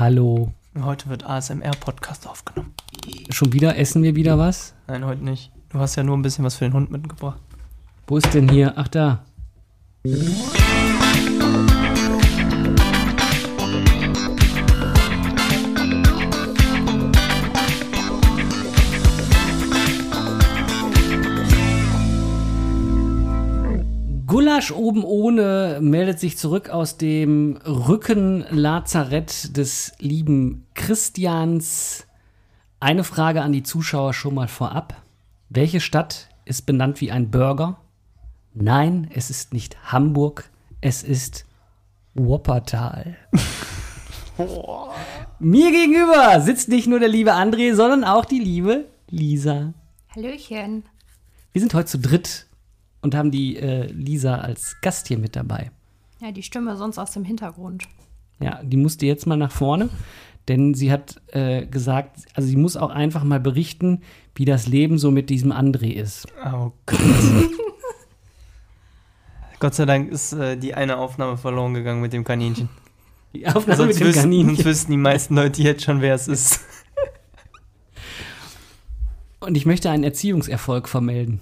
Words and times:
Hallo. 0.00 0.50
Heute 0.80 1.10
wird 1.10 1.26
ASMR-Podcast 1.26 2.26
aufgenommen. 2.26 2.72
Schon 3.28 3.52
wieder 3.52 3.76
essen 3.76 4.02
wir 4.02 4.16
wieder 4.16 4.38
was? 4.38 4.72
Nein, 4.86 5.04
heute 5.04 5.22
nicht. 5.22 5.52
Du 5.68 5.78
hast 5.78 5.94
ja 5.96 6.02
nur 6.02 6.16
ein 6.16 6.22
bisschen 6.22 6.42
was 6.42 6.56
für 6.56 6.64
den 6.64 6.72
Hund 6.72 6.90
mitgebracht. 6.90 7.38
Wo 8.06 8.16
ist 8.16 8.32
denn 8.32 8.48
hier? 8.48 8.72
Ach 8.76 8.88
da. 8.88 9.26
Gulasch 24.70 24.72
oben 24.72 25.04
ohne 25.04 25.78
meldet 25.80 26.20
sich 26.20 26.38
zurück 26.38 26.70
aus 26.70 26.96
dem 26.96 27.58
Rückenlazarett 27.64 29.56
des 29.56 29.92
lieben 29.98 30.66
Christians. 30.74 32.06
Eine 32.78 33.04
Frage 33.04 33.42
an 33.42 33.52
die 33.52 33.62
Zuschauer 33.62 34.14
schon 34.14 34.34
mal 34.34 34.48
vorab. 34.48 35.02
Welche 35.48 35.80
Stadt 35.80 36.28
ist 36.44 36.66
benannt 36.66 37.00
wie 37.00 37.10
ein 37.10 37.30
Burger? 37.30 37.78
Nein, 38.54 39.10
es 39.14 39.30
ist 39.30 39.52
nicht 39.52 39.92
Hamburg, 39.92 40.50
es 40.80 41.02
ist 41.02 41.46
Wuppertal. 42.14 43.16
Mir 45.38 45.70
gegenüber 45.70 46.40
sitzt 46.40 46.68
nicht 46.68 46.86
nur 46.86 46.98
der 46.98 47.08
liebe 47.08 47.34
André, 47.34 47.74
sondern 47.74 48.04
auch 48.04 48.24
die 48.24 48.40
liebe 48.40 48.86
Lisa. 49.08 49.74
Hallöchen. 50.14 50.84
Wir 51.52 51.60
sind 51.60 51.74
heute 51.74 51.86
zu 51.86 51.98
dritt 51.98 52.46
und 53.02 53.14
haben 53.14 53.30
die 53.30 53.56
äh, 53.56 53.86
Lisa 53.86 54.36
als 54.36 54.76
Gast 54.80 55.08
hier 55.08 55.18
mit 55.18 55.36
dabei. 55.36 55.70
Ja, 56.20 56.32
die 56.32 56.42
Stimme 56.42 56.76
sonst 56.76 56.98
aus 56.98 57.12
dem 57.12 57.24
Hintergrund. 57.24 57.84
Ja, 58.40 58.62
die 58.62 58.76
musste 58.76 59.06
jetzt 59.06 59.26
mal 59.26 59.36
nach 59.36 59.52
vorne, 59.52 59.88
denn 60.48 60.74
sie 60.74 60.90
hat 60.92 61.20
äh, 61.28 61.66
gesagt, 61.66 62.20
also 62.34 62.48
sie 62.48 62.56
muss 62.56 62.76
auch 62.76 62.90
einfach 62.90 63.24
mal 63.24 63.40
berichten, 63.40 64.02
wie 64.34 64.44
das 64.44 64.66
Leben 64.66 64.98
so 64.98 65.10
mit 65.10 65.30
diesem 65.30 65.52
André 65.52 65.92
ist. 65.92 66.26
Oh 66.44 66.72
Gott. 66.86 66.98
Gott 69.60 69.74
sei 69.74 69.84
Dank 69.84 70.10
ist 70.10 70.32
äh, 70.32 70.56
die 70.56 70.74
eine 70.74 70.96
Aufnahme 70.96 71.36
verloren 71.36 71.74
gegangen 71.74 72.00
mit 72.00 72.14
dem 72.14 72.24
Kaninchen. 72.24 72.70
Die 73.34 73.46
Aufnahme 73.46 73.76
Sonst 73.76 73.88
mit 73.88 74.00
dem 74.00 74.06
wüssten, 74.08 74.20
Kaninchen. 74.22 74.56
sonst 74.56 74.64
wüssten 74.64 74.92
die 74.92 74.98
meisten 74.98 75.34
Leute 75.36 75.62
jetzt 75.62 75.84
schon, 75.84 76.00
wer 76.00 76.14
es 76.14 76.28
ist. 76.28 76.60
Und 79.40 79.56
ich 79.56 79.66
möchte 79.66 79.90
einen 79.90 80.04
Erziehungserfolg 80.04 80.88
vermelden. 80.88 81.40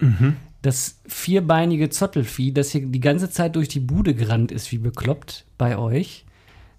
Mhm. 0.00 0.36
Das 0.62 1.00
vierbeinige 1.06 1.90
Zottelvieh, 1.90 2.52
das 2.52 2.70
hier 2.70 2.86
die 2.86 3.00
ganze 3.00 3.28
Zeit 3.30 3.56
durch 3.56 3.68
die 3.68 3.80
Bude 3.80 4.14
gerannt 4.14 4.52
ist, 4.52 4.70
wie 4.72 4.78
bekloppt 4.78 5.44
bei 5.58 5.76
euch, 5.76 6.24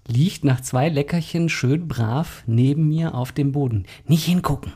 liegt 0.06 0.44
nach 0.44 0.60
zwei 0.62 0.88
Leckerchen 0.88 1.48
schön 1.48 1.86
brav 1.86 2.42
neben 2.46 2.88
mir 2.88 3.14
auf 3.14 3.32
dem 3.32 3.52
Boden. 3.52 3.84
Nicht 4.06 4.24
hingucken. 4.24 4.72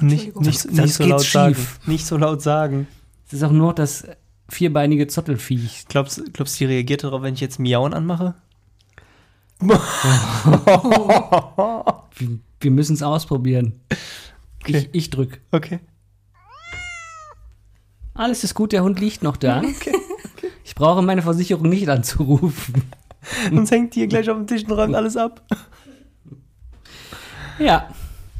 Und 0.00 0.08
nicht, 0.08 0.34
nicht, 0.40 0.58
Sonst 0.60 0.72
nicht 0.72 0.94
so 0.94 1.04
geht's 1.04 1.10
laut 1.10 1.22
sagen. 1.22 1.54
schief. 1.54 1.80
Nicht 1.86 2.06
so 2.06 2.16
laut 2.16 2.42
sagen. 2.42 2.88
Es 3.26 3.34
ist 3.34 3.42
auch 3.42 3.52
nur 3.52 3.74
das 3.74 4.04
vierbeinige 4.48 5.06
Zottelvieh. 5.06 5.68
Glaubst 5.88 6.18
du, 6.18 6.44
die 6.44 6.64
reagiert 6.64 7.04
darauf, 7.04 7.22
wenn 7.22 7.34
ich 7.34 7.40
jetzt 7.40 7.58
Miauen 7.58 7.94
anmache? 7.94 8.34
Wir, 12.18 12.38
wir 12.60 12.70
müssen 12.70 12.94
es 12.94 13.02
ausprobieren. 13.02 13.80
Okay. 14.62 14.78
Ich, 14.78 14.88
ich 14.92 15.10
drück. 15.10 15.40
Okay. 15.50 15.80
Alles 18.16 18.44
ist 18.44 18.54
gut, 18.54 18.72
der 18.72 18.82
Hund 18.82 19.00
liegt 19.00 19.22
noch 19.22 19.36
da. 19.36 19.62
Ich 20.64 20.74
brauche 20.74 21.00
meine 21.00 21.22
Versicherung 21.22 21.68
nicht 21.68 21.88
anzurufen. 21.88 22.82
Sonst 23.54 23.70
hängt 23.70 23.94
hier 23.94 24.08
gleich 24.08 24.28
auf 24.28 24.36
dem 24.36 24.48
Tisch 24.48 24.64
und 24.64 24.72
räumt 24.72 24.96
alles 24.96 25.16
ab. 25.16 25.40
Ja, 27.60 27.88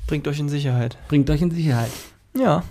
Bringt 0.09 0.27
euch 0.27 0.41
in 0.41 0.49
Sicherheit. 0.49 0.99
bringt 1.09 1.31
euch 1.31 1.41
in 1.41 1.53
Sicherheit. 1.53 1.91
Ja. 2.37 2.65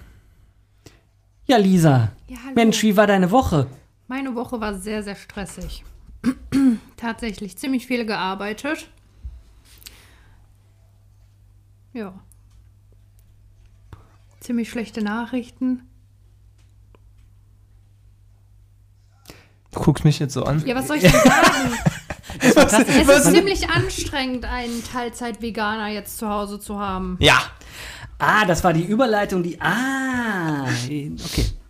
Ja, 1.47 1.55
Lisa. 1.57 2.11
Ja, 2.27 2.37
hallo. 2.43 2.55
Mensch, 2.55 2.83
wie 2.83 2.97
war 2.97 3.07
deine 3.07 3.31
Woche? 3.31 3.67
Meine 4.07 4.35
Woche 4.35 4.59
war 4.59 4.75
sehr, 4.75 5.03
sehr 5.03 5.15
stressig. 5.15 5.85
Tatsächlich 6.97 7.57
ziemlich 7.57 7.87
viel 7.87 8.05
gearbeitet. 8.05 8.89
Ja. 11.93 12.13
Ziemlich 14.41 14.69
schlechte 14.69 15.01
Nachrichten. 15.01 15.83
Du 19.75 19.81
guckst 19.81 20.03
mich 20.05 20.19
jetzt 20.19 20.33
so 20.33 20.43
an. 20.43 20.63
Ja, 20.65 20.75
was 20.75 20.87
soll 20.87 20.97
ich 20.97 21.03
denn 21.03 21.11
sagen? 21.11 21.73
Was, 22.53 22.73
Es 22.73 23.07
was, 23.07 23.25
ist 23.25 23.33
ziemlich 23.33 23.69
anstrengend, 23.69 24.43
einen 24.43 24.83
Teilzeit-Veganer 24.83 25.87
jetzt 25.87 26.17
zu 26.17 26.27
Hause 26.29 26.59
zu 26.59 26.79
haben. 26.79 27.17
ja. 27.21 27.37
Ah, 28.19 28.45
das 28.45 28.63
war 28.63 28.71
die 28.73 28.83
Überleitung, 28.83 29.43
die. 29.43 29.59
Ah, 29.61 30.63
okay. 30.63 31.11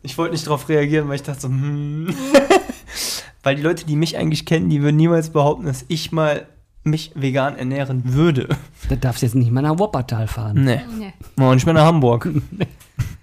Ich 0.04 0.16
wollte 0.18 0.34
nicht 0.34 0.46
darauf 0.46 0.70
reagieren, 0.70 1.08
weil 1.08 1.16
ich 1.16 1.24
dachte 1.24 1.42
so, 1.42 1.48
hm. 1.48 2.16
weil 3.44 3.56
die 3.56 3.64
Leute, 3.64 3.86
die 3.86 3.96
mich 3.96 4.16
eigentlich 4.18 4.46
kennen, 4.46 4.70
die 4.70 4.82
würden 4.84 4.96
niemals 4.96 5.32
behaupten, 5.32 5.66
dass 5.66 5.86
ich 5.88 6.12
mal 6.12 6.46
mich 6.84 7.12
vegan 7.16 7.58
ernähren 7.58 8.14
würde. 8.14 8.48
Da 8.90 8.96
darfst 8.96 9.24
du 9.24 9.26
jetzt 9.26 9.34
nicht 9.36 9.50
mal 9.52 9.62
nach 9.62 9.80
Wuppertal 9.80 10.28
fahren. 10.28 10.64
Nee. 10.64 10.82
Nee. 11.00 11.14
Oh, 11.40 11.52
nicht 11.54 11.66
mehr 11.66 11.74
nach 11.74 11.86
Hamburg. 11.86 12.30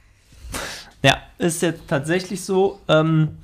ja, 1.03 1.19
ist 1.38 1.62
jetzt 1.62 1.82
tatsächlich 1.88 2.41
so. 2.44 2.81
Ähm, 2.88 3.38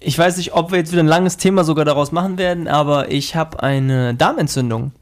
ich 0.00 0.18
weiß 0.18 0.36
nicht, 0.36 0.54
ob 0.54 0.70
wir 0.70 0.78
jetzt 0.78 0.92
wieder 0.92 1.02
ein 1.02 1.08
langes 1.08 1.36
Thema 1.36 1.64
sogar 1.64 1.84
daraus 1.84 2.12
machen 2.12 2.38
werden, 2.38 2.68
aber 2.68 3.10
ich 3.10 3.36
habe 3.36 3.62
eine 3.62 4.14
Darmentzündung. 4.14 4.92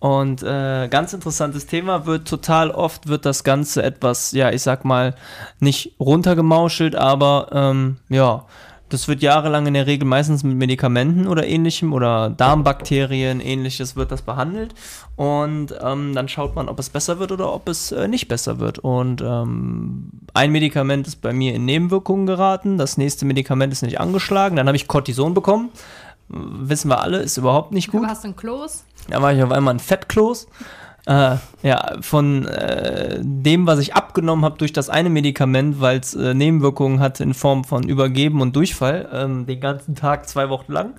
Und 0.00 0.44
äh, 0.44 0.86
ganz 0.88 1.12
interessantes 1.12 1.66
Thema 1.66 2.06
wird 2.06 2.28
total 2.28 2.70
oft 2.70 3.08
wird 3.08 3.24
das 3.24 3.42
Ganze 3.42 3.82
etwas, 3.82 4.30
ja, 4.30 4.50
ich 4.50 4.62
sag 4.62 4.84
mal, 4.84 5.16
nicht 5.58 5.96
runtergemauschelt, 5.98 6.94
aber 6.94 7.48
ähm, 7.52 7.96
ja, 8.08 8.44
das 8.88 9.08
wird 9.08 9.22
jahrelang 9.22 9.66
in 9.66 9.74
der 9.74 9.86
Regel 9.86 10.06
meistens 10.06 10.44
mit 10.44 10.56
Medikamenten 10.56 11.26
oder 11.26 11.46
ähnlichem 11.46 11.92
oder 11.92 12.30
Darmbakterien, 12.30 13.40
ähnliches 13.40 13.96
wird 13.96 14.10
das 14.10 14.22
behandelt. 14.22 14.74
Und 15.16 15.74
ähm, 15.82 16.14
dann 16.14 16.28
schaut 16.28 16.54
man, 16.54 16.68
ob 16.68 16.78
es 16.78 16.90
besser 16.90 17.18
wird 17.18 17.32
oder 17.32 17.52
ob 17.52 17.68
es 17.68 17.92
äh, 17.92 18.08
nicht 18.08 18.28
besser 18.28 18.58
wird. 18.60 18.78
Und 18.78 19.20
ähm, 19.20 20.10
ein 20.34 20.52
Medikament 20.52 21.06
ist 21.06 21.20
bei 21.20 21.32
mir 21.32 21.54
in 21.54 21.64
Nebenwirkungen 21.64 22.26
geraten, 22.26 22.78
das 22.78 22.96
nächste 22.96 23.24
Medikament 23.26 23.72
ist 23.72 23.82
nicht 23.82 24.00
angeschlagen, 24.00 24.56
dann 24.56 24.66
habe 24.66 24.76
ich 24.76 24.88
Cortison 24.88 25.34
bekommen. 25.34 25.70
Wissen 26.28 26.90
wir 26.90 27.00
alle, 27.00 27.18
ist 27.18 27.38
überhaupt 27.38 27.72
nicht 27.72 27.88
Du 27.88 27.98
gut. 27.98 28.06
hast 28.06 28.24
ein 28.24 28.36
Kloß. 28.36 28.84
Da 29.08 29.22
war 29.22 29.32
ich 29.32 29.42
auf 29.42 29.50
einmal 29.50 29.74
ein 29.74 29.80
Fettkloß. 29.80 30.46
Äh, 31.08 31.38
ja, 31.62 31.96
von 32.02 32.44
äh, 32.44 33.18
dem, 33.22 33.66
was 33.66 33.78
ich 33.78 33.94
abgenommen 33.94 34.44
habe 34.44 34.58
durch 34.58 34.74
das 34.74 34.90
eine 34.90 35.08
Medikament, 35.08 35.80
weil 35.80 36.00
es 36.00 36.14
äh, 36.14 36.34
Nebenwirkungen 36.34 37.00
hatte 37.00 37.22
in 37.22 37.32
Form 37.32 37.64
von 37.64 37.88
Übergeben 37.88 38.42
und 38.42 38.54
Durchfall, 38.54 39.08
ähm, 39.10 39.46
den 39.46 39.58
ganzen 39.58 39.94
Tag, 39.94 40.28
zwei 40.28 40.50
Wochen 40.50 40.70
lang. 40.70 40.92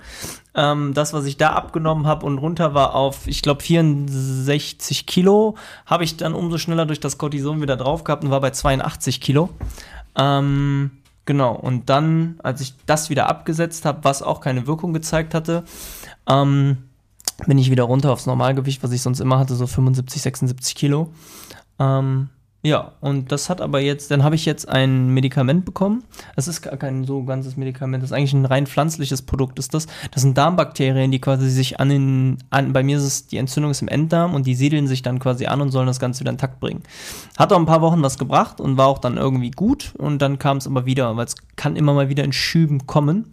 Ähm, 0.56 0.94
das, 0.94 1.12
was 1.12 1.26
ich 1.26 1.36
da 1.36 1.50
abgenommen 1.50 2.08
habe 2.08 2.26
und 2.26 2.38
runter 2.38 2.74
war 2.74 2.96
auf, 2.96 3.28
ich 3.28 3.40
glaube, 3.40 3.62
64 3.62 5.06
Kilo, 5.06 5.54
habe 5.86 6.02
ich 6.02 6.16
dann 6.16 6.34
umso 6.34 6.58
schneller 6.58 6.86
durch 6.86 6.98
das 6.98 7.16
Cortison 7.16 7.62
wieder 7.62 7.76
drauf 7.76 8.02
gehabt 8.02 8.24
und 8.24 8.32
war 8.32 8.40
bei 8.40 8.50
82 8.50 9.20
Kilo. 9.20 9.50
Ähm, 10.18 10.90
genau, 11.24 11.54
und 11.54 11.88
dann, 11.88 12.40
als 12.42 12.60
ich 12.60 12.74
das 12.84 13.10
wieder 13.10 13.28
abgesetzt 13.28 13.84
habe, 13.84 14.00
was 14.02 14.24
auch 14.24 14.40
keine 14.40 14.66
Wirkung 14.66 14.92
gezeigt 14.92 15.34
hatte, 15.34 15.62
ähm, 16.28 16.89
bin 17.46 17.58
ich 17.58 17.70
wieder 17.70 17.84
runter 17.84 18.12
aufs 18.12 18.26
Normalgewicht, 18.26 18.82
was 18.82 18.92
ich 18.92 19.02
sonst 19.02 19.20
immer 19.20 19.38
hatte, 19.38 19.54
so 19.54 19.66
75, 19.66 20.22
76 20.22 20.74
Kilo. 20.74 21.10
Ähm, 21.78 22.28
ja, 22.62 22.92
und 23.00 23.32
das 23.32 23.48
hat 23.48 23.62
aber 23.62 23.80
jetzt, 23.80 24.10
dann 24.10 24.22
habe 24.22 24.34
ich 24.34 24.44
jetzt 24.44 24.68
ein 24.68 25.08
Medikament 25.08 25.64
bekommen. 25.64 26.04
Das 26.36 26.46
ist 26.46 26.60
gar 26.60 26.76
kein 26.76 27.04
so 27.04 27.24
ganzes 27.24 27.56
Medikament, 27.56 28.02
das 28.02 28.10
ist 28.10 28.16
eigentlich 28.16 28.34
ein 28.34 28.44
rein 28.44 28.66
pflanzliches 28.66 29.22
Produkt, 29.22 29.58
ist 29.58 29.72
das. 29.72 29.86
Das 30.10 30.20
sind 30.20 30.36
Darmbakterien, 30.36 31.10
die 31.10 31.22
quasi 31.22 31.48
sich 31.48 31.80
an 31.80 31.88
den, 31.88 32.36
an, 32.50 32.74
bei 32.74 32.82
mir 32.82 32.98
ist 32.98 33.04
es, 33.04 33.26
die 33.26 33.38
Entzündung 33.38 33.70
ist 33.70 33.80
im 33.80 33.88
Enddarm 33.88 34.34
und 34.34 34.46
die 34.46 34.54
siedeln 34.54 34.88
sich 34.88 35.00
dann 35.00 35.18
quasi 35.20 35.46
an 35.46 35.62
und 35.62 35.70
sollen 35.70 35.86
das 35.86 36.00
Ganze 36.00 36.20
wieder 36.20 36.32
in 36.32 36.38
Takt 36.38 36.60
bringen. 36.60 36.82
Hat 37.38 37.50
auch 37.50 37.58
ein 37.58 37.64
paar 37.64 37.80
Wochen 37.80 38.02
was 38.02 38.18
gebracht 38.18 38.60
und 38.60 38.76
war 38.76 38.88
auch 38.88 38.98
dann 38.98 39.16
irgendwie 39.16 39.50
gut 39.50 39.94
und 39.96 40.20
dann 40.20 40.38
kam 40.38 40.58
es 40.58 40.66
aber 40.66 40.84
wieder, 40.84 41.16
weil 41.16 41.24
es 41.24 41.36
kann 41.56 41.76
immer 41.76 41.94
mal 41.94 42.10
wieder 42.10 42.24
in 42.24 42.34
Schüben 42.34 42.86
kommen. 42.86 43.32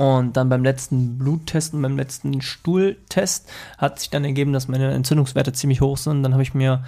Und 0.00 0.38
dann 0.38 0.48
beim 0.48 0.64
letzten 0.64 1.18
Bluttesten, 1.18 1.82
beim 1.82 1.98
letzten 1.98 2.40
Stuhltest 2.40 3.50
hat 3.76 4.00
sich 4.00 4.08
dann 4.08 4.24
ergeben, 4.24 4.54
dass 4.54 4.66
meine 4.66 4.92
Entzündungswerte 4.92 5.52
ziemlich 5.52 5.82
hoch 5.82 5.98
sind. 5.98 6.22
Dann 6.22 6.32
habe 6.32 6.42
ich 6.42 6.54
mir 6.54 6.84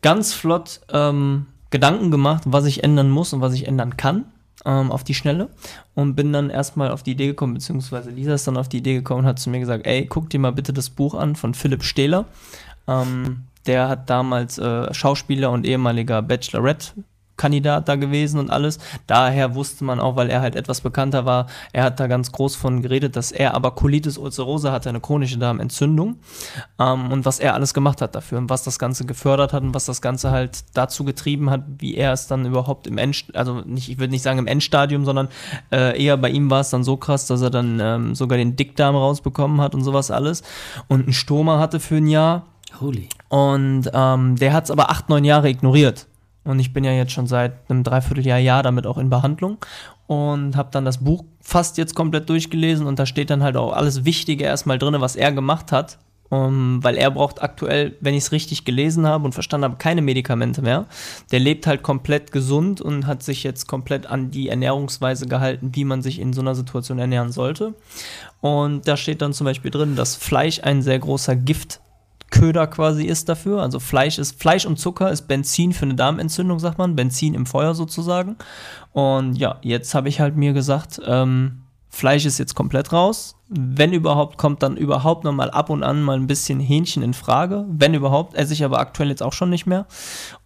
ganz 0.00 0.32
flott 0.32 0.80
ähm, 0.90 1.48
Gedanken 1.68 2.10
gemacht, 2.10 2.44
was 2.46 2.64
ich 2.64 2.82
ändern 2.82 3.10
muss 3.10 3.34
und 3.34 3.42
was 3.42 3.52
ich 3.52 3.68
ändern 3.68 3.98
kann 3.98 4.24
ähm, 4.64 4.90
auf 4.90 5.04
die 5.04 5.12
Schnelle. 5.12 5.50
Und 5.94 6.14
bin 6.14 6.32
dann 6.32 6.48
erstmal 6.48 6.92
auf 6.92 7.02
die 7.02 7.10
Idee 7.10 7.26
gekommen, 7.26 7.52
beziehungsweise 7.52 8.08
Lisa 8.08 8.32
ist 8.32 8.46
dann 8.46 8.56
auf 8.56 8.70
die 8.70 8.78
Idee 8.78 8.94
gekommen 8.94 9.20
und 9.20 9.26
hat 9.26 9.38
zu 9.38 9.50
mir 9.50 9.60
gesagt, 9.60 9.86
ey, 9.86 10.06
guck 10.06 10.30
dir 10.30 10.40
mal 10.40 10.52
bitte 10.52 10.72
das 10.72 10.88
Buch 10.88 11.12
an 11.12 11.36
von 11.36 11.52
Philipp 11.52 11.84
Stehler. 11.84 12.24
Ähm, 12.88 13.42
der 13.66 13.90
hat 13.90 14.08
damals 14.08 14.56
äh, 14.56 14.94
Schauspieler 14.94 15.50
und 15.50 15.66
ehemaliger 15.66 16.22
Bachelorette 16.22 16.92
Kandidat 17.36 17.88
da 17.88 17.96
gewesen 17.96 18.38
und 18.40 18.50
alles. 18.50 18.78
Daher 19.06 19.54
wusste 19.54 19.84
man 19.84 20.00
auch, 20.00 20.16
weil 20.16 20.30
er 20.30 20.40
halt 20.40 20.56
etwas 20.56 20.80
bekannter 20.80 21.24
war, 21.26 21.46
er 21.72 21.84
hat 21.84 22.00
da 22.00 22.06
ganz 22.06 22.32
groß 22.32 22.56
von 22.56 22.82
geredet, 22.82 23.16
dass 23.16 23.32
er 23.32 23.54
aber 23.54 23.72
Colitis 23.72 24.18
ulcerosa 24.18 24.72
hatte, 24.72 24.88
eine 24.88 25.00
chronische 25.00 25.38
Darmentzündung. 25.38 26.16
Ähm, 26.78 27.12
und 27.12 27.24
was 27.24 27.38
er 27.38 27.54
alles 27.54 27.74
gemacht 27.74 28.00
hat 28.00 28.14
dafür 28.14 28.38
und 28.38 28.50
was 28.50 28.64
das 28.64 28.78
Ganze 28.78 29.04
gefördert 29.04 29.52
hat 29.52 29.62
und 29.62 29.74
was 29.74 29.84
das 29.84 30.00
Ganze 30.00 30.30
halt 30.30 30.64
dazu 30.74 31.04
getrieben 31.04 31.50
hat, 31.50 31.62
wie 31.78 31.94
er 31.94 32.12
es 32.12 32.26
dann 32.26 32.46
überhaupt 32.46 32.86
im 32.86 32.98
End, 32.98 33.24
also 33.34 33.60
nicht, 33.60 33.88
ich 33.88 33.98
würde 33.98 34.10
nicht 34.10 34.22
sagen 34.22 34.38
im 34.38 34.46
Endstadium, 34.46 35.04
sondern 35.04 35.28
äh, 35.70 36.02
eher 36.02 36.16
bei 36.16 36.30
ihm 36.30 36.50
war 36.50 36.60
es 36.60 36.70
dann 36.70 36.84
so 36.84 36.96
krass, 36.96 37.26
dass 37.26 37.42
er 37.42 37.50
dann 37.50 37.80
ähm, 37.80 38.14
sogar 38.14 38.38
den 38.38 38.56
Dickdarm 38.56 38.96
rausbekommen 38.96 39.60
hat 39.60 39.74
und 39.74 39.84
sowas 39.84 40.10
alles. 40.10 40.42
Und 40.88 41.02
einen 41.02 41.12
Stoma 41.12 41.58
hatte 41.58 41.80
für 41.80 41.96
ein 41.96 42.08
Jahr. 42.08 42.46
Holy. 42.80 43.08
Und 43.28 43.90
ähm, 43.92 44.36
der 44.36 44.52
hat 44.52 44.64
es 44.64 44.70
aber 44.70 44.90
acht, 44.90 45.08
neun 45.08 45.24
Jahre 45.24 45.48
ignoriert. 45.48 46.06
Und 46.46 46.58
ich 46.60 46.72
bin 46.72 46.84
ja 46.84 46.92
jetzt 46.92 47.12
schon 47.12 47.26
seit 47.26 47.54
einem 47.68 47.82
Dreivierteljahr 47.82 48.38
Jahr 48.38 48.62
damit 48.62 48.86
auch 48.86 48.98
in 48.98 49.10
Behandlung 49.10 49.58
und 50.06 50.56
habe 50.56 50.68
dann 50.72 50.84
das 50.84 50.98
Buch 50.98 51.24
fast 51.40 51.78
jetzt 51.78 51.94
komplett 51.94 52.28
durchgelesen 52.28 52.86
und 52.86 52.98
da 52.98 53.06
steht 53.06 53.30
dann 53.30 53.42
halt 53.42 53.56
auch 53.56 53.72
alles 53.72 54.04
Wichtige 54.04 54.44
erstmal 54.44 54.78
drin, 54.78 54.94
was 55.00 55.16
er 55.16 55.32
gemacht 55.32 55.72
hat. 55.72 55.98
Um, 56.28 56.82
weil 56.82 56.96
er 56.96 57.12
braucht 57.12 57.40
aktuell, 57.40 57.94
wenn 58.00 58.14
ich 58.14 58.24
es 58.24 58.32
richtig 58.32 58.64
gelesen 58.64 59.06
habe 59.06 59.24
und 59.24 59.32
verstanden 59.32 59.66
habe, 59.66 59.76
keine 59.76 60.02
Medikamente 60.02 60.60
mehr. 60.60 60.86
Der 61.30 61.38
lebt 61.38 61.68
halt 61.68 61.84
komplett 61.84 62.32
gesund 62.32 62.80
und 62.80 63.06
hat 63.06 63.22
sich 63.22 63.44
jetzt 63.44 63.68
komplett 63.68 64.06
an 64.08 64.32
die 64.32 64.48
Ernährungsweise 64.48 65.26
gehalten, 65.26 65.70
wie 65.74 65.84
man 65.84 66.02
sich 66.02 66.18
in 66.18 66.32
so 66.32 66.40
einer 66.40 66.56
Situation 66.56 66.98
ernähren 66.98 67.30
sollte. 67.30 67.74
Und 68.40 68.88
da 68.88 68.96
steht 68.96 69.22
dann 69.22 69.34
zum 69.34 69.44
Beispiel 69.44 69.70
drin, 69.70 69.94
dass 69.94 70.16
Fleisch 70.16 70.60
ein 70.64 70.82
sehr 70.82 70.98
großer 70.98 71.36
Gift 71.36 71.80
Köder 72.30 72.66
quasi 72.66 73.04
ist 73.04 73.28
dafür. 73.28 73.62
Also 73.62 73.78
Fleisch 73.78 74.18
ist 74.18 74.40
Fleisch 74.40 74.66
und 74.66 74.78
Zucker 74.78 75.10
ist 75.10 75.28
Benzin 75.28 75.72
für 75.72 75.84
eine 75.84 75.94
Darmentzündung, 75.94 76.58
sagt 76.58 76.78
man. 76.78 76.96
Benzin 76.96 77.34
im 77.34 77.46
Feuer 77.46 77.74
sozusagen. 77.74 78.36
Und 78.92 79.36
ja, 79.36 79.58
jetzt 79.62 79.94
habe 79.94 80.08
ich 80.08 80.20
halt 80.20 80.36
mir 80.36 80.52
gesagt, 80.52 81.00
ähm, 81.06 81.62
Fleisch 81.88 82.26
ist 82.26 82.38
jetzt 82.38 82.54
komplett 82.54 82.92
raus. 82.92 83.36
Wenn 83.48 83.92
überhaupt, 83.92 84.38
kommt 84.38 84.62
dann 84.62 84.76
überhaupt 84.76 85.22
noch 85.22 85.32
mal 85.32 85.50
ab 85.50 85.70
und 85.70 85.84
an 85.84 86.02
mal 86.02 86.16
ein 86.16 86.26
bisschen 86.26 86.58
Hähnchen 86.58 87.02
in 87.02 87.14
Frage. 87.14 87.64
Wenn 87.68 87.94
überhaupt, 87.94 88.34
esse 88.34 88.52
ich 88.52 88.64
aber 88.64 88.80
aktuell 88.80 89.08
jetzt 89.08 89.22
auch 89.22 89.32
schon 89.32 89.50
nicht 89.50 89.66
mehr. 89.66 89.86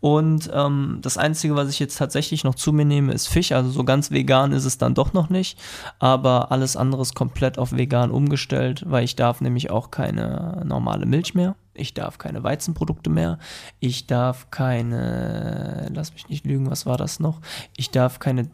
Und 0.01 0.51
ähm, 0.53 0.99
das 1.01 1.17
Einzige, 1.17 1.57
was 1.57 1.71
ich 1.71 1.79
jetzt 1.79 1.97
tatsächlich 1.97 2.45
noch 2.45 2.55
zu 2.55 2.73
mir 2.73 2.85
nehme, 2.85 3.13
ist 3.13 3.27
Fisch. 3.29 3.53
Also 3.53 3.71
so 3.71 3.85
ganz 3.85 4.11
vegan 4.11 4.53
ist 4.53 4.67
es 4.67 4.77
dann 4.77 4.95
doch 4.95 5.15
noch 5.15 5.31
nicht. 5.31 5.59
Aber 5.99 6.53
alles 6.53 6.77
andere 6.77 7.01
ist 7.03 7.15
komplett 7.15 7.59
auf 7.59 7.73
vegan 7.73 8.11
umgestellt, 8.11 8.85
weil 8.87 9.05
ich 9.05 9.17
darf 9.17 9.41
nämlich 9.41 9.71
auch 9.71 9.91
keine 9.91 10.63
normale 10.67 11.07
Milch 11.07 11.35
mehr. 11.35 11.57
Ich 11.73 11.95
darf 11.95 12.19
keine 12.19 12.45
Weizenprodukte 12.45 13.09
mehr. 13.09 13.39
Ich 13.79 14.07
darf 14.07 14.51
keine, 14.51 15.91
lass 15.95 16.13
mich 16.13 16.29
nicht 16.29 16.45
lügen, 16.45 16.71
was 16.71 16.85
war 16.85 16.99
das 16.99 17.19
noch? 17.19 17.41
Ich 17.77 17.91
darf 17.91 18.19
keine, 18.19 18.51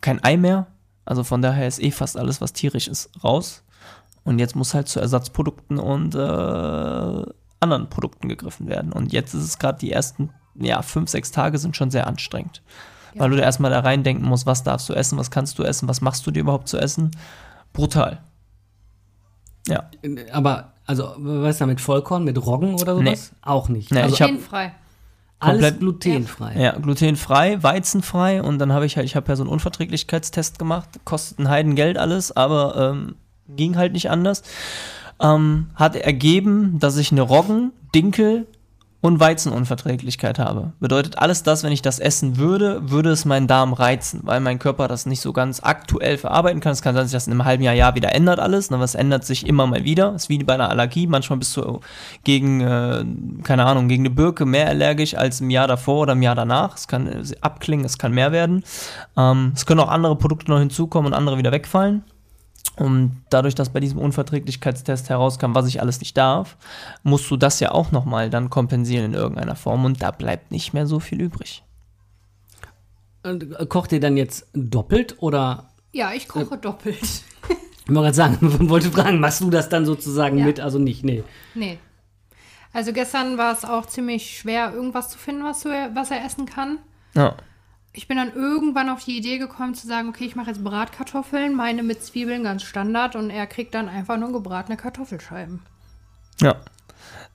kein 0.00 0.22
Ei 0.24 0.36
mehr 0.36 0.66
also 1.04 1.24
von 1.24 1.42
daher 1.42 1.66
ist 1.66 1.82
eh 1.82 1.90
fast 1.90 2.16
alles, 2.16 2.40
was 2.40 2.52
tierisch 2.52 2.88
ist, 2.88 3.10
raus. 3.22 3.62
Und 4.24 4.38
jetzt 4.38 4.56
muss 4.56 4.74
halt 4.74 4.88
zu 4.88 5.00
Ersatzprodukten 5.00 5.78
und 5.78 6.14
äh, 6.14 7.32
anderen 7.60 7.90
Produkten 7.90 8.28
gegriffen 8.28 8.68
werden. 8.68 8.92
Und 8.92 9.12
jetzt 9.12 9.34
ist 9.34 9.44
es 9.44 9.58
gerade 9.58 9.78
die 9.78 9.92
ersten, 9.92 10.30
ja, 10.54 10.80
fünf, 10.82 11.10
sechs 11.10 11.30
Tage 11.30 11.58
sind 11.58 11.76
schon 11.76 11.90
sehr 11.90 12.06
anstrengend. 12.06 12.62
Ja. 13.14 13.20
Weil 13.20 13.30
du 13.30 13.36
da 13.36 13.42
erstmal 13.42 13.70
da 13.70 13.80
reindenken 13.80 14.26
musst, 14.26 14.46
was 14.46 14.62
darfst 14.62 14.88
du 14.88 14.94
essen, 14.94 15.18
was 15.18 15.30
kannst 15.30 15.58
du 15.58 15.62
essen, 15.62 15.88
was 15.88 16.00
machst 16.00 16.26
du 16.26 16.30
dir 16.30 16.40
überhaupt 16.40 16.68
zu 16.68 16.78
essen. 16.78 17.10
Brutal. 17.72 18.22
Ja. 19.68 19.90
Aber, 20.32 20.72
also, 20.86 21.14
was 21.18 21.54
ist 21.54 21.60
da 21.60 21.66
mit 21.66 21.80
Vollkorn, 21.80 22.24
mit 22.24 22.44
Roggen 22.44 22.74
oder 22.74 22.94
sowas? 22.94 23.32
Nee. 23.32 23.38
Auch 23.42 23.68
nicht. 23.68 23.90
Nee, 23.90 24.02
also, 24.02 24.14
ich 24.14 24.22
hab, 24.22 24.30
alles 25.44 25.78
glutenfrei. 25.78 26.54
Ja, 26.60 26.72
glutenfrei, 26.72 27.62
weizenfrei 27.62 28.42
und 28.42 28.58
dann 28.58 28.72
habe 28.72 28.86
ich 28.86 28.96
halt, 28.96 29.06
ich 29.06 29.16
habe 29.16 29.28
ja 29.28 29.36
so 29.36 29.42
einen 29.42 29.50
Unverträglichkeitstest 29.50 30.58
gemacht, 30.58 30.88
kostet 31.04 31.38
ein 31.38 31.48
Heidengeld 31.48 31.98
alles, 31.98 32.36
aber 32.36 32.92
ähm, 32.94 33.16
ging 33.48 33.76
halt 33.76 33.92
nicht 33.92 34.10
anders. 34.10 34.42
Ähm, 35.20 35.68
hat 35.74 35.96
ergeben, 35.96 36.78
dass 36.80 36.96
ich 36.96 37.12
eine 37.12 37.22
Roggen, 37.22 37.72
Dinkel, 37.94 38.46
und 39.04 39.20
Weizenunverträglichkeit 39.20 40.38
habe. 40.38 40.72
Bedeutet 40.80 41.18
alles 41.18 41.42
das, 41.42 41.62
wenn 41.62 41.72
ich 41.72 41.82
das 41.82 41.98
essen 41.98 42.38
würde, 42.38 42.90
würde 42.90 43.10
es 43.10 43.26
meinen 43.26 43.46
Darm 43.46 43.74
reizen, 43.74 44.20
weil 44.22 44.40
mein 44.40 44.58
Körper 44.58 44.88
das 44.88 45.04
nicht 45.04 45.20
so 45.20 45.34
ganz 45.34 45.60
aktuell 45.62 46.16
verarbeiten 46.16 46.60
kann. 46.62 46.72
Es 46.72 46.80
kann 46.80 46.94
sein, 46.94 47.02
dass 47.02 47.10
sich 47.10 47.16
das 47.18 47.26
in 47.26 47.34
einem 47.34 47.44
halben 47.44 47.62
Jahr, 47.62 47.74
Jahr 47.74 47.94
wieder 47.96 48.14
ändert 48.14 48.40
alles, 48.40 48.72
aber 48.72 48.82
es 48.82 48.94
ändert 48.94 49.26
sich 49.26 49.46
immer 49.46 49.66
mal 49.66 49.84
wieder. 49.84 50.14
Es 50.14 50.22
ist 50.22 50.28
wie 50.30 50.42
bei 50.42 50.54
einer 50.54 50.70
Allergie. 50.70 51.06
Manchmal 51.06 51.38
bist 51.38 51.54
du 51.54 51.80
gegen, 52.24 52.62
äh, 52.62 53.04
keine 53.42 53.66
Ahnung, 53.66 53.88
gegen 53.88 54.06
eine 54.06 54.14
Birke 54.14 54.46
mehr 54.46 54.68
allergisch 54.68 55.14
als 55.14 55.42
im 55.42 55.50
Jahr 55.50 55.68
davor 55.68 56.00
oder 56.00 56.14
im 56.14 56.22
Jahr 56.22 56.34
danach. 56.34 56.74
Es 56.74 56.88
kann 56.88 57.06
äh, 57.06 57.22
abklingen, 57.42 57.84
es 57.84 57.98
kann 57.98 58.12
mehr 58.12 58.32
werden. 58.32 58.64
Ähm, 59.18 59.52
es 59.54 59.66
können 59.66 59.80
auch 59.80 59.90
andere 59.90 60.16
Produkte 60.16 60.50
noch 60.50 60.60
hinzukommen 60.60 61.12
und 61.12 61.18
andere 61.18 61.36
wieder 61.36 61.52
wegfallen. 61.52 62.04
Und 62.76 63.22
dadurch, 63.30 63.54
dass 63.54 63.70
bei 63.70 63.80
diesem 63.80 63.98
Unverträglichkeitstest 63.98 65.08
herauskam, 65.08 65.54
was 65.54 65.66
ich 65.66 65.80
alles 65.80 66.00
nicht 66.00 66.16
darf, 66.16 66.56
musst 67.02 67.30
du 67.30 67.36
das 67.36 67.60
ja 67.60 67.70
auch 67.70 67.92
nochmal 67.92 68.30
dann 68.30 68.50
kompensieren 68.50 69.06
in 69.06 69.14
irgendeiner 69.14 69.54
Form 69.54 69.84
und 69.84 70.02
da 70.02 70.10
bleibt 70.10 70.50
nicht 70.50 70.74
mehr 70.74 70.86
so 70.86 70.98
viel 70.98 71.20
übrig. 71.20 71.62
Und 73.22 73.58
äh, 73.58 73.66
kocht 73.66 73.92
ihr 73.92 74.00
dann 74.00 74.16
jetzt 74.16 74.48
doppelt 74.52 75.16
oder? 75.18 75.70
Ja, 75.92 76.12
ich 76.12 76.26
koche 76.28 76.54
äh, 76.54 76.58
doppelt. 76.58 76.98
Ich 77.86 77.94
wollte 77.94 78.16
gerade 78.16 78.16
sagen, 78.16 78.38
wollte 78.70 78.90
fragen, 78.90 79.20
machst 79.20 79.42
du 79.42 79.50
das 79.50 79.68
dann 79.68 79.84
sozusagen 79.84 80.38
ja. 80.38 80.46
mit? 80.46 80.58
Also 80.58 80.78
nicht, 80.78 81.04
nee. 81.04 81.22
Nee. 81.54 81.78
Also 82.72 82.94
gestern 82.94 83.36
war 83.36 83.52
es 83.52 83.66
auch 83.66 83.84
ziemlich 83.84 84.38
schwer, 84.38 84.72
irgendwas 84.72 85.10
zu 85.10 85.18
finden, 85.18 85.44
was, 85.44 85.60
du, 85.60 85.68
was 85.68 86.10
er 86.10 86.24
essen 86.24 86.46
kann. 86.46 86.78
Ja 87.14 87.36
ich 87.94 88.08
bin 88.08 88.16
dann 88.16 88.34
irgendwann 88.34 88.88
auf 88.88 89.04
die 89.04 89.16
Idee 89.16 89.38
gekommen 89.38 89.74
zu 89.74 89.86
sagen, 89.86 90.08
okay, 90.08 90.24
ich 90.24 90.34
mache 90.34 90.48
jetzt 90.50 90.64
Bratkartoffeln, 90.64 91.54
meine 91.54 91.84
mit 91.84 92.02
Zwiebeln 92.02 92.42
ganz 92.42 92.64
Standard 92.64 93.14
und 93.14 93.30
er 93.30 93.46
kriegt 93.46 93.74
dann 93.74 93.88
einfach 93.88 94.18
nur 94.18 94.32
gebratene 94.32 94.76
Kartoffelscheiben. 94.76 95.60
Ja. 96.40 96.56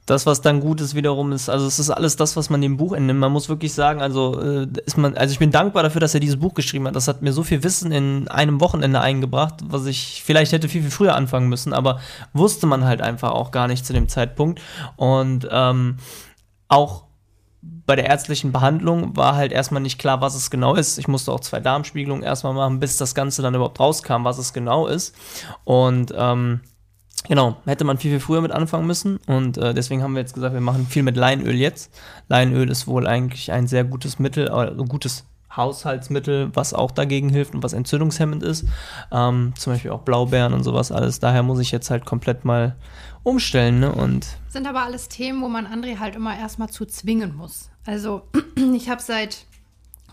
Das, 0.06 0.26
was 0.26 0.42
dann 0.42 0.60
gut 0.60 0.82
ist, 0.82 0.96
wiederum 0.96 1.32
ist, 1.32 1.50
also 1.50 1.68
es 1.68 1.78
ist 1.78 1.92
alles 1.92 2.16
das, 2.16 2.36
was 2.36 2.50
man 2.50 2.62
dem 2.62 2.78
Buch 2.78 2.94
entnimmt. 2.94 3.20
Man 3.20 3.32
muss 3.32 3.48
wirklich 3.48 3.74
sagen, 3.74 4.02
also 4.02 4.42
äh, 4.42 4.68
ist 4.84 4.98
man, 4.98 5.16
also 5.16 5.32
ich 5.32 5.38
bin 5.38 5.52
dankbar 5.52 5.84
dafür, 5.84 6.02
dass 6.02 6.16
er 6.16 6.20
dieses 6.20 6.40
Buch 6.40 6.56
geschrieben 6.56 6.88
hat. 6.88 6.96
Das 6.96 7.08
hat 7.08 7.22
mir 7.22 7.32
so 7.32 7.44
viel 7.44 7.64
Wissen 7.64 7.92
in 7.92 8.28
einem 8.28 8.60
Wochenende 8.60 9.02
eingebracht, 9.02 9.60
was 9.64 9.86
ich 9.86 10.24
vielleicht 10.26 10.52
hätte 10.52 10.68
viel, 10.68 10.82
viel 10.82 10.90
früher 10.90 11.16
anfangen 11.16 11.48
müssen, 11.48 11.74
aber 11.74 12.00
wusste 12.34 12.66
man 12.66 12.86
halt 12.86 13.02
einfach 13.02 13.32
auch 13.32 13.52
gar 13.52 13.68
nicht 13.68 13.86
zu 13.86 13.94
dem 13.94 14.10
Zeitpunkt. 14.10 14.60
Und 14.96 15.48
ähm, 15.52 15.98
auch 16.70 17.09
bei 17.62 17.96
der 17.96 18.06
ärztlichen 18.06 18.52
Behandlung 18.52 19.18
war 19.18 19.36
halt 19.36 19.52
erstmal 19.52 19.82
nicht 19.82 20.00
klar, 20.00 20.22
was 20.22 20.36
es 20.36 20.50
genau 20.50 20.76
ist. 20.76 20.98
Ich 20.98 21.08
musste 21.08 21.32
auch 21.32 21.42
zwei 21.42 21.60
Darmspiegelungen 21.60 22.24
erstmal 22.24 22.54
machen, 22.54 22.80
bis 22.80 22.98
das 22.98 23.16
Ganze 23.16 23.42
dann 23.42 23.56
überhaupt 23.56 23.80
rauskam, 23.80 24.24
was 24.24 24.38
es 24.38 24.54
genau 24.54 24.88
ist. 24.88 25.14
Und 25.66 26.14
ähm, 26.16 26.62
genau, 27.28 27.58
hätte 27.66 27.84
man 27.84 27.98
viel, 27.98 28.12
viel 28.12 28.20
früher 28.22 28.42
mit 28.42 28.52
anfangen 28.52 28.88
müssen. 28.88 29.18
Und 29.28 29.58
äh, 29.58 29.74
deswegen 29.74 30.04
haben 30.04 30.14
wir 30.14 30.22
jetzt 30.22 30.34
gesagt, 30.34 30.54
wir 30.54 30.62
machen 30.62 30.88
viel 30.88 31.04
mit 31.04 31.18
Leinöl 31.18 31.56
jetzt. 31.56 31.92
Leinöl 32.30 32.70
ist 32.70 32.88
wohl 32.88 33.08
eigentlich 33.08 33.52
ein 33.52 33.68
sehr 33.68 33.84
gutes 33.84 34.20
Mittel, 34.20 34.48
äh, 34.48 34.76
gutes 34.88 35.26
Haushaltsmittel, 35.60 36.50
was 36.56 36.74
auch 36.74 36.90
dagegen 36.90 37.30
hilft 37.30 37.54
und 37.54 37.62
was 37.62 37.74
entzündungshemmend 37.74 38.42
ist. 38.42 38.66
Ähm, 39.12 39.54
zum 39.58 39.74
Beispiel 39.74 39.92
auch 39.92 40.02
Blaubeeren 40.02 40.54
und 40.54 40.64
sowas 40.64 40.92
alles. 40.92 41.20
Daher 41.20 41.44
muss 41.44 41.60
ich 41.60 41.72
jetzt 41.72 41.92
halt 41.92 42.06
komplett 42.06 42.46
mal 42.46 42.76
umstellen. 43.24 43.80
Ne? 43.80 43.92
Und 43.92 44.28
sind 44.48 44.66
aber 44.66 44.84
alles 44.84 45.10
Themen, 45.10 45.42
wo 45.42 45.48
man 45.48 45.68
André 45.68 46.00
halt 46.00 46.16
immer 46.16 46.36
erstmal 46.36 46.70
zu 46.70 46.86
zwingen 46.86 47.36
muss. 47.36 47.70
Also 47.86 48.24
ich 48.76 48.90
habe 48.90 49.02
seit 49.02 49.46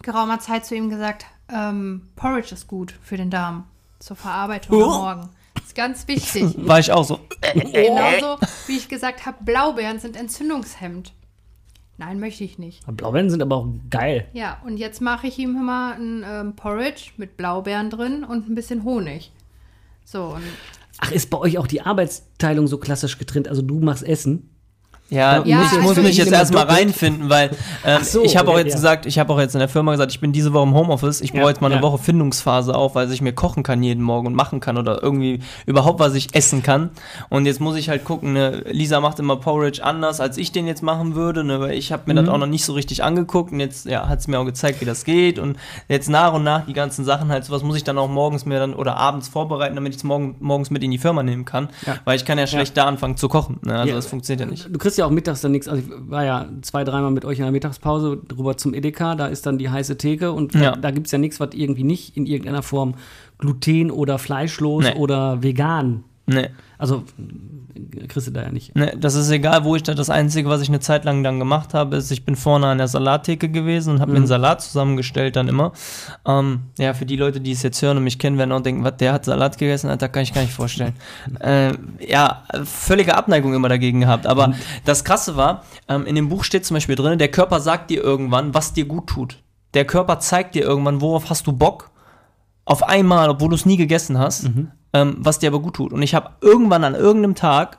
geraumer 0.02 0.40
Zeit 0.40 0.66
zu 0.66 0.74
ihm 0.74 0.90
gesagt, 0.90 1.24
ähm, 1.48 2.08
Porridge 2.16 2.52
ist 2.52 2.66
gut 2.66 2.94
für 3.02 3.16
den 3.16 3.30
Darm 3.30 3.64
zur 3.98 4.16
Verarbeitung 4.16 4.76
oh. 4.76 4.84
am 4.84 4.90
Morgen. 4.90 5.30
Ist 5.64 5.74
ganz 5.74 6.06
wichtig. 6.06 6.54
War 6.58 6.78
ich 6.78 6.92
auch 6.92 7.04
so. 7.04 7.20
Genauso 7.54 8.38
wie 8.66 8.76
ich 8.76 8.88
gesagt 8.88 9.26
habe, 9.26 9.38
Blaubeeren 9.42 9.98
sind 9.98 10.16
entzündungshemmend. 10.16 11.12
Nein, 11.98 12.20
möchte 12.20 12.44
ich 12.44 12.58
nicht. 12.58 12.84
Blaubeeren 12.86 13.30
sind 13.30 13.42
aber 13.42 13.56
auch 13.56 13.68
geil. 13.88 14.28
Ja, 14.34 14.60
und 14.64 14.76
jetzt 14.76 15.00
mache 15.00 15.26
ich 15.26 15.38
ihm 15.38 15.56
immer 15.56 15.94
ein 15.94 16.24
ähm, 16.26 16.56
Porridge 16.56 17.12
mit 17.16 17.36
Blaubeeren 17.36 17.88
drin 17.88 18.22
und 18.24 18.48
ein 18.48 18.54
bisschen 18.54 18.84
Honig. 18.84 19.32
So, 20.04 20.24
und 20.34 20.42
Ach, 20.98 21.10
ist 21.10 21.30
bei 21.30 21.38
euch 21.38 21.58
auch 21.58 21.66
die 21.66 21.82
Arbeitsteilung 21.82 22.66
so 22.66 22.78
klassisch 22.78 23.18
getrennt? 23.18 23.48
Also 23.48 23.62
du 23.62 23.80
machst 23.80 24.02
Essen 24.02 24.50
ja, 25.08 25.44
ja 25.44 25.62
ich 25.72 25.80
muss 25.80 25.96
mich 25.96 26.16
jetzt 26.16 26.32
erstmal 26.32 26.64
reinfinden, 26.64 27.30
weil 27.30 27.50
ähm, 27.84 28.02
so, 28.02 28.24
ich 28.24 28.36
habe 28.36 28.50
auch 28.50 28.58
jetzt 28.58 28.70
ja. 28.70 28.76
gesagt, 28.76 29.06
ich 29.06 29.18
habe 29.18 29.32
auch 29.32 29.38
jetzt 29.38 29.54
in 29.54 29.60
der 29.60 29.68
Firma 29.68 29.92
gesagt, 29.92 30.10
ich 30.10 30.20
bin 30.20 30.32
diese 30.32 30.52
Woche 30.52 30.64
im 30.64 30.74
Homeoffice, 30.74 31.20
ich 31.20 31.32
brauche 31.32 31.42
ja, 31.42 31.48
jetzt 31.50 31.60
mal 31.60 31.70
eine 31.70 31.80
Woche 31.80 31.98
Findungsphase 31.98 32.74
auch, 32.74 32.96
weil 32.96 33.10
ich 33.12 33.20
mir 33.20 33.32
kochen 33.32 33.62
kann 33.62 33.82
jeden 33.82 34.02
Morgen 34.02 34.26
und 34.26 34.34
machen 34.34 34.58
kann 34.58 34.76
oder 34.76 35.02
irgendwie 35.02 35.40
überhaupt 35.64 36.00
was 36.00 36.14
ich 36.14 36.34
essen 36.34 36.62
kann. 36.62 36.90
Und 37.28 37.46
jetzt 37.46 37.60
muss 37.60 37.76
ich 37.76 37.88
halt 37.88 38.04
gucken, 38.04 38.32
ne, 38.32 38.64
Lisa 38.70 39.00
macht 39.00 39.20
immer 39.20 39.36
Porridge 39.36 39.84
anders, 39.84 40.20
als 40.20 40.38
ich 40.38 40.50
den 40.50 40.66
jetzt 40.66 40.82
machen 40.82 41.14
würde, 41.14 41.44
ne, 41.44 41.60
weil 41.60 41.74
ich 41.74 41.92
habe 41.92 42.02
mir 42.06 42.20
mhm. 42.20 42.26
das 42.26 42.34
auch 42.34 42.38
noch 42.38 42.46
nicht 42.46 42.64
so 42.64 42.72
richtig 42.72 43.04
angeguckt 43.04 43.52
und 43.52 43.60
jetzt 43.60 43.86
ja, 43.86 44.08
hat 44.08 44.18
es 44.18 44.26
mir 44.26 44.40
auch 44.40 44.44
gezeigt, 44.44 44.80
wie 44.80 44.86
das 44.86 45.04
geht 45.04 45.38
und 45.38 45.56
jetzt 45.88 46.08
nach 46.08 46.32
und 46.32 46.42
nach 46.42 46.66
die 46.66 46.72
ganzen 46.72 47.04
Sachen 47.04 47.28
halt, 47.28 47.44
sowas 47.44 47.62
muss 47.62 47.76
ich 47.76 47.84
dann 47.84 47.96
auch 47.98 48.08
morgens 48.08 48.44
mir 48.44 48.58
dann 48.58 48.74
oder 48.74 48.96
abends 48.96 49.28
vorbereiten, 49.28 49.76
damit 49.76 49.92
ich 49.92 49.98
es 49.98 50.04
morgen, 50.04 50.34
morgens 50.40 50.70
mit 50.70 50.82
in 50.82 50.90
die 50.90 50.98
Firma 50.98 51.22
nehmen 51.22 51.44
kann, 51.44 51.68
weil 52.04 52.16
ich 52.16 52.24
kann 52.24 52.38
ja 52.38 52.48
schlecht 52.48 52.76
da 52.76 52.86
anfangen 52.86 53.16
zu 53.16 53.28
kochen. 53.28 53.60
Ne? 53.62 53.78
Also 53.78 53.94
das 53.94 54.06
funktioniert 54.06 54.40
ja 54.40 54.50
nicht. 54.50 54.68
Du 54.68 54.78
kriegst 54.78 54.95
kriegst 54.96 54.98
ja 54.98 55.06
auch 55.06 55.10
mittags 55.10 55.42
dann 55.42 55.52
nichts. 55.52 55.68
Also 55.68 55.82
ich 55.82 56.10
war 56.10 56.24
ja 56.24 56.48
zwei, 56.62 56.82
dreimal 56.82 57.10
mit 57.10 57.24
euch 57.26 57.38
in 57.38 57.44
der 57.44 57.52
Mittagspause 57.52 58.18
rüber 58.38 58.56
zum 58.56 58.72
Edeka, 58.72 59.14
da 59.14 59.26
ist 59.26 59.44
dann 59.44 59.58
die 59.58 59.68
heiße 59.68 59.98
Theke 59.98 60.32
und 60.32 60.54
Ja. 60.54 60.70
da, 60.72 60.76
da 60.76 60.90
gibt 60.90 61.06
es 61.06 61.12
ja 61.12 61.18
nichts, 61.18 61.38
was 61.38 61.50
irgendwie 61.54 61.84
nicht 61.84 62.16
in 62.16 62.24
irgendeiner 62.26 62.62
Form 62.62 62.94
gluten- 63.38 63.90
oder 63.90 64.18
fleischlos 64.18 64.84
Nee. 64.84 64.94
oder 64.98 65.42
vegan. 65.42 66.04
Nee. 66.26 66.48
Also 66.78 67.04
kriegst 68.08 68.26
du 68.26 68.30
da 68.30 68.42
ja 68.42 68.50
nicht. 68.50 68.74
Ne, 68.74 68.96
das 68.98 69.14
ist 69.14 69.30
egal, 69.30 69.64
wo 69.64 69.76
ich 69.76 69.82
da. 69.82 69.94
Das 69.94 70.10
Einzige, 70.10 70.48
was 70.48 70.60
ich 70.60 70.68
eine 70.68 70.80
Zeit 70.80 71.04
lang 71.04 71.22
dann 71.22 71.38
gemacht 71.38 71.74
habe, 71.74 71.96
ist, 71.96 72.10
ich 72.10 72.24
bin 72.24 72.36
vorne 72.36 72.66
an 72.66 72.78
der 72.78 72.88
Salattheke 72.88 73.48
gewesen 73.48 73.94
und 73.94 74.00
habe 74.00 74.12
mir 74.12 74.18
einen 74.18 74.26
Salat 74.26 74.62
zusammengestellt 74.62 75.36
dann 75.36 75.48
immer. 75.48 75.72
Ähm, 76.26 76.62
ja, 76.78 76.94
für 76.94 77.06
die 77.06 77.16
Leute, 77.16 77.40
die 77.40 77.52
es 77.52 77.62
jetzt 77.62 77.80
hören 77.82 77.96
und 77.96 78.04
mich 78.04 78.18
kennen, 78.18 78.38
werden 78.38 78.52
auch 78.52 78.60
denken, 78.60 78.84
was, 78.84 78.96
der 78.96 79.12
hat 79.12 79.24
Salat 79.24 79.58
gegessen? 79.58 79.90
Alter, 79.90 80.08
kann 80.08 80.22
ich 80.22 80.32
gar 80.32 80.42
nicht 80.42 80.52
vorstellen. 80.52 80.94
äh, 81.40 81.72
ja, 82.00 82.44
völlige 82.64 83.16
Abneigung 83.16 83.54
immer 83.54 83.68
dagegen 83.68 84.00
gehabt. 84.00 84.26
Aber 84.26 84.54
das 84.84 85.04
Krasse 85.04 85.36
war, 85.36 85.64
ähm, 85.88 86.06
in 86.06 86.14
dem 86.14 86.28
Buch 86.28 86.44
steht 86.44 86.64
zum 86.64 86.74
Beispiel 86.74 86.96
drin, 86.96 87.18
der 87.18 87.30
Körper 87.30 87.60
sagt 87.60 87.90
dir 87.90 88.02
irgendwann, 88.02 88.54
was 88.54 88.72
dir 88.72 88.86
gut 88.86 89.06
tut. 89.08 89.38
Der 89.74 89.84
Körper 89.84 90.20
zeigt 90.20 90.54
dir 90.54 90.62
irgendwann, 90.62 91.00
worauf 91.00 91.30
hast 91.30 91.46
du 91.46 91.52
Bock 91.52 91.90
auf 92.66 92.82
einmal, 92.82 93.30
obwohl 93.30 93.48
du 93.48 93.54
es 93.54 93.64
nie 93.64 93.76
gegessen 93.76 94.18
hast, 94.18 94.50
ähm, 94.96 95.16
was 95.18 95.38
dir 95.38 95.48
aber 95.48 95.60
gut 95.60 95.74
tut. 95.74 95.92
Und 95.92 96.02
ich 96.02 96.14
habe 96.14 96.30
irgendwann 96.40 96.84
an 96.84 96.94
irgendeinem 96.94 97.34
Tag, 97.34 97.78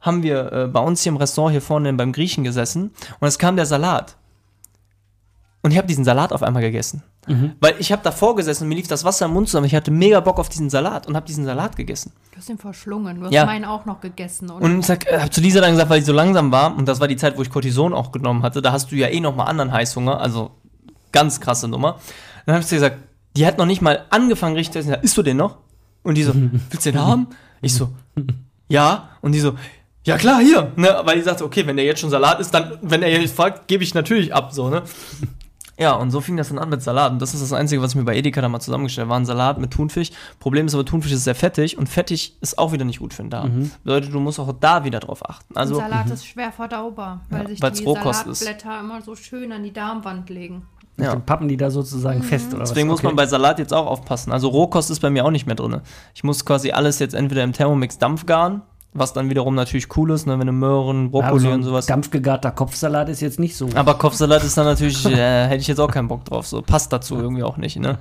haben 0.00 0.22
wir 0.22 0.52
äh, 0.52 0.66
bei 0.68 0.80
uns 0.80 1.02
hier 1.02 1.10
im 1.10 1.16
Restaurant 1.16 1.52
hier 1.52 1.62
vorne 1.62 1.92
beim 1.92 2.12
Griechen 2.12 2.44
gesessen 2.44 2.92
und 3.20 3.28
es 3.28 3.38
kam 3.38 3.56
der 3.56 3.66
Salat. 3.66 4.16
Und 5.62 5.72
ich 5.72 5.78
habe 5.78 5.88
diesen 5.88 6.04
Salat 6.04 6.32
auf 6.32 6.42
einmal 6.42 6.62
gegessen. 6.62 7.02
Weil 7.60 7.74
ich 7.80 7.90
habe 7.90 8.02
davor 8.04 8.36
gesessen 8.36 8.62
und 8.64 8.68
mir 8.68 8.76
lief 8.76 8.86
das 8.86 9.02
Wasser 9.02 9.26
im 9.26 9.32
Mund 9.32 9.48
zusammen. 9.48 9.66
Ich 9.66 9.74
hatte 9.74 9.90
mega 9.90 10.20
Bock 10.20 10.38
auf 10.38 10.48
diesen 10.48 10.70
Salat 10.70 11.08
und 11.08 11.16
habe 11.16 11.26
diesen 11.26 11.44
Salat 11.44 11.74
gegessen. 11.74 12.12
Du 12.30 12.36
hast 12.38 12.48
ihn 12.48 12.56
verschlungen. 12.56 13.18
Du 13.18 13.26
hast 13.26 13.32
Ja. 13.32 13.44
meinen 13.44 13.64
auch 13.64 13.84
noch 13.84 14.00
gegessen. 14.00 14.48
Und, 14.48 14.62
Und 14.62 14.78
ich 14.78 14.86
sag, 14.86 15.10
äh, 15.10 15.18
hab 15.18 15.34
zu 15.34 15.40
Lisa 15.40 15.60
dann 15.60 15.72
gesagt, 15.72 15.90
weil 15.90 15.98
ich 15.98 16.04
so 16.04 16.12
langsam 16.12 16.52
war, 16.52 16.76
und 16.76 16.86
das 16.86 17.00
war 17.00 17.08
die 17.08 17.16
Zeit, 17.16 17.36
wo 17.36 17.42
ich 17.42 17.50
Cortison 17.50 17.92
auch 17.94 18.12
genommen 18.12 18.44
hatte, 18.44 18.62
da 18.62 18.70
hast 18.70 18.92
du 18.92 18.94
ja 18.94 19.08
eh 19.08 19.18
nochmal 19.18 19.48
anderen 19.48 19.72
Heißhunger, 19.72 20.20
also 20.20 20.52
ganz 21.10 21.40
krasse 21.40 21.66
Nummer. 21.66 21.98
Dann 22.44 22.54
habe 22.54 22.62
ich 22.62 22.68
zu 22.68 22.76
ihr 22.76 22.80
gesagt, 22.82 22.98
die 23.36 23.44
hat 23.44 23.58
noch 23.58 23.66
nicht 23.66 23.82
mal 23.82 24.04
angefangen 24.10 24.54
richtig 24.54 24.84
zu 24.84 24.88
essen. 24.90 25.02
Isst 25.02 25.16
du 25.18 25.24
den 25.24 25.36
noch? 25.36 25.56
Und 26.06 26.14
die 26.16 26.22
so, 26.22 26.32
willst 26.70 26.86
du 26.86 26.92
den 26.92 27.00
haben? 27.00 27.26
Ich 27.60 27.74
so, 27.74 27.90
ja. 28.68 29.10
Und 29.20 29.32
die 29.32 29.40
so, 29.40 29.54
ja 30.04 30.16
klar, 30.16 30.40
hier. 30.40 30.72
Ne? 30.76 31.00
Weil 31.04 31.16
die 31.16 31.22
sagte, 31.22 31.44
okay, 31.44 31.66
wenn 31.66 31.76
der 31.76 31.84
jetzt 31.84 32.00
schon 32.00 32.10
Salat 32.10 32.38
ist, 32.40 32.52
dann, 32.54 32.78
wenn 32.82 33.02
er 33.02 33.20
jetzt 33.20 33.34
fragt, 33.34 33.66
gebe 33.68 33.82
ich 33.82 33.92
natürlich 33.94 34.32
ab, 34.34 34.52
so, 34.52 34.70
ne? 34.70 34.82
Ja, 35.78 35.92
und 35.92 36.10
so 36.10 36.22
fing 36.22 36.38
das 36.38 36.48
dann 36.48 36.58
an 36.58 36.70
mit 36.70 36.82
Salat. 36.82 37.12
Und 37.12 37.20
das 37.20 37.34
ist 37.34 37.42
das 37.42 37.52
Einzige, 37.52 37.82
was 37.82 37.90
ich 37.90 37.96
mir 37.96 38.04
bei 38.04 38.16
Edeka 38.16 38.40
da 38.40 38.48
mal 38.48 38.60
zusammengestellt 38.60 39.04
habe, 39.04 39.10
war 39.10 39.20
ein 39.20 39.26
Salat 39.26 39.58
mit 39.58 39.72
Thunfisch. 39.72 40.10
Problem 40.40 40.66
ist 40.66 40.74
aber, 40.74 40.86
Thunfisch 40.86 41.12
ist 41.12 41.24
sehr 41.24 41.34
fettig 41.34 41.76
und 41.76 41.86
fettig 41.88 42.38
ist 42.40 42.56
auch 42.58 42.72
wieder 42.72 42.86
nicht 42.86 43.00
gut 43.00 43.12
für 43.12 43.22
den 43.22 43.30
Darm. 43.30 43.70
Bedeutet, 43.84 44.14
du 44.14 44.20
musst 44.20 44.40
auch 44.40 44.50
da 44.58 44.84
wieder 44.84 45.00
drauf 45.00 45.28
achten. 45.28 45.54
also, 45.54 45.74
Salat 45.74 46.08
ist 46.08 46.24
schwer 46.26 46.50
verdaubar, 46.50 47.20
weil 47.28 47.42
Ja, 47.42 47.48
sich 47.48 47.80
die 47.80 47.84
Rohkost 47.84 48.26
ist. 48.26 48.38
Salatblätter 48.38 48.80
immer 48.80 49.02
so 49.02 49.16
schön 49.16 49.52
an 49.52 49.64
die 49.64 49.72
Darmwand 49.72 50.30
legen. 50.30 50.62
Ja. 50.98 51.10
Dann 51.10 51.26
pappen 51.26 51.48
die 51.48 51.56
da 51.56 51.70
sozusagen 51.70 52.22
fest 52.22 52.54
oder 52.54 52.64
Deswegen 52.64 52.88
was? 52.88 52.94
muss 52.94 53.02
man 53.02 53.16
bei 53.16 53.26
Salat 53.26 53.58
jetzt 53.58 53.74
auch 53.74 53.86
aufpassen. 53.86 54.32
Also 54.32 54.48
Rohkost 54.48 54.90
ist 54.90 55.00
bei 55.00 55.10
mir 55.10 55.24
auch 55.26 55.30
nicht 55.30 55.46
mehr 55.46 55.54
drin. 55.54 55.80
Ich 56.14 56.24
muss 56.24 56.44
quasi 56.44 56.70
alles 56.70 56.98
jetzt 56.98 57.14
entweder 57.14 57.44
im 57.44 57.52
Thermomix 57.52 57.98
Dampfgaren, 57.98 58.62
was 58.94 59.12
dann 59.12 59.28
wiederum 59.28 59.54
natürlich 59.54 59.94
cool 59.96 60.10
ist, 60.10 60.26
ne, 60.26 60.38
wenn 60.38 60.46
du 60.46 60.54
Möhren, 60.54 61.10
Brokkoli 61.10 61.34
also, 61.34 61.50
und 61.50 61.62
sowas. 61.64 61.84
Dampfgegarter 61.86 62.50
Kopfsalat 62.50 63.10
ist 63.10 63.20
jetzt 63.20 63.38
nicht 63.38 63.56
so. 63.56 63.68
Aber 63.74 63.94
Kopfsalat 63.94 64.42
ist 64.42 64.56
dann 64.56 64.64
natürlich, 64.64 65.04
äh, 65.06 65.46
hätte 65.46 65.60
ich 65.60 65.66
jetzt 65.66 65.80
auch 65.80 65.90
keinen 65.90 66.08
Bock 66.08 66.24
drauf. 66.24 66.46
So 66.46 66.62
passt 66.62 66.92
dazu 66.92 67.16
irgendwie 67.16 67.42
auch 67.42 67.58
nicht, 67.58 67.78
ne? 67.78 67.98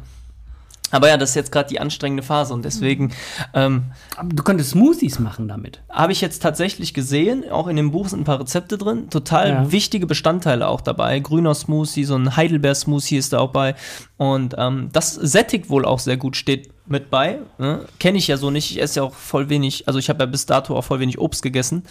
Aber 0.92 1.10
ja, 1.10 1.18
das 1.18 1.30
ist 1.30 1.36
jetzt 1.36 1.52
gerade 1.52 1.68
die 1.68 1.80
anstrengende 1.80 2.22
Phase 2.24 2.54
und 2.54 2.64
deswegen 2.64 3.12
ähm, 3.54 3.86
du 4.24 4.44
könntest 4.44 4.72
Smoothies 4.72 5.20
machen 5.20 5.48
damit. 5.48 5.82
habe 5.90 6.12
ich 6.12 6.22
jetzt 6.22 6.40
tatsächlich 6.44 6.94
gesehen, 6.94 7.44
auch 7.50 7.68
in 7.68 7.76
dem 7.76 7.92
Buch 7.92 8.08
sind 8.08 8.22
ein 8.22 8.24
paar 8.24 8.40
Rezepte 8.40 8.78
drin, 8.78 9.10
total 9.10 9.50
Ja. 9.50 9.72
wichtige 9.72 10.06
Bestandteile 10.06 10.68
auch 10.68 10.82
dabei. 10.82 11.20
Grüner 11.20 11.56
Smoothie, 11.56 12.04
so 12.06 12.16
ein 12.16 12.36
Heidelbeer-Smoothie 12.38 13.18
ist 13.18 13.34
da 13.34 13.40
auch 13.40 13.52
bei. 13.52 13.76
Und 14.18 14.56
ähm, 14.58 14.90
das 14.94 15.16
sättigt 15.16 15.70
wohl 15.70 15.86
auch 15.86 16.00
sehr 16.00 16.18
gut, 16.18 16.38
steht 16.38 16.72
mit 16.86 17.10
bei. 17.10 17.40
Ne? 17.58 17.86
Kenne 18.00 18.20
ich 18.20 18.28
ja 18.28 18.38
so 18.38 18.52
nicht, 18.52 18.70
ich 18.72 18.80
esse 18.82 19.00
ja 19.00 19.04
auch 19.04 19.14
voll 19.16 19.50
wenig, 19.50 19.88
also 19.88 19.98
ich 19.98 20.08
habe 20.10 20.20
ja 20.24 20.28
bis 20.28 20.46
dato 20.46 20.78
auch 20.78 20.84
voll 20.84 21.00
wenig 21.00 21.18
Obst 21.20 21.42
gegessen. 21.42 21.84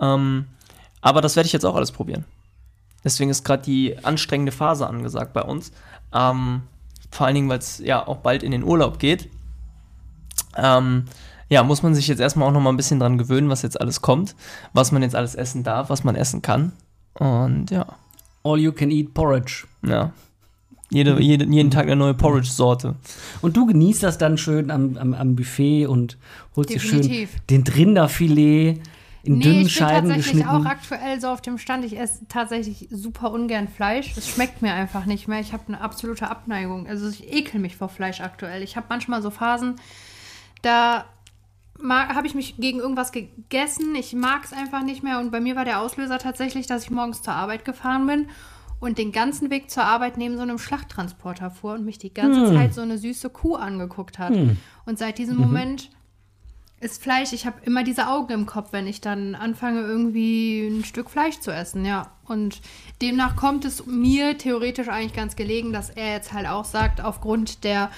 Ähm, 0.00 0.46
aber 1.02 1.20
das 1.20 1.36
werde 1.36 1.46
ich 1.46 1.52
jetzt 1.52 1.66
auch 1.66 1.76
alles 1.76 1.92
probieren. 1.92 2.24
Deswegen 3.04 3.30
ist 3.30 3.44
gerade 3.44 3.62
die 3.62 3.96
anstrengende 4.02 4.52
Phase 4.52 4.86
angesagt 4.86 5.32
bei 5.34 5.42
uns. 5.42 5.70
Ähm, 6.14 6.62
vor 7.10 7.26
allen 7.26 7.34
Dingen, 7.34 7.48
weil 7.48 7.58
es 7.58 7.78
ja 7.78 8.06
auch 8.06 8.18
bald 8.18 8.42
in 8.42 8.50
den 8.52 8.64
Urlaub 8.64 8.98
geht. 8.98 9.28
Ähm, 10.56 11.04
ja, 11.48 11.62
muss 11.62 11.82
man 11.82 11.94
sich 11.94 12.08
jetzt 12.08 12.20
erstmal 12.20 12.48
auch 12.48 12.52
noch 12.52 12.60
mal 12.60 12.70
ein 12.70 12.76
bisschen 12.76 13.00
dran 13.00 13.16
gewöhnen, 13.18 13.48
was 13.48 13.62
jetzt 13.62 13.80
alles 13.80 14.02
kommt, 14.02 14.34
was 14.72 14.92
man 14.92 15.02
jetzt 15.02 15.14
alles 15.14 15.34
essen 15.34 15.62
darf, 15.64 15.88
was 15.90 16.04
man 16.04 16.14
essen 16.14 16.42
kann. 16.42 16.72
Und 17.14 17.70
ja, 17.70 17.86
All 18.44 18.58
you 18.58 18.72
can 18.72 18.90
eat 18.90 19.14
porridge. 19.14 19.66
ja. 19.82 20.12
Jede, 20.90 21.20
jede, 21.20 21.44
jeden 21.44 21.70
Tag 21.70 21.84
eine 21.84 21.96
neue 21.96 22.14
Porridge-Sorte. 22.14 22.94
Und 23.42 23.58
du 23.58 23.66
genießt 23.66 24.02
das 24.02 24.16
dann 24.16 24.38
schön 24.38 24.70
am, 24.70 24.96
am, 24.96 25.12
am 25.12 25.36
Buffet 25.36 25.86
und 25.86 26.16
holst 26.56 26.70
dir 26.70 26.80
schön 26.80 27.02
Definitiv. 27.02 27.36
den 27.50 27.62
Rinderfilet 27.62 28.80
in 29.22 29.40
dünnen 29.40 29.56
Nee, 29.56 29.62
ich 29.62 29.66
bin 29.66 29.68
Scheiben 29.70 30.08
tatsächlich 30.08 30.24
geschnitten. 30.44 30.48
auch 30.48 30.64
aktuell 30.64 31.20
so 31.20 31.28
auf 31.28 31.40
dem 31.42 31.58
Stand. 31.58 31.84
Ich 31.84 31.98
esse 31.98 32.26
tatsächlich 32.28 32.88
super 32.90 33.32
ungern 33.32 33.68
Fleisch. 33.68 34.16
Es 34.16 34.28
schmeckt 34.28 34.62
mir 34.62 34.72
einfach 34.72 35.04
nicht 35.06 35.28
mehr. 35.28 35.40
Ich 35.40 35.52
habe 35.52 35.64
eine 35.68 35.80
absolute 35.80 36.30
Abneigung. 36.30 36.86
Also 36.86 37.08
ich 37.08 37.32
ekel 37.32 37.60
mich 37.60 37.76
vor 37.76 37.88
Fleisch 37.88 38.20
aktuell. 38.20 38.62
Ich 38.62 38.76
habe 38.76 38.86
manchmal 38.88 39.20
so 39.22 39.30
Phasen, 39.30 39.76
da 40.62 41.04
habe 41.80 42.26
ich 42.26 42.34
mich 42.34 42.56
gegen 42.56 42.80
irgendwas 42.80 43.12
gegessen. 43.12 43.94
Ich 43.94 44.12
mag 44.12 44.44
es 44.44 44.52
einfach 44.52 44.82
nicht 44.82 45.02
mehr. 45.02 45.18
Und 45.20 45.30
bei 45.30 45.40
mir 45.40 45.54
war 45.56 45.64
der 45.64 45.80
Auslöser 45.80 46.18
tatsächlich, 46.18 46.66
dass 46.66 46.84
ich 46.84 46.90
morgens 46.90 47.22
zur 47.22 47.34
Arbeit 47.34 47.64
gefahren 47.64 48.06
bin 48.06 48.26
und 48.80 48.98
den 48.98 49.12
ganzen 49.12 49.50
Weg 49.50 49.70
zur 49.70 49.84
Arbeit 49.84 50.16
neben 50.18 50.36
so 50.36 50.42
einem 50.42 50.58
Schlachttransporter 50.58 51.50
fuhr 51.50 51.74
und 51.74 51.84
mich 51.84 51.98
die 51.98 52.12
ganze 52.12 52.48
Hm. 52.48 52.56
Zeit 52.56 52.74
so 52.74 52.80
eine 52.80 52.98
süße 52.98 53.30
Kuh 53.30 53.54
angeguckt 53.56 54.18
hat. 54.18 54.32
Und 54.86 54.98
seit 54.98 55.18
diesem 55.18 55.36
Mhm. 55.36 55.42
Moment 55.42 55.90
ist 56.80 57.02
Fleisch, 57.02 57.32
ich 57.32 57.44
habe 57.44 57.56
immer 57.64 57.82
diese 57.82 58.08
Augen 58.08 58.32
im 58.32 58.46
Kopf, 58.46 58.72
wenn 58.72 58.86
ich 58.86 59.00
dann 59.00 59.34
anfange, 59.34 59.80
irgendwie 59.80 60.68
ein 60.68 60.84
Stück 60.84 61.10
Fleisch 61.10 61.40
zu 61.40 61.50
essen, 61.50 61.84
ja. 61.84 62.12
Und 62.26 62.60
demnach 63.02 63.34
kommt 63.34 63.64
es 63.64 63.86
mir 63.86 64.38
theoretisch 64.38 64.88
eigentlich 64.88 65.14
ganz 65.14 65.34
gelegen, 65.34 65.72
dass 65.72 65.90
er 65.90 66.12
jetzt 66.12 66.32
halt 66.32 66.46
auch 66.46 66.64
sagt, 66.64 67.02
aufgrund 67.02 67.64
der, 67.64 67.90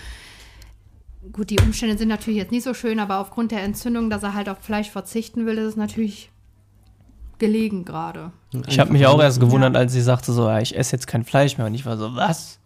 gut, 1.32 1.50
die 1.50 1.60
Umstände 1.60 1.98
sind 1.98 2.08
natürlich 2.08 2.38
jetzt 2.38 2.52
nicht 2.52 2.64
so 2.64 2.72
schön, 2.72 3.00
aber 3.00 3.18
aufgrund 3.18 3.50
der 3.50 3.62
Entzündung, 3.62 4.08
dass 4.08 4.22
er 4.22 4.32
halt 4.34 4.48
auf 4.48 4.58
Fleisch 4.58 4.88
verzichten 4.88 5.44
will, 5.44 5.58
ist 5.58 5.70
es 5.70 5.76
natürlich 5.76 6.30
gelegen 7.38 7.84
gerade. 7.84 8.32
Ich 8.66 8.78
habe 8.78 8.92
mich 8.92 9.06
auch 9.06 9.20
erst 9.20 9.40
gewundert, 9.40 9.76
als 9.76 9.92
sie 9.92 10.00
sagte 10.00 10.32
so, 10.32 10.46
ja, 10.48 10.60
ich 10.60 10.76
esse 10.76 10.92
jetzt 10.92 11.06
kein 11.06 11.24
Fleisch 11.24 11.58
mehr. 11.58 11.66
Und 11.66 11.74
ich 11.74 11.84
war 11.84 11.96
so, 11.96 12.14
was? 12.14 12.59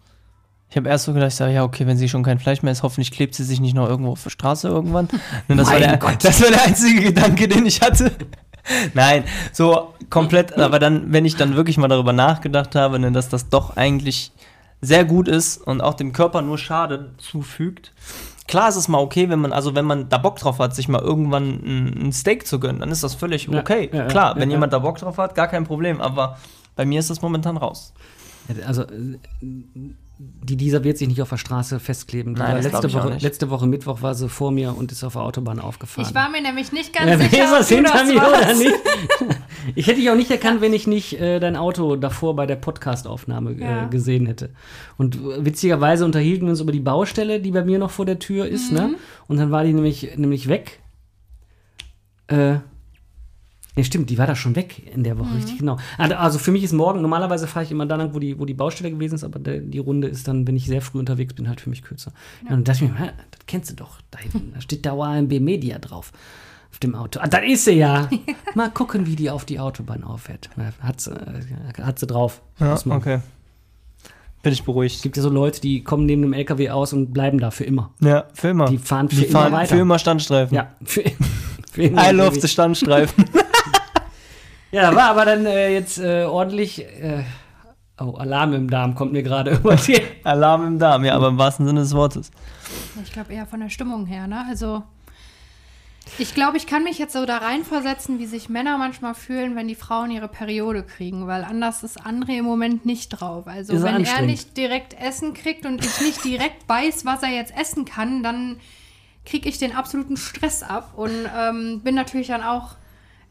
Ich 0.74 0.76
habe 0.76 0.88
erst 0.88 1.04
so 1.04 1.12
gedacht, 1.12 1.28
ich 1.28 1.36
sag, 1.36 1.52
ja, 1.52 1.62
okay, 1.62 1.86
wenn 1.86 1.96
sie 1.96 2.08
schon 2.08 2.24
kein 2.24 2.40
Fleisch 2.40 2.62
mehr 2.62 2.72
isst, 2.72 2.82
hoffentlich 2.82 3.12
klebt 3.12 3.36
sie 3.36 3.44
sich 3.44 3.60
nicht 3.60 3.76
noch 3.76 3.88
irgendwo 3.88 4.10
auf 4.10 4.24
der 4.24 4.30
Straße 4.30 4.66
irgendwann. 4.66 5.08
Und 5.48 5.56
das, 5.56 5.68
war 5.68 5.78
Mein 5.78 5.88
der, 5.88 5.98
Gott. 5.98 6.24
das 6.24 6.42
war 6.42 6.50
der 6.50 6.64
einzige 6.64 7.00
Gedanke, 7.00 7.46
den 7.46 7.64
ich 7.64 7.80
hatte. 7.80 8.10
Nein, 8.92 9.22
so 9.52 9.94
komplett, 10.10 10.58
aber 10.58 10.80
dann, 10.80 11.12
wenn 11.12 11.26
ich 11.26 11.36
dann 11.36 11.54
wirklich 11.54 11.78
mal 11.78 11.86
darüber 11.86 12.12
nachgedacht 12.12 12.74
habe, 12.74 12.98
ne, 12.98 13.12
dass 13.12 13.28
das 13.28 13.48
doch 13.50 13.76
eigentlich 13.76 14.32
sehr 14.80 15.04
gut 15.04 15.28
ist 15.28 15.58
und 15.58 15.80
auch 15.80 15.94
dem 15.94 16.12
Körper 16.12 16.42
nur 16.42 16.58
Schaden 16.58 17.14
zufügt. 17.18 17.92
Klar 18.48 18.68
ist 18.68 18.74
es 18.74 18.88
mal 18.88 18.98
okay, 18.98 19.28
wenn 19.28 19.38
man, 19.38 19.52
also 19.52 19.76
wenn 19.76 19.84
man 19.84 20.08
da 20.08 20.18
Bock 20.18 20.40
drauf 20.40 20.58
hat, 20.58 20.74
sich 20.74 20.88
mal 20.88 21.00
irgendwann 21.00 22.02
ein, 22.04 22.12
Steak 22.12 22.48
zu 22.48 22.58
gönnen, 22.58 22.80
dann 22.80 22.90
ist 22.90 23.04
das 23.04 23.14
völlig 23.14 23.48
okay. 23.48 23.90
ja, 23.92 23.98
ja, 23.98 24.06
Klar, 24.06 24.34
ja, 24.34 24.40
wenn 24.40 24.50
jemand 24.50 24.72
da 24.72 24.80
Bock 24.80 24.98
drauf 24.98 25.18
hat, 25.18 25.36
gar 25.36 25.46
kein 25.46 25.62
Problem, 25.62 26.00
aber 26.00 26.36
bei 26.74 26.84
mir 26.84 26.98
ist 26.98 27.10
das 27.10 27.22
momentan 27.22 27.58
raus. 27.58 27.94
Also, 28.66 28.82
äh, 28.82 29.18
die 30.18 30.54
Lisa 30.54 30.84
wird 30.84 30.96
sich 30.96 31.08
nicht 31.08 31.20
auf 31.20 31.30
der 31.30 31.38
Straße 31.38 31.80
festkleben. 31.80 32.34
Nein, 32.34 32.62
letzte, 32.62 32.86
ich 32.86 32.94
auch 32.96 33.02
Woche, 33.04 33.14
nicht. 33.14 33.22
letzte 33.22 33.50
Woche 33.50 33.66
Mittwoch 33.66 34.00
war 34.00 34.14
sie 34.14 34.28
vor 34.28 34.52
mir 34.52 34.76
und 34.76 34.92
ist 34.92 35.02
auf 35.02 35.14
der 35.14 35.22
Autobahn 35.22 35.58
aufgefahren. 35.58 36.08
Ich 36.08 36.14
war 36.14 36.30
mir 36.30 36.40
nämlich 36.40 36.70
nicht 36.72 36.92
ganz 36.96 37.10
ja, 37.10 37.18
sicher, 37.18 37.44
ist 37.44 37.52
das 37.52 37.68
hinter 37.68 38.04
mir 38.04 38.16
oder 38.16 38.30
warst. 38.46 38.58
nicht? 38.60 38.74
Ich 39.76 39.86
hätte 39.86 39.98
dich 39.98 40.10
auch 40.10 40.14
nicht 40.14 40.30
erkannt, 40.30 40.60
wenn 40.60 40.74
ich 40.74 40.86
nicht 40.86 41.18
äh, 41.18 41.40
dein 41.40 41.56
Auto 41.56 41.96
davor 41.96 42.36
bei 42.36 42.44
der 42.44 42.56
Podcast-Aufnahme 42.56 43.52
äh, 43.52 43.60
Ja. 43.60 43.86
gesehen 43.86 44.26
hätte. 44.26 44.50
Und 44.98 45.16
äh, 45.16 45.44
witzigerweise 45.44 46.04
unterhielten 46.04 46.46
wir 46.46 46.50
uns 46.50 46.60
über 46.60 46.70
die 46.72 46.80
Baustelle, 46.80 47.40
die 47.40 47.50
bei 47.50 47.64
mir 47.64 47.78
noch 47.78 47.90
vor 47.90 48.04
der 48.04 48.18
Tür 48.18 48.46
ist, 48.46 48.70
Mhm. 48.72 48.76
ne? 48.78 48.94
Und 49.26 49.38
dann 49.38 49.50
war 49.50 49.64
die 49.64 49.72
nämlich, 49.72 50.16
nämlich 50.16 50.48
weg. 50.48 50.80
Äh, 52.26 52.56
ja, 53.76 53.82
stimmt, 53.84 54.08
die 54.10 54.18
war 54.18 54.26
da 54.26 54.36
schon 54.36 54.54
weg 54.56 54.82
in 54.94 55.02
der 55.02 55.18
Woche, 55.18 55.30
Mhm. 55.30 55.36
richtig 55.36 55.58
genau. 55.58 55.78
Also 55.98 56.38
für 56.38 56.52
mich 56.52 56.62
ist 56.62 56.72
morgen, 56.72 57.00
normalerweise 57.02 57.46
fahre 57.46 57.64
ich 57.64 57.70
immer 57.72 57.86
da 57.86 57.96
lang, 57.96 58.14
wo 58.14 58.18
die, 58.20 58.38
wo 58.38 58.44
die 58.44 58.54
Baustelle 58.54 58.90
gewesen 58.90 59.16
ist, 59.16 59.24
aber 59.24 59.38
der, 59.38 59.58
die 59.58 59.78
Runde 59.78 60.06
ist 60.08 60.28
dann, 60.28 60.46
wenn 60.46 60.56
ich 60.56 60.66
sehr 60.66 60.80
früh 60.82 60.98
unterwegs 60.98 61.34
bin, 61.34 61.48
halt 61.48 61.60
für 61.60 61.70
mich 61.70 61.82
kürzer. 61.82 62.12
Ja. 62.42 62.50
und 62.50 62.56
dann 62.58 62.64
dachte 62.64 62.84
ich 62.84 62.90
mir, 62.90 62.98
hä, 62.98 63.10
das 63.32 63.40
kennst 63.46 63.70
du 63.70 63.74
doch, 63.74 63.98
da 64.10 64.18
hinten, 64.20 64.52
da 64.54 64.60
steht 64.60 64.86
da 64.86 64.92
AMB 64.92 65.40
Media 65.40 65.78
drauf. 65.78 66.12
Auf 66.70 66.80
dem 66.80 66.96
Auto. 66.96 67.20
Ah, 67.22 67.28
da 67.28 67.38
ist 67.38 67.66
sie 67.66 67.72
ja. 67.74 68.08
Mal 68.56 68.68
gucken, 68.70 69.06
wie 69.06 69.14
die 69.14 69.30
auf 69.30 69.44
die 69.44 69.60
Autobahn 69.60 70.02
auffährt. 70.02 70.50
Ja, 70.56 70.72
Hat 70.80 71.00
sie, 71.00 71.12
äh, 71.12 71.82
hat 71.82 72.00
sie 72.00 72.06
drauf. 72.08 72.42
Ja, 72.58 72.74
okay. 72.90 73.20
Bin 74.42 74.52
ich 74.52 74.58
Es 74.58 74.64
beruhigt. 74.64 75.00
gibt 75.02 75.16
ja 75.16 75.22
so 75.22 75.30
Leute, 75.30 75.60
die 75.60 75.84
kommen 75.84 76.04
neben 76.04 76.22
dem 76.22 76.32
LKW 76.32 76.70
aus 76.70 76.92
und 76.92 77.12
bleiben 77.12 77.38
da 77.38 77.52
für 77.52 77.62
immer. 77.62 77.90
Ja, 78.00 78.24
für 78.34 78.48
immer. 78.48 78.66
Die 78.66 78.78
fahren 78.78 79.08
für 79.08 79.14
Die 79.16 79.24
immer 79.26 79.32
fahren 79.40 79.52
weiter. 79.52 79.74
für 79.76 79.80
immer 79.82 79.98
Standstreifen. 80.00 80.54
Ja, 80.56 80.74
für, 80.82 81.04
für 81.70 81.82
immer. 81.84 82.10
I 82.10 82.12
love 82.12 82.40
the 82.40 82.48
Standstreifen. 82.48 83.24
Ja, 84.74 84.90
da 84.90 84.96
war 84.96 85.10
aber 85.10 85.24
dann 85.24 85.46
äh, 85.46 85.72
jetzt 85.72 85.98
äh, 85.98 86.24
ordentlich. 86.24 86.80
Äh, 86.80 87.22
oh, 88.00 88.14
Alarm 88.14 88.54
im 88.54 88.68
Darm 88.68 88.96
kommt 88.96 89.12
mir 89.12 89.22
gerade 89.22 89.52
über 89.56 89.76
die. 89.76 90.00
Alarm 90.24 90.66
im 90.66 90.78
Darm, 90.80 91.04
ja, 91.04 91.14
aber 91.14 91.28
im 91.28 91.38
wahrsten 91.38 91.64
Sinne 91.64 91.78
des 91.78 91.94
Wortes. 91.94 92.32
Ich 93.04 93.12
glaube 93.12 93.32
eher 93.32 93.46
von 93.46 93.60
der 93.60 93.68
Stimmung 93.68 94.04
her, 94.06 94.26
ne? 94.26 94.44
Also 94.48 94.82
ich 96.18 96.34
glaube, 96.34 96.56
ich 96.56 96.66
kann 96.66 96.82
mich 96.82 96.98
jetzt 96.98 97.12
so 97.12 97.24
da 97.24 97.38
reinversetzen, 97.38 98.18
wie 98.18 98.26
sich 98.26 98.48
Männer 98.48 98.76
manchmal 98.76 99.14
fühlen, 99.14 99.54
wenn 99.54 99.68
die 99.68 99.76
Frauen 99.76 100.10
ihre 100.10 100.26
Periode 100.26 100.82
kriegen, 100.82 101.28
weil 101.28 101.44
anders 101.44 101.84
ist 101.84 102.04
André 102.04 102.38
im 102.38 102.44
Moment 102.44 102.84
nicht 102.84 103.10
drauf. 103.10 103.46
Also 103.46 103.74
Ist 103.74 103.84
wenn 103.84 104.04
er 104.04 104.22
nicht 104.22 104.56
direkt 104.56 105.00
Essen 105.00 105.34
kriegt 105.34 105.66
und 105.66 105.84
ich 105.84 106.00
nicht 106.00 106.24
direkt 106.24 106.68
weiß, 106.68 107.04
was 107.04 107.22
er 107.22 107.30
jetzt 107.30 107.56
essen 107.56 107.84
kann, 107.84 108.24
dann 108.24 108.56
kriege 109.24 109.48
ich 109.48 109.58
den 109.58 109.74
absoluten 109.74 110.16
Stress 110.16 110.64
ab 110.64 110.94
und 110.96 111.30
ähm, 111.38 111.80
bin 111.84 111.94
natürlich 111.94 112.26
dann 112.26 112.42
auch 112.42 112.74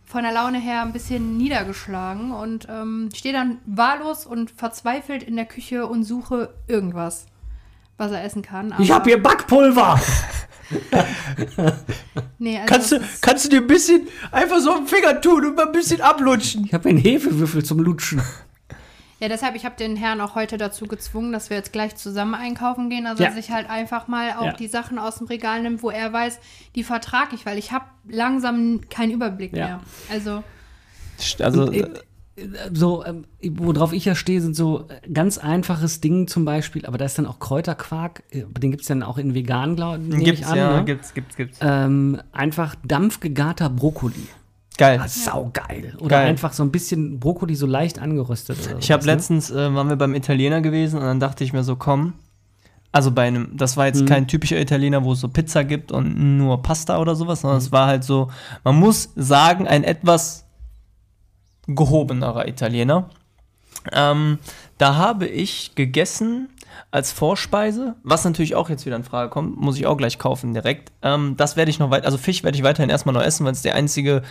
von 0.05 0.23
der 0.23 0.31
Laune 0.31 0.59
her 0.59 0.81
ein 0.81 0.93
bisschen 0.93 1.37
niedergeschlagen 1.37 2.31
und 2.31 2.67
ähm, 2.69 3.09
stehe 3.15 3.33
dann 3.33 3.57
wahllos 3.65 4.25
und 4.25 4.51
verzweifelt 4.51 5.23
in 5.23 5.35
der 5.35 5.45
Küche 5.45 5.87
und 5.87 6.03
suche 6.03 6.53
irgendwas, 6.67 7.25
was 7.97 8.11
er 8.11 8.23
essen 8.23 8.41
kann. 8.41 8.73
Ich 8.79 8.91
habe 8.91 9.09
hier 9.09 9.21
Backpulver! 9.21 9.99
Nee, 12.39 12.57
also 12.57 12.67
Kannst 12.73 12.91
du, 12.91 12.99
kannst 13.21 13.45
du 13.45 13.49
dir 13.49 13.57
ein 13.61 13.67
bisschen 13.67 14.07
einfach 14.31 14.59
so 14.59 14.73
einen 14.73 14.87
Finger 14.87 15.21
tun 15.21 15.45
und 15.45 15.55
mal 15.55 15.67
ein 15.67 15.71
bisschen 15.71 16.01
ablutschen? 16.01 16.65
Ich 16.65 16.73
habe 16.73 16.89
einen 16.89 16.97
Hefewürfel 16.97 17.63
zum 17.63 17.79
Lutschen. 17.79 18.21
Ja, 19.23 19.29
deshalb, 19.29 19.55
ich 19.55 19.63
habe 19.63 19.75
den 19.77 19.95
Herrn 19.95 20.19
auch 20.19 20.35
heute 20.35 20.57
dazu 20.57 20.85
gezwungen, 20.85 21.31
dass 21.31 21.49
wir 21.49 21.55
jetzt 21.55 21.71
gleich 21.71 21.95
zusammen 21.95 22.35
einkaufen 22.35 22.89
gehen. 22.89 23.07
Also, 23.07 23.23
Ja. 23.23 23.29
dass 23.29 23.37
ich 23.39 23.51
halt 23.51 23.69
einfach 23.69 24.09
mal 24.09 24.33
auch 24.37 24.43
Ja. 24.47 24.51
die 24.53 24.67
Sachen 24.67 24.99
aus 24.99 25.19
dem 25.19 25.27
Regal 25.27 25.61
nimmt, 25.61 25.81
wo 25.81 25.89
er 25.89 26.11
weiß, 26.11 26.39
die 26.75 26.83
vertrage 26.83 27.33
ich, 27.33 27.45
weil 27.45 27.57
ich 27.57 27.71
habe 27.71 27.85
langsam 28.05 28.81
keinen 28.89 29.11
Überblick 29.11 29.55
Ja. 29.55 29.65
mehr. 29.65 29.79
Also, 30.11 30.43
Also, 31.39 31.71
Äh, 31.71 31.85
So, 32.73 33.05
ähm, 33.05 33.25
worauf 33.43 33.93
ich 33.93 34.05
ja 34.05 34.15
stehe, 34.15 34.41
sind 34.41 34.55
so 34.55 34.87
äh, 34.89 35.07
ganz 35.07 35.37
einfaches 35.37 36.01
Ding 36.01 36.27
zum 36.27 36.43
Beispiel, 36.45 36.83
aber 36.87 36.97
da 36.97 37.05
ist 37.05 37.15
dann 37.19 37.27
auch 37.27 37.37
Kräuterquark, 37.39 38.23
äh, 38.31 38.43
den 38.59 38.71
gibt 38.71 38.81
es 38.81 38.87
dann 38.87 39.03
auch 39.03 39.19
in 39.19 39.35
vegan, 39.35 39.75
glaube 39.75 40.03
ich, 40.03 40.23
gibt's, 40.25 40.47
an. 40.47 40.57
ja, 40.57 40.77
ne? 40.77 40.83
gibt's, 40.83 41.13
gibt's, 41.13 41.35
gibt's. 41.37 41.59
ähm, 41.61 42.19
einfach 42.31 42.73
dampfgegarter 42.83 43.69
Brokkoli. 43.69 44.27
Geil. 44.77 44.99
Ah, 45.03 45.07
saugeil. 45.07 45.93
Oder 45.99 46.17
Geil. 46.17 46.27
einfach 46.29 46.51
so 46.53 46.63
ein 46.63 46.71
bisschen 46.71 47.19
Brokkoli 47.19 47.55
so 47.55 47.67
leicht 47.67 47.99
angeröstet. 47.99 48.57
Oder 48.67 48.79
Ich 48.79 48.91
habe 48.91 49.05
ne? 49.05 49.11
letztens, 49.13 49.51
äh, 49.51 49.73
waren 49.73 49.87
wir 49.89 49.95
beim 49.95 50.15
Italiener 50.15 50.61
gewesen 50.61 50.97
und 50.99 51.05
dann 51.05 51.19
dachte 51.19 51.43
ich 51.43 51.53
mir 51.53 51.63
so, 51.63 51.75
komm, 51.75 52.13
also 52.91 53.11
bei 53.11 53.23
einem, 53.27 53.55
das 53.55 53.77
war 53.77 53.85
jetzt 53.87 54.01
Mhm. 54.01 54.05
kein 54.07 54.27
typischer 54.27 54.59
Italiener, 54.59 55.03
wo 55.03 55.13
es 55.13 55.19
so 55.19 55.27
Pizza 55.27 55.63
gibt 55.63 55.91
und 55.91 56.37
nur 56.37 56.61
Pasta 56.63 56.99
oder 56.99 57.15
sowas, 57.15 57.41
sondern 57.41 57.57
Mhm. 57.59 57.65
es 57.65 57.71
war 57.71 57.87
halt 57.87 58.03
so, 58.03 58.29
man 58.63 58.75
muss 58.75 59.09
sagen, 59.15 59.67
ein 59.67 59.83
etwas 59.83 60.45
gehobenerer 61.67 62.47
Italiener. 62.47 63.09
Ähm, 63.91 64.39
da 64.77 64.95
habe 64.95 65.27
ich 65.27 65.75
gegessen 65.75 66.49
als 66.91 67.11
Vorspeise, 67.11 67.95
was 68.03 68.23
natürlich 68.23 68.55
auch 68.55 68.69
jetzt 68.69 68.85
wieder 68.85 68.95
in 68.95 69.03
Frage 69.03 69.29
kommt, 69.29 69.59
muss 69.59 69.77
ich 69.77 69.87
auch 69.87 69.97
gleich 69.97 70.19
kaufen 70.19 70.53
direkt. 70.53 70.91
Ähm, 71.01 71.35
das 71.37 71.57
werde 71.57 71.71
ich 71.71 71.79
noch 71.79 71.89
weiter, 71.89 72.05
also 72.05 72.17
Fisch 72.17 72.43
werde 72.43 72.57
ich 72.57 72.63
weiterhin 72.63 72.89
erstmal 72.89 73.13
noch 73.13 73.23
essen, 73.23 73.45
weil 73.45 73.53
es 73.53 73.61
der 73.61 73.75
einzige, 73.75 74.21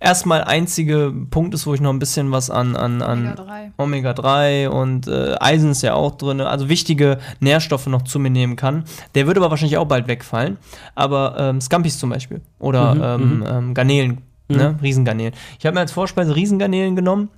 erstmal 0.00 0.44
einzige 0.44 1.12
Punkt 1.30 1.54
ist, 1.54 1.66
wo 1.66 1.74
ich 1.74 1.80
noch 1.80 1.92
ein 1.92 1.98
bisschen 1.98 2.30
was 2.30 2.50
an, 2.50 2.76
an, 2.76 3.02
an 3.02 3.36
Omega-3. 3.36 3.70
Omega-3 3.78 4.68
und 4.68 5.08
äh, 5.08 5.34
Eisen 5.40 5.70
ist 5.70 5.82
ja 5.82 5.94
auch 5.94 6.16
drin, 6.16 6.40
also 6.40 6.68
wichtige 6.68 7.18
Nährstoffe 7.40 7.86
noch 7.86 8.02
zu 8.02 8.18
mir 8.18 8.30
nehmen 8.30 8.56
kann. 8.56 8.84
Der 9.14 9.26
würde 9.26 9.40
aber 9.40 9.50
wahrscheinlich 9.50 9.78
auch 9.78 9.86
bald 9.86 10.08
wegfallen. 10.08 10.58
Aber 10.94 11.36
ähm, 11.38 11.60
Scampis 11.60 11.98
zum 11.98 12.10
Beispiel 12.10 12.40
oder 12.58 13.16
ähm, 13.20 13.44
ähm, 13.46 13.74
Garnelen, 13.74 14.22
ne? 14.48 14.78
Riesengarnelen. 14.82 15.34
Ich 15.58 15.66
habe 15.66 15.74
mir 15.74 15.80
als 15.80 15.92
Vorspeise 15.92 16.34
Riesengarnelen 16.34 16.96
genommen 16.96 17.28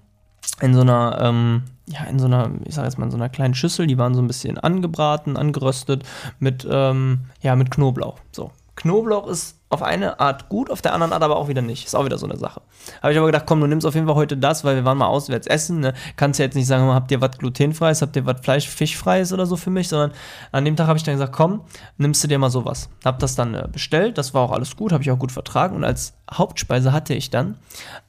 in 0.61 0.75
so 0.75 0.81
einer, 0.81 1.19
ähm, 1.21 1.63
ja, 1.87 2.05
in 2.05 2.19
so 2.19 2.27
einer, 2.27 2.51
ich 2.65 2.75
sag 2.75 2.85
jetzt 2.85 2.99
mal, 2.99 3.07
in 3.07 3.11
so 3.11 3.17
einer 3.17 3.29
kleinen 3.29 3.55
Schüssel, 3.55 3.87
die 3.87 3.99
waren 3.99 4.15
so 4.15 4.23
ein 4.23 4.27
bisschen 4.27 4.59
angebraten, 4.59 5.37
angeröstet 5.37 6.05
mit, 6.39 6.67
ähm, 6.71 7.21
ja, 7.41 7.57
mit 7.57 7.71
Knoblauch. 7.71 8.19
So. 8.33 8.51
Knoblauch 8.77 9.29
ist 9.29 9.59
auf 9.71 9.83
eine 9.83 10.21
Art 10.21 10.49
gut, 10.49 10.71
auf 10.71 10.83
der 10.83 10.95
anderen 10.95 11.13
Art 11.13 11.23
aber 11.23 11.37
auch 11.37 11.49
wieder 11.49 11.63
nicht. 11.63 11.85
Ist 11.85 11.95
auch 11.95 12.05
wieder 12.05 12.19
so 12.19 12.27
eine 12.27 12.37
Sache. 12.37 12.61
Habe 13.03 13.13
ich 13.13 13.19
aber 13.19 13.27
gedacht, 13.27 13.45
komm, 13.47 13.61
du 13.61 13.67
nimmst 13.67 13.87
auf 13.87 13.95
jeden 13.95 14.07
Fall 14.07 14.17
heute 14.17 14.37
das, 14.37 14.65
weil 14.65 14.77
wir 14.77 14.85
waren 14.85 14.99
mal 14.99 15.07
auswärts 15.07 15.47
essen. 15.47 15.81
Ne? 15.81 15.95
Kannst 16.17 16.39
ja 16.39 16.45
jetzt 16.45 16.55
nicht 16.55 16.67
sagen, 16.67 16.87
habt 16.89 17.11
ihr 17.11 17.21
was 17.21 17.39
glutenfreies, 17.39 18.03
habt 18.03 18.17
ihr 18.17 18.27
was 18.27 18.41
Fleisch, 18.41 18.69
fischfreies 18.69 19.33
oder 19.33 19.47
so 19.47 19.57
für 19.57 19.71
mich, 19.71 19.89
sondern 19.89 20.13
an 20.53 20.65
dem 20.65 20.77
Tag 20.77 20.87
habe 20.87 20.97
ich 20.97 21.03
dann 21.05 21.15
gesagt, 21.15 21.33
komm, 21.33 21.63
nimmst 21.99 22.23
du 22.23 22.29
dir 22.29 22.39
mal 22.39 22.51
sowas. 22.51 22.89
Hab 23.05 23.19
das 23.19 23.35
dann 23.37 23.55
äh, 23.55 23.69
bestellt, 23.71 24.19
das 24.19 24.35
war 24.35 24.43
auch 24.43 24.53
alles 24.53 24.77
gut, 24.77 24.93
habe 24.93 25.03
ich 25.03 25.11
auch 25.11 25.19
gut 25.19 25.33
vertragen 25.33 25.77
und 25.77 25.85
als 25.85 26.15
Hauptspeise 26.33 26.93
hatte 26.93 27.15
ich 27.15 27.31
dann 27.31 27.59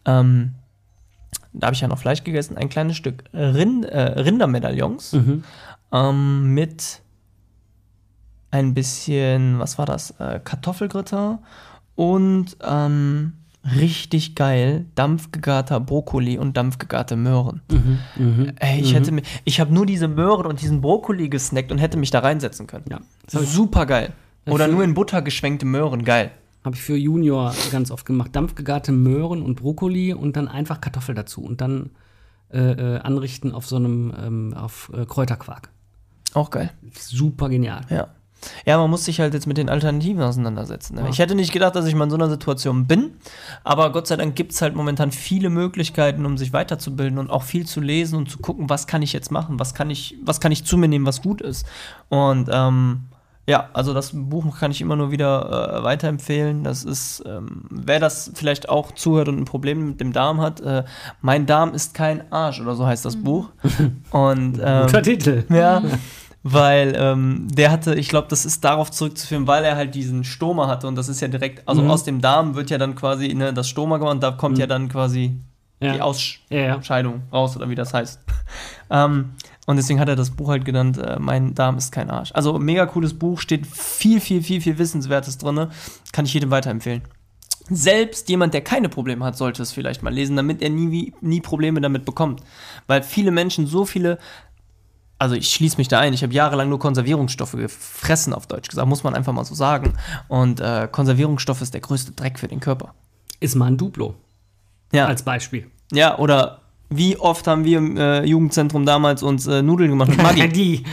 ähm, 0.06 0.56
da 1.54 1.68
habe 1.68 1.76
ich 1.76 1.82
ja 1.82 1.88
noch 1.88 2.00
Fleisch 2.00 2.24
gegessen, 2.24 2.58
ein 2.58 2.70
kleines 2.70 2.96
Stück 2.98 3.24
Rind, 3.34 3.86
äh, 3.86 4.20
Rindermedaillons 4.20 5.14
Mhm. 5.14 5.44
ähm, 5.92 6.54
mit 6.54 7.02
ein 8.52 8.74
bisschen, 8.74 9.60
was 9.60 9.78
war 9.78 9.86
das? 9.86 10.12
Äh, 10.20 10.40
Kartoffelgratin 10.44 11.40
und 11.96 12.58
ähm, 12.66 13.34
richtig 13.76 14.36
geil 14.36 14.86
dampfgegarter 14.96 15.80
Brokkoli 15.80 16.38
und 16.38 16.56
dampfgegarte 16.56 17.16
Möhren. 17.16 17.62
Mhm. 17.70 18.00
Mhm. 18.16 18.54
Ey, 18.60 18.80
ich 18.80 18.94
hätte 18.94 19.12
mir, 19.12 19.24
ich 19.44 19.60
habe 19.60 19.74
nur 19.74 19.86
diese 19.86 20.08
Möhren 20.08 20.46
und 20.46 20.62
diesen 20.62 20.82
Brokkoli 20.82 21.30
gesnackt 21.30 21.72
und 21.72 21.80
hätte 21.80 21.98
mich 21.98 22.12
da 22.12 22.20
reinsetzen 22.20 22.68
können. 22.68 22.86
Ja. 22.90 23.00
Super 23.28 23.86
geil. 23.86 24.14
Oder 24.48 24.68
nur 24.68 24.84
in 24.84 24.94
Butter 24.94 25.22
geschwenkte 25.24 25.66
Möhren, 25.66 26.06
geil. 26.06 26.32
Habe 26.66 26.76
ich 26.76 26.82
für 26.82 26.98
Junior 26.98 27.54
ganz 27.72 27.92
oft 27.92 28.06
gemacht. 28.06 28.36
Dampfgegarte 28.36 28.92
Möhren 28.92 29.44
und 29.44 29.56
Brokkoli 29.56 30.14
und 30.14 30.36
dann 30.36 30.48
einfach 30.48 30.82
Kartoffel 30.82 31.14
dazu 31.14 31.42
und 31.44 31.62
dann 31.62 31.92
äh, 32.52 32.60
äh, 32.60 33.00
anrichten 33.00 33.52
auf 33.52 33.68
so 33.68 33.76
einem 33.76 34.14
ähm, 34.20 34.54
auf 34.56 34.92
äh, 34.94 35.06
Kräuterquark. 35.06 35.70
Auch 36.34 36.50
geil. 36.50 36.72
Super 36.92 37.50
genial. 37.50 37.82
Ja. 37.90 38.08
Ja, 38.66 38.78
man 38.78 38.90
muss 38.90 39.06
sich 39.06 39.20
halt 39.20 39.34
jetzt 39.34 39.48
mit 39.48 39.58
den 39.58 39.70
Alternativen 39.70 40.22
auseinandersetzen. 40.22 40.96
Ne? 40.96 41.02
Ja. 41.02 41.10
Ich 41.10 41.20
hätte 41.20 41.36
nicht 41.36 41.52
gedacht, 41.52 41.76
dass 41.76 41.86
ich 41.86 41.96
mal 41.96 42.04
in 42.04 42.10
so 42.10 42.16
einer 42.16 42.30
Situation 42.30 42.86
bin, 42.86 43.14
aber 43.64 43.92
Gott 43.92 44.08
sei 44.08 44.18
Dank 44.18 44.36
gibt 44.36 44.52
es 44.52 44.62
halt 44.62 44.76
momentan 44.76 45.12
viele 45.12 45.50
Möglichkeiten, 45.50 46.26
um 46.26 46.38
sich 46.38 46.54
weiterzubilden 46.54 47.18
und 47.18 47.30
auch 47.30 47.44
viel 47.44 47.66
zu 47.66 47.82
lesen 47.82 48.18
und 48.18 48.30
zu 48.30 48.40
gucken, 48.40 48.70
was 48.70 48.88
kann 48.88 49.02
ich 49.02 49.14
jetzt 49.14 49.32
machen, 49.32 49.60
was 49.60 49.74
kann 49.74 49.90
ich, 49.90 50.18
was 50.24 50.40
kann 50.40 50.52
ich 50.52 50.66
zu 50.66 50.78
mir 50.78 50.88
nehmen, 50.88 51.06
was 51.06 51.22
gut 51.22 51.42
ist. 51.42 51.66
Und 52.10 52.50
ähm, 52.52 53.06
ja, 53.48 53.70
also 53.74 53.94
das 53.94 54.12
Buch 54.14 54.60
kann 54.60 54.72
ich 54.72 54.82
immer 54.82 54.96
nur 54.96 55.12
wieder 55.12 55.78
äh, 55.80 55.84
weiterempfehlen. 55.84 56.64
Das 56.64 56.84
ist, 56.84 57.24
ähm, 57.28 57.66
wer 57.70 58.00
das 58.00 58.32
vielleicht 58.34 58.70
auch 58.70 58.92
zuhört 58.92 59.28
und 59.28 59.38
ein 59.40 59.46
Problem 59.46 59.90
mit 59.90 60.00
dem 60.00 60.14
Darm 60.14 60.42
hat, 60.42 60.62
äh, 60.62 60.84
mein 61.22 61.46
Darm 61.46 61.74
ist 61.74 61.94
kein 61.94 62.32
Arsch 62.32 62.60
oder 62.60 62.76
so 62.76 62.86
heißt 62.88 63.06
das 63.06 63.16
Buch. 63.18 63.50
Und 64.12 64.60
ähm, 64.64 64.86
Guter 64.88 65.02
Titel. 65.04 65.44
ja, 65.50 65.82
weil 66.44 66.96
ähm, 66.98 67.48
der 67.52 67.72
hatte, 67.72 67.96
ich 67.96 68.08
glaube, 68.10 68.28
das 68.30 68.46
ist 68.46 68.64
darauf 68.64 68.92
zurückzuführen, 68.92 69.48
weil 69.48 69.64
er 69.64 69.76
halt 69.76 69.96
diesen 69.96 70.24
Stoma 70.24 70.68
hatte 70.68 70.88
und 70.88 70.96
das 70.96 71.10
ist 71.10 71.20
ja 71.22 71.28
direkt, 71.28 71.68
also 71.68 71.82
Mhm. 71.82 71.90
aus 71.90 72.04
dem 72.04 72.22
Darm 72.22 72.56
wird 72.56 72.70
ja 72.70 72.78
dann 72.78 72.94
quasi 72.96 73.34
ne, 73.34 73.52
das 73.54 73.68
Stoma 73.68 73.98
gemacht 73.98 74.14
und 74.16 74.24
da 74.24 74.32
kommt 74.32 74.58
ja 74.60 74.68
dann 74.68 74.88
quasi 74.90 75.40
die 75.82 75.88
Ja. 75.88 76.02
Ausscheidung 76.02 76.42
Ja, 76.50 76.78
ja. 76.78 77.22
raus 77.34 77.56
oder 77.58 77.68
wie 77.70 77.76
das 77.76 77.94
heißt. 77.94 78.20
ähm, 78.92 79.32
und 79.66 79.78
deswegen 79.78 80.00
hat 80.00 80.10
er 80.10 80.16
das 80.16 80.32
Buch 80.32 80.50
halt 80.50 80.66
genannt, 80.66 80.98
äh, 80.98 81.18
Mein 81.20 81.56
Darm 81.56 81.78
ist 81.78 81.92
kein 81.92 82.10
Arsch. 82.10 82.32
Also 82.34 82.60
mega 82.60 82.86
cooles 82.86 83.18
Buch, 83.18 83.40
steht 83.40 83.66
viel, 83.66 84.22
viel, 84.22 84.42
viel, 84.44 84.62
viel 84.62 84.78
Wissenswertes 84.78 85.38
drin. 85.38 85.68
Kann 86.12 86.26
ich 86.26 86.34
jedem 86.34 86.52
weiterempfehlen. 86.52 87.02
Selbst 87.68 88.30
jemand, 88.30 88.54
der 88.54 88.62
keine 88.62 88.90
Probleme 88.90 89.26
hat, 89.26 89.38
sollte 89.38 89.64
es 89.64 89.72
vielleicht 89.72 90.04
mal 90.04 90.14
lesen, 90.14 90.36
damit 90.36 90.62
er 90.62 90.70
nie, 90.70 91.14
nie 91.22 91.42
Probleme 91.42 91.82
damit 91.82 92.06
bekommt. 92.06 92.44
Weil 92.86 93.02
viele 93.02 93.32
Menschen 93.32 93.66
so 93.66 93.86
viele 93.86 94.20
also 95.18 95.36
ich 95.36 95.50
schließe 95.50 95.78
mich 95.78 95.88
da 95.88 96.00
ein, 96.00 96.14
ich 96.14 96.24
habe 96.24 96.34
jahrelang 96.34 96.70
nur 96.70 96.80
Konservierungsstoffe 96.80 97.54
gefressen, 97.54 98.34
auf 98.34 98.48
Deutsch 98.48 98.68
gesagt, 98.70 98.88
muss 98.88 99.04
man 99.04 99.16
einfach 99.16 99.34
mal 99.34 99.46
so 99.46 99.56
sagen. 99.56 99.94
Und 100.28 100.60
äh, 100.60 100.88
Konservierungsstoff 100.92 101.62
ist 101.62 101.74
der 101.74 101.82
größte 101.82 102.12
Dreck 102.12 102.38
für 102.38 102.48
den 102.48 102.60
Körper. 102.60 102.94
Ist 103.40 103.56
mal 103.56 103.68
ein 103.68 103.78
Duplo 103.78 104.16
Ja, 104.92 105.06
als 105.06 105.24
Beispiel. 105.24 105.72
ja 105.92 106.18
oder 106.18 106.62
wie 106.90 107.18
oft 107.18 107.48
haben 107.48 107.66
wir 107.66 107.78
im 107.80 107.98
äh, 107.98 108.24
Jugendzentrum 108.26 108.86
damals 108.86 109.24
uns 109.24 109.48
äh, 109.48 109.62
Nudeln 109.62 109.90
gemacht 109.90 110.10
mit 110.10 110.22
Maggi? 110.22 110.48
die 110.54 110.84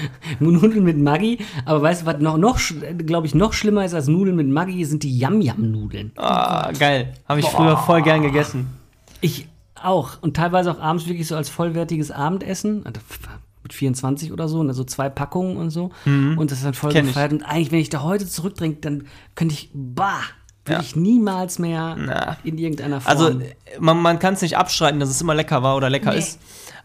Nudeln 0.40 0.84
mit 0.84 0.98
Maggi. 0.98 1.38
Aber 1.64 1.82
weißt 1.82 2.02
du, 2.02 2.06
was 2.06 2.18
noch, 2.20 2.38
noch 2.38 2.58
glaube 3.06 3.26
ich, 3.26 3.34
noch 3.34 3.52
schlimmer 3.52 3.84
ist 3.84 3.94
als 3.94 4.08
Nudeln 4.08 4.36
mit 4.36 4.48
Maggi, 4.48 4.84
sind 4.84 5.02
die 5.02 5.18
Yam-Yam-Nudeln. 5.18 6.12
ah, 6.16 6.70
geil. 6.78 7.12
Habe 7.28 7.40
ich 7.40 7.46
früher 7.46 7.76
voll 7.76 8.02
gern 8.02 8.22
gegessen. 8.22 8.66
Ich 9.20 9.46
auch. 9.80 10.22
Und 10.22 10.36
teilweise 10.36 10.70
auch 10.72 10.80
abends 10.80 11.06
wirklich 11.06 11.26
so 11.26 11.36
als 11.36 11.48
vollwertiges 11.48 12.10
Abendessen. 12.10 12.86
Also 12.86 13.00
mit 13.62 13.72
24 13.72 14.32
oder 14.32 14.48
so, 14.48 14.62
ne, 14.62 14.74
so 14.74 14.82
zwei 14.84 15.08
Packungen 15.08 15.56
und 15.56 15.70
so. 15.70 15.90
Und 16.04 16.50
das 16.50 16.58
ist 16.58 16.64
dann 16.64 16.74
voll 16.74 16.90
Mhm. 16.92 17.06
Gefeiert. 17.06 17.32
Und 17.32 17.42
eigentlich, 17.42 17.70
wenn 17.70 17.78
ich 17.80 17.90
da 17.90 18.02
heute 18.02 18.26
zurückdenke, 18.26 18.80
dann 18.80 19.04
könnte 19.36 19.54
ich, 19.54 19.70
bah, 19.72 20.20
würde 20.64 20.74
Ja. 20.78 20.80
ich 20.80 20.96
niemals 20.96 21.58
mehr 21.58 21.96
Na. 21.98 22.36
in 22.44 22.58
irgendeiner 22.58 23.00
Form. 23.00 23.10
Also 23.18 23.40
man, 23.80 23.98
man 24.00 24.18
kann 24.18 24.34
es 24.34 24.42
nicht 24.42 24.56
abstreiten, 24.56 25.00
dass 25.00 25.08
es 25.08 25.20
immer 25.20 25.34
lecker 25.34 25.62
war 25.62 25.76
oder 25.76 25.90
lecker 25.90 26.12
Nee. 26.12 26.18
ist. 26.18 26.38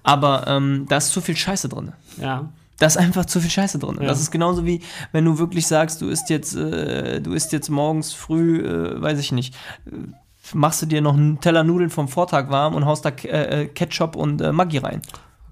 Aber 0.03 0.45
ähm, 0.47 0.85
da 0.89 0.97
ist 0.97 1.09
zu 1.11 1.21
viel 1.21 1.35
Scheiße 1.35 1.69
drin. 1.69 1.91
ja. 2.21 2.49
Da 2.79 2.85
ist 2.85 2.95
einfach 2.97 3.25
zu 3.25 3.41
viel 3.41 3.49
Scheiße 3.49 3.79
drin. 3.79 3.97
Ja. 3.99 4.05
Das 4.07 4.21
ist 4.21 4.29
genauso 4.29 4.63
wie, 4.63 4.81
wenn 5.11 5.25
du 5.25 5.39
wirklich 5.39 5.65
sagst, 5.65 5.99
du 5.99 6.09
isst 6.09 6.29
jetzt, 6.29 6.55
äh, 6.55 7.19
du 7.21 7.33
isst 7.33 7.51
jetzt 7.51 7.69
morgens 7.69 8.13
früh, 8.13 8.59
äh, 8.59 9.01
weiß 9.01 9.17
ich 9.17 9.31
nicht, 9.31 9.55
äh, 9.87 9.89
machst 10.53 10.83
du 10.83 10.85
dir 10.85 11.01
noch 11.01 11.15
einen 11.15 11.41
Teller 11.41 11.63
Nudeln 11.63 11.89
vom 11.89 12.07
Vortag 12.07 12.51
warm 12.51 12.75
und 12.75 12.85
haust 12.85 13.03
da 13.03 13.09
äh, 13.09 13.65
Ketchup 13.65 14.15
und 14.15 14.41
äh, 14.41 14.51
Maggi 14.51 14.77
rein. 14.77 15.01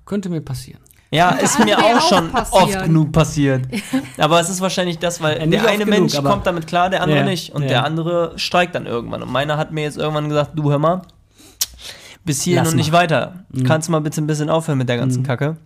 Könnte 0.06 0.30
mir 0.30 0.42
passieren. 0.42 0.80
Ja, 1.16 1.30
ist 1.32 1.64
mir 1.64 1.78
auch 1.78 1.96
auch 1.98 2.10
schon 2.10 2.32
passieren. 2.32 2.64
oft 2.64 2.84
genug 2.84 3.12
passiert. 3.12 3.68
Aber 4.18 4.40
es 4.40 4.50
ist 4.50 4.62
wahrscheinlich 4.62 5.00
das, 5.00 5.22
weil 5.22 5.46
nicht 5.48 5.64
der 5.64 5.70
eine 5.70 5.86
genug, 5.86 6.00
Mensch 6.00 6.22
kommt 6.22 6.46
damit 6.46 6.68
klar, 6.68 6.90
der 6.90 7.02
andere 7.02 7.20
Ja, 7.20 7.26
nicht. 7.26 7.54
Und 7.54 7.64
ja. 7.64 7.68
der 7.70 7.84
andere 7.86 8.34
streikt 8.38 8.76
dann 8.76 8.86
irgendwann. 8.86 9.24
Und 9.24 9.32
meiner 9.32 9.58
hat 9.58 9.72
mir 9.72 9.84
jetzt 9.84 9.98
irgendwann 9.98 10.30
gesagt, 10.30 10.52
du 10.56 10.70
hör 10.70 10.80
mal, 10.80 11.02
bis 12.24 12.42
hierhin 12.42 12.64
Lass 12.64 12.74
und 12.74 12.78
nicht 12.78 12.92
mal. 12.92 13.00
weiter. 13.00 13.46
Kannst 13.66 13.88
du 13.88 13.92
mal 13.92 14.02
bitte 14.02 14.22
ein 14.22 14.28
bisschen 14.28 14.50
aufhören 14.50 14.78
mit 14.78 14.90
der 14.90 14.98
ganzen 14.98 15.24
Kacke? 15.24 15.58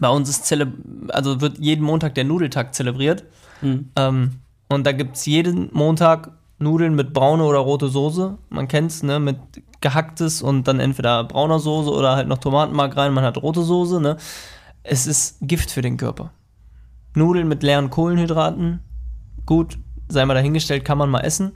Bei 0.00 0.08
uns 0.08 0.28
ist 0.28 0.44
zele 0.44 0.72
also 1.08 1.40
wird 1.40 1.58
jeden 1.58 1.84
Montag 1.84 2.14
der 2.14 2.24
Nudeltag 2.24 2.74
zelebriert. 2.74 3.24
Mhm. 3.62 3.88
Ähm, 3.96 4.30
und 4.68 4.86
da 4.86 4.92
gibt 4.92 5.16
es 5.16 5.24
jeden 5.26 5.70
Montag 5.72 6.30
Nudeln 6.58 6.94
mit 6.94 7.12
braune 7.14 7.44
oder 7.44 7.58
rote 7.58 7.88
Soße. 7.88 8.36
Man 8.50 8.68
kennt's, 8.68 9.02
ne? 9.02 9.18
Mit 9.18 9.38
gehacktes 9.80 10.42
und 10.42 10.68
dann 10.68 10.80
entweder 10.80 11.24
brauner 11.24 11.58
Soße 11.58 11.90
oder 11.90 12.16
halt 12.16 12.28
noch 12.28 12.38
Tomatenmark 12.38 12.96
rein. 12.96 13.14
Man 13.14 13.24
hat 13.24 13.38
rote 13.38 13.62
Soße, 13.62 14.00
ne? 14.00 14.16
Es 14.82 15.06
ist 15.06 15.38
Gift 15.40 15.70
für 15.70 15.82
den 15.82 15.96
Körper. 15.96 16.32
Nudeln 17.14 17.48
mit 17.48 17.62
leeren 17.62 17.90
Kohlenhydraten, 17.90 18.80
gut, 19.46 19.78
sei 20.08 20.24
mal 20.24 20.34
dahingestellt, 20.34 20.84
kann 20.84 20.98
man 20.98 21.10
mal 21.10 21.20
essen. 21.20 21.52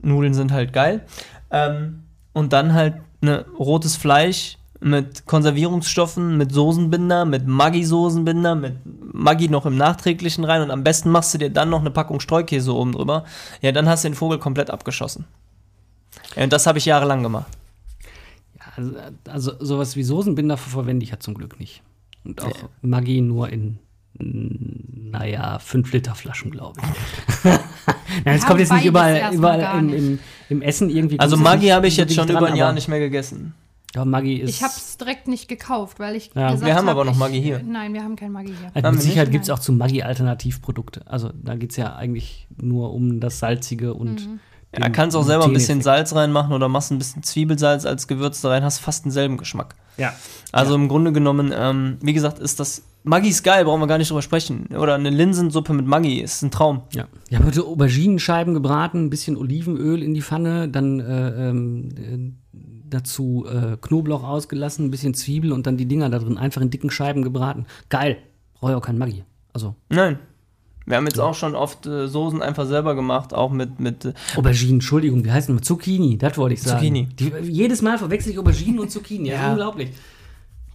Nudeln 0.00 0.34
sind 0.34 0.52
halt 0.52 0.72
geil. 0.72 1.04
Ähm, 1.50 2.04
und 2.32 2.52
dann 2.52 2.74
halt 2.74 2.96
ne, 3.20 3.46
rotes 3.58 3.96
Fleisch 3.96 4.58
mit 4.80 5.26
Konservierungsstoffen, 5.26 6.36
mit 6.36 6.52
Soßenbinder, 6.52 7.24
mit 7.24 7.46
Maggi-Soßenbinder, 7.46 8.54
mit 8.54 8.76
Maggi 9.12 9.48
noch 9.48 9.66
im 9.66 9.76
Nachträglichen 9.76 10.44
rein 10.44 10.62
und 10.62 10.70
am 10.70 10.84
besten 10.84 11.10
machst 11.10 11.34
du 11.34 11.38
dir 11.38 11.50
dann 11.50 11.70
noch 11.70 11.80
eine 11.80 11.90
Packung 11.90 12.20
Streukäse 12.20 12.72
oben 12.72 12.92
drüber. 12.92 13.24
Ja, 13.60 13.72
dann 13.72 13.88
hast 13.88 14.04
du 14.04 14.08
den 14.08 14.14
Vogel 14.14 14.38
komplett 14.38 14.70
abgeschossen. 14.70 15.24
Ja, 16.36 16.44
und 16.44 16.52
das 16.52 16.66
habe 16.66 16.78
ich 16.78 16.84
jahrelang 16.84 17.22
gemacht. 17.24 17.50
Ja, 18.58 18.72
also, 18.76 18.94
also 19.26 19.64
sowas 19.64 19.96
wie 19.96 20.04
Soßenbinder 20.04 20.56
verwende 20.56 21.02
ich 21.02 21.10
ja 21.10 21.18
zum 21.18 21.34
Glück 21.34 21.58
nicht. 21.58 21.82
Und 22.24 22.42
auch 22.42 22.68
Maggi 22.82 23.20
nur 23.20 23.48
in, 23.50 23.78
naja, 24.18 25.58
5 25.58 25.92
Liter 25.92 26.14
Flaschen, 26.14 26.50
glaube 26.50 26.80
ich. 26.80 27.44
Nein, 28.24 28.34
es 28.36 28.42
Ja, 28.42 28.48
kommt 28.48 28.60
jetzt 28.60 28.72
nicht 28.72 28.84
überall, 28.84 29.32
überall 29.34 29.78
im, 29.78 29.86
nicht. 29.86 29.98
im, 29.98 30.18
im 30.48 30.62
Essen 30.62 30.90
irgendwie. 30.90 31.18
Also 31.18 31.36
Maggi 31.36 31.68
habe 31.68 31.86
ich 31.86 31.96
jetzt 31.96 32.14
schon 32.14 32.26
dicht 32.26 32.36
über 32.36 32.46
dran, 32.46 32.52
ein 32.54 32.58
Jahr 32.58 32.72
nicht 32.72 32.88
mehr 32.88 32.98
gegessen. 32.98 33.54
Ja, 33.94 34.04
Maggi 34.04 34.34
ist. 34.36 34.50
Ich 34.50 34.62
habe 34.62 34.74
es 34.76 34.98
direkt 34.98 35.28
nicht 35.28 35.48
gekauft, 35.48 35.98
weil 35.98 36.14
ich 36.14 36.30
Ja. 36.34 36.48
gesagt 36.50 36.66
Wir 36.66 36.74
haben 36.74 36.86
hab, 36.88 36.92
aber 36.92 37.04
noch 37.06 37.12
ich- 37.12 37.18
Maggi 37.18 37.40
hier. 37.40 37.62
Nein, 37.64 37.94
wir 37.94 38.02
haben 38.02 38.16
kein 38.16 38.32
Maggi 38.32 38.52
hier. 38.60 38.70
Also 38.74 38.90
mit 38.92 39.00
Sicherheit 39.02 39.30
gibt 39.30 39.44
es 39.44 39.50
auch 39.50 39.58
zu 39.60 39.72
Maggi 39.72 40.02
Alternativprodukte. 40.02 41.02
Also 41.06 41.30
da 41.42 41.54
geht 41.54 41.70
es 41.70 41.76
ja 41.76 41.96
eigentlich 41.96 42.48
nur 42.60 42.92
um 42.92 43.20
das 43.20 43.38
Salzige 43.38 43.94
und. 43.94 44.26
Mhm. 44.26 44.40
Ja, 44.72 44.80
den 44.80 44.92
kannst 44.92 45.16
auch 45.16 45.22
selber 45.22 45.44
ein 45.44 45.52
bisschen. 45.52 45.80
Salz 45.80 46.14
reinmachen 46.14 46.52
oder 46.52 46.68
machst 46.68 46.90
ein 46.90 46.98
bisschen 46.98 47.22
Zwiebelsalz 47.22 47.86
als 47.86 48.06
Gewürz 48.06 48.40
da 48.42 48.50
rein, 48.50 48.62
hast 48.62 48.80
fast 48.80 49.04
denselben 49.04 49.38
Geschmack. 49.38 49.74
Ja. 49.96 50.12
Also 50.52 50.74
im 50.74 50.88
Grunde 50.88 51.12
genommen, 51.12 51.52
ähm, 51.54 51.98
wie 52.00 52.12
gesagt, 52.12 52.38
ist 52.38 52.60
das. 52.60 52.82
Maggi 53.04 53.28
ist 53.28 53.42
geil, 53.42 53.64
brauchen 53.64 53.80
wir 53.80 53.86
gar 53.86 53.96
nicht 53.96 54.10
drüber 54.10 54.22
sprechen. 54.22 54.66
Oder 54.76 54.94
eine 54.94 55.08
Linsensuppe 55.08 55.72
mit 55.72 55.86
Maggi 55.86 56.20
ist 56.20 56.42
ein 56.42 56.50
Traum. 56.50 56.82
Ja. 56.92 57.06
Ich 57.30 57.36
habe 57.36 57.46
heute 57.46 57.64
Auberginenscheiben 57.64 58.52
gebraten, 58.52 59.06
ein 59.06 59.10
bisschen 59.10 59.36
Olivenöl 59.36 60.02
in 60.02 60.12
die 60.14 60.20
Pfanne, 60.20 60.68
dann 60.68 61.00
äh, 61.00 61.48
ähm, 61.48 61.88
äh, 61.96 62.58
dazu 62.90 63.46
äh, 63.48 63.76
Knoblauch 63.80 64.24
ausgelassen, 64.24 64.86
ein 64.86 64.90
bisschen 64.90 65.14
Zwiebel 65.14 65.52
und 65.52 65.66
dann 65.66 65.76
die 65.76 65.86
Dinger 65.86 66.10
da 66.10 66.18
drin 66.18 66.36
einfach 66.36 66.60
in 66.60 66.70
dicken 66.70 66.90
Scheiben 66.90 67.22
gebraten. 67.22 67.66
Geil. 67.88 68.18
Brauche 68.54 68.72
ich 68.72 68.76
auch 68.76 68.82
kein 68.82 68.98
Maggi. 68.98 69.24
Also 69.52 69.74
Nein. 69.88 70.18
Wir 70.88 70.96
haben 70.96 71.06
jetzt 71.06 71.20
auch 71.20 71.34
schon 71.34 71.54
oft 71.54 71.86
äh, 71.86 72.08
Soßen 72.08 72.40
einfach 72.40 72.66
selber 72.66 72.94
gemacht, 72.94 73.34
auch 73.34 73.50
mit, 73.50 73.78
mit 73.78 74.06
äh, 74.06 74.12
Auberginen, 74.36 74.74
Entschuldigung, 74.76 75.22
wie 75.24 75.30
heißen 75.30 75.54
die? 75.54 75.62
Zucchini, 75.62 76.16
das 76.16 76.38
wollte 76.38 76.54
ich 76.54 76.62
sagen. 76.62 76.78
Zucchini. 76.78 77.06
Die, 77.18 77.32
jedes 77.50 77.82
Mal 77.82 77.98
verwechsel 77.98 78.32
ich 78.32 78.38
Auberginen 78.38 78.78
und 78.80 78.90
Zucchini. 78.90 79.28
Das 79.28 79.38
ist 79.38 79.42
Ja. 79.44 79.50
unglaublich. 79.50 79.90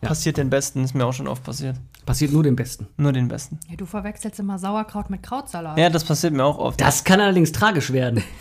Ja. 0.01 0.09
passiert 0.09 0.37
den 0.37 0.49
Besten, 0.49 0.83
ist 0.83 0.93
mir 0.93 1.05
auch 1.05 1.13
schon 1.13 1.27
oft 1.27 1.43
passiert. 1.43 1.77
Passiert 2.05 2.33
nur 2.33 2.43
dem 2.43 2.55
Besten. 2.55 2.87
Nur 2.97 3.13
den 3.13 3.29
Besten. 3.29 3.59
Ja, 3.69 3.77
du 3.77 3.85
verwechselst 3.85 4.37
immer 4.39 4.59
Sauerkraut 4.59 5.09
mit 5.09 5.23
Krautsalat. 5.23 5.77
Ja, 5.77 5.89
das 5.89 6.03
passiert 6.03 6.33
mir 6.33 6.43
auch 6.43 6.57
oft. 6.57 6.81
Das 6.81 7.03
kann 7.05 7.21
allerdings 7.21 7.51
tragisch 7.51 7.91
werden. 7.93 8.23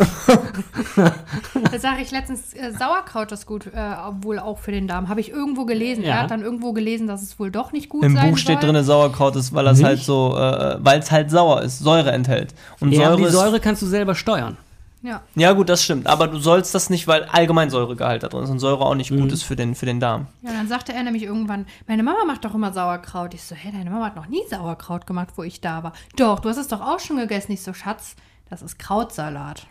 Da 0.96 1.79
sage 1.79 2.03
ich 2.03 2.11
letztens, 2.11 2.55
äh, 2.55 2.72
Sauerkraut 2.77 3.33
ist 3.33 3.46
gut, 3.46 3.66
äh, 3.66 3.72
wohl 4.20 4.38
auch 4.38 4.59
für 4.59 4.72
den 4.72 4.88
Darm. 4.88 5.09
Habe 5.09 5.20
ich 5.20 5.31
irgendwo 5.31 5.64
gelesen. 5.64 6.03
Ja. 6.05 6.11
Er 6.11 6.22
hat 6.22 6.31
dann 6.31 6.42
irgendwo 6.42 6.72
gelesen, 6.72 7.07
dass 7.07 7.22
es 7.22 7.38
wohl 7.38 7.51
doch 7.51 7.72
nicht 7.72 7.88
gut 7.88 8.05
Im 8.05 8.14
sein 8.14 8.31
Buch 8.31 8.38
steht 8.38 8.61
soll. 8.61 8.72
drin, 8.72 8.85
Sauerkraut 8.85 9.37
ist, 9.37 9.55
weil 9.55 9.64
Milch? 9.64 9.83
halt 9.85 10.01
so, 10.01 10.37
äh, 10.37 10.77
weil 10.81 11.01
es 11.01 11.11
halt 11.11 11.31
sauer 11.31 11.62
ist, 11.62 11.79
Säure 11.79 12.12
enthält. 12.12 12.55
Und 12.81 12.92
Ja, 12.92 13.01
aber 13.01 13.07
Säure 13.11 13.16
die 13.18 13.25
ist 13.25 13.33
Säure 13.33 13.61
kannst 13.61 13.83
du 13.83 13.87
selber 13.87 14.14
steuern. 14.14 14.57
Ja. 15.03 15.21
Ja, 15.35 15.53
gut, 15.53 15.69
das 15.69 15.83
stimmt. 15.83 16.07
Aber 16.07 16.29
du 16.29 16.38
sollst 16.38 16.75
das 16.77 16.88
nicht, 16.88 17.09
weil 17.09 17.25
allgemein 17.25 17.71
Säuregehalt 17.71 18.23
da 18.23 18.29
drin 18.29 18.45
ist 18.45 18.51
und 18.51 18.61
Säure 18.61 18.87
auch 18.87 18.95
nicht 18.95 19.11
Mhm. 19.11 19.23
gut 19.23 19.33
ist 19.33 19.43
für 19.43 19.57
den, 19.57 19.75
für 19.75 19.85
den 19.87 19.99
Darm. 19.99 20.29
ja, 20.43 20.53
dann 20.53 20.69
sagte 20.69 20.93
er 20.93 21.03
nämlich 21.03 21.25
irgendwann, 21.25 21.67
meine 21.88 22.03
Mama 22.05 22.25
macht 22.25 22.45
doch 22.45 22.55
immer 22.55 22.73
Sauerkraut. 22.73 23.35
Ich 23.35 23.43
so, 23.43 23.55
hä, 23.57 23.71
deine 23.73 23.91
Mama 23.91 24.07
hat 24.07 24.17
noch 24.17 24.29
nie 24.29 24.43
Sauerkraut 24.49 25.07
gemacht, 25.07 25.31
wo 25.37 25.43
ich 25.43 25.61
da 25.61 25.83
war. 25.83 25.93
Doch, 26.17 26.38
du 26.41 26.49
hast 26.49 26.57
es 26.59 26.69
doch 26.69 26.81
auch 26.81 27.01
schon 27.01 27.17
gegessen. 27.17 27.51
Ich 27.53 27.62
so, 27.62 27.73
Schatz, 27.73 28.15
das 28.49 28.62
ist 28.62 28.79
Krautsalat. 28.79 29.67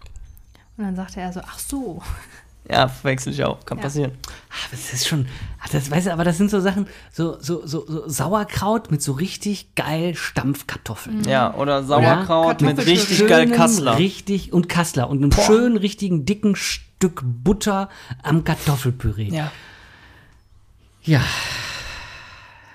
Und 0.77 0.83
dann 0.85 0.95
sagte 0.95 1.21
er 1.21 1.31
so, 1.31 1.41
ach 1.45 1.59
so. 1.59 2.01
Ja, 2.69 2.87
verwechsel 2.87 3.33
ich 3.33 3.43
auch. 3.43 3.65
Kann 3.65 3.79
Ja. 3.79 3.83
passieren. 3.83 4.11
Ah, 4.49 4.67
Das 4.71 4.93
ist 4.93 5.07
schon, 5.07 5.27
ach, 5.61 5.69
das 5.69 5.89
weißt 5.91 6.07
du, 6.07 6.13
aber 6.13 6.23
das 6.23 6.37
sind 6.37 6.49
so 6.51 6.59
Sachen, 6.61 6.87
so, 7.11 7.37
so, 7.41 7.65
so, 7.65 7.85
so 7.87 8.07
Sauerkraut 8.07 8.91
mit 8.91 9.01
so 9.01 9.13
richtig 9.13 9.73
geil 9.75 10.15
Stampfkartoffeln. 10.15 11.23
Ja, 11.27 11.53
oder 11.55 11.83
Sauerkraut 11.83 12.61
mit 12.61 12.75
Kartoffelstück. 12.77 13.09
richtig 13.19 13.27
geil 13.27 13.49
Kassler. 13.51 13.97
Richtig, 13.97 14.53
und 14.53 14.69
Kassler. 14.69 15.09
Und 15.09 15.23
einem 15.23 15.31
schönen, 15.31 15.75
richtigen, 15.77 16.25
dicken 16.25 16.55
Stück 16.55 17.21
Butter 17.23 17.89
am 18.23 18.43
Kartoffelpüree. 18.43 19.29
Ja. 19.33 19.51
Ja, 21.03 21.21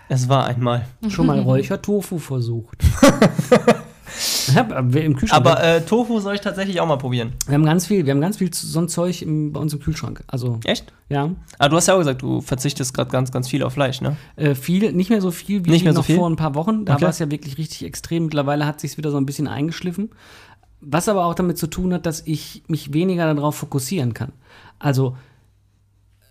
Es 0.09 0.29
war 0.29 0.47
einmal. 0.47 0.87
schon 1.09 1.27
mal 1.27 1.39
Räuchertofu 1.43 2.19
versucht. 2.19 2.83
Ich 4.49 4.57
hab, 4.57 4.71
äh, 4.73 5.01
im 5.05 5.17
Kühlschrank. 5.17 5.47
Aber 5.47 5.63
äh, 5.63 5.81
Tofu 5.83 6.21
soll 6.21 6.35
ich 6.35 6.41
tatsächlich 6.41 6.81
auch 6.81 6.87
mal 6.87 6.97
probieren. 6.97 7.33
wir 7.47 7.55
haben 7.55 7.65
ganz 7.65 7.87
viel, 7.87 8.05
wir 8.07 8.13
haben 8.13 8.21
ganz 8.21 8.37
viel 8.39 8.53
so 8.53 8.79
ein 8.81 8.89
Zeug 8.89 9.23
im, 9.23 9.53
bei 9.53 9.61
uns 9.61 9.73
im 9.73 9.81
Kühlschrank. 9.81 10.23
Also, 10.27 10.61
Echt? 10.65 10.93
ja. 11.09 11.31
Ah, 11.59 11.69
du 11.69 11.77
hast 11.77 11.87
ja 11.89 11.95
auch 11.95 11.99
gesagt, 11.99 12.23
du 12.23 12.41
verzichtest 12.41 12.95
gerade 12.95 13.11
ganz, 13.11 13.31
ganz 13.33 13.49
viel 13.49 13.63
auf 13.63 13.73
Fleisch, 13.73 14.01
ne? 14.01 14.17
Äh, 14.37 14.55
viel, 14.55 14.93
nicht 14.93 15.11
mehr 15.11 15.21
so 15.21 15.31
viel 15.31 15.65
wie 15.65 15.71
Nicht 15.71 15.85
mehr 15.85 15.93
so 15.93 16.01
noch 16.01 16.07
viel? 16.07 16.17
vor 16.17 16.29
ein 16.29 16.37
paar 16.37 16.55
Wochen. 16.55 16.85
Da 16.85 16.95
Okay. 16.95 17.03
war 17.03 17.11
es 17.11 17.19
ja 17.19 17.31
wirklich 17.31 17.59
richtig 17.59 17.85
extrem. 17.85 18.25
Mittlerweile 18.25 18.67
hat 18.67 18.81
sich 18.81 18.97
wieder 18.99 19.11
so 19.11 19.17
ein 19.17 19.27
bisschen 19.27 19.49
eingeschliffen. 19.49 20.11
Was 20.81 21.09
aber 21.09 21.25
auch 21.25 21.35
damit 21.35 21.59
zu 21.59 21.67
tun 21.67 21.93
hat, 21.95 22.07
dass 22.07 22.23
ich 22.27 22.63
mich 22.69 22.93
weniger 22.93 23.33
darauf 23.35 23.57
fokussieren 23.57 24.15
kann. 24.15 24.33
Also, 24.79 25.17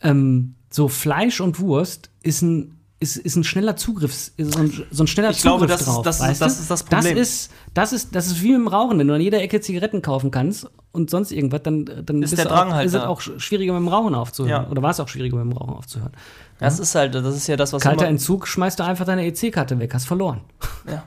ähm, 0.02 0.56
so 0.70 0.88
Fleisch 0.88 1.42
und 1.42 1.60
Wurst 1.60 2.10
ist 2.22 2.42
ein, 2.42 2.78
ist, 3.06 3.18
ist 3.18 3.36
ein 3.36 3.44
schneller 3.44 3.76
Zugriff, 3.76 4.32
so 4.38 4.60
ein, 4.60 4.86
so 4.92 5.04
ein 5.04 5.08
schneller 5.08 5.30
Ich 5.30 5.38
Zugriff 5.38 5.58
glaube, 5.60 5.68
das 5.68 5.82
ist- 5.82 5.88
drauf. 5.88 6.04
das 6.04 6.16
ist- 6.20 6.22
weißt 6.28 6.42
das 6.42 6.60
ist 6.60 6.72
das 6.72 6.84
Problem. 6.84 7.16
Das 7.16 7.28
ist, 7.30 7.52
das, 7.74 7.94
ist, 7.94 8.16
das 8.16 8.28
ist 8.28 8.42
wie 8.42 8.50
mit 8.50 8.58
dem 8.62 8.68
Rauchen. 8.68 8.98
Wenn 9.00 9.08
du 9.08 9.14
an 9.14 9.22
jeder 9.22 9.42
Ecke 9.42 9.62
Zigaretten 9.62 10.02
kaufen 10.02 10.32
kannst 10.32 10.68
und 10.92 11.10
sonst 11.10 11.32
irgendwas, 11.32 11.62
dann, 11.64 11.86
dann 12.06 12.24
Ist 12.24 12.38
der 12.38 12.46
Drang 12.46 12.70
auch, 12.70 12.74
halt 12.76 12.88
ist 12.88 12.94
es 12.96 13.02
auch 13.02 13.22
schwieriger 13.22 13.74
mit 13.74 13.82
dem 13.82 13.88
Rauchen 13.88 14.16
aufzuhören. 14.16 14.64
Ja. 14.66 14.70
Oder 14.70 14.82
war 14.82 14.92
es 14.92 15.00
auch 15.00 15.08
schwieriger 15.08 15.38
mit 15.38 15.52
dem 15.54 15.58
Rauchen 15.58 15.74
aufzuhören. 15.76 16.12
Das 16.60 16.80
ist 16.80 16.96
halt, 16.96 17.14
das 17.16 17.36
ist 17.36 17.48
ja 17.48 17.58
das, 17.58 17.74
was 17.74 17.82
Kalter 17.82 18.08
Entzug, 18.08 18.48
schmeißt 18.48 18.80
du 18.80 18.84
einfach 18.84 19.06
deine 19.06 19.26
EC-Karte 19.26 19.78
weg, 19.80 19.94
hast 19.94 20.06
verloren. 20.08 20.42
ja. 20.90 21.04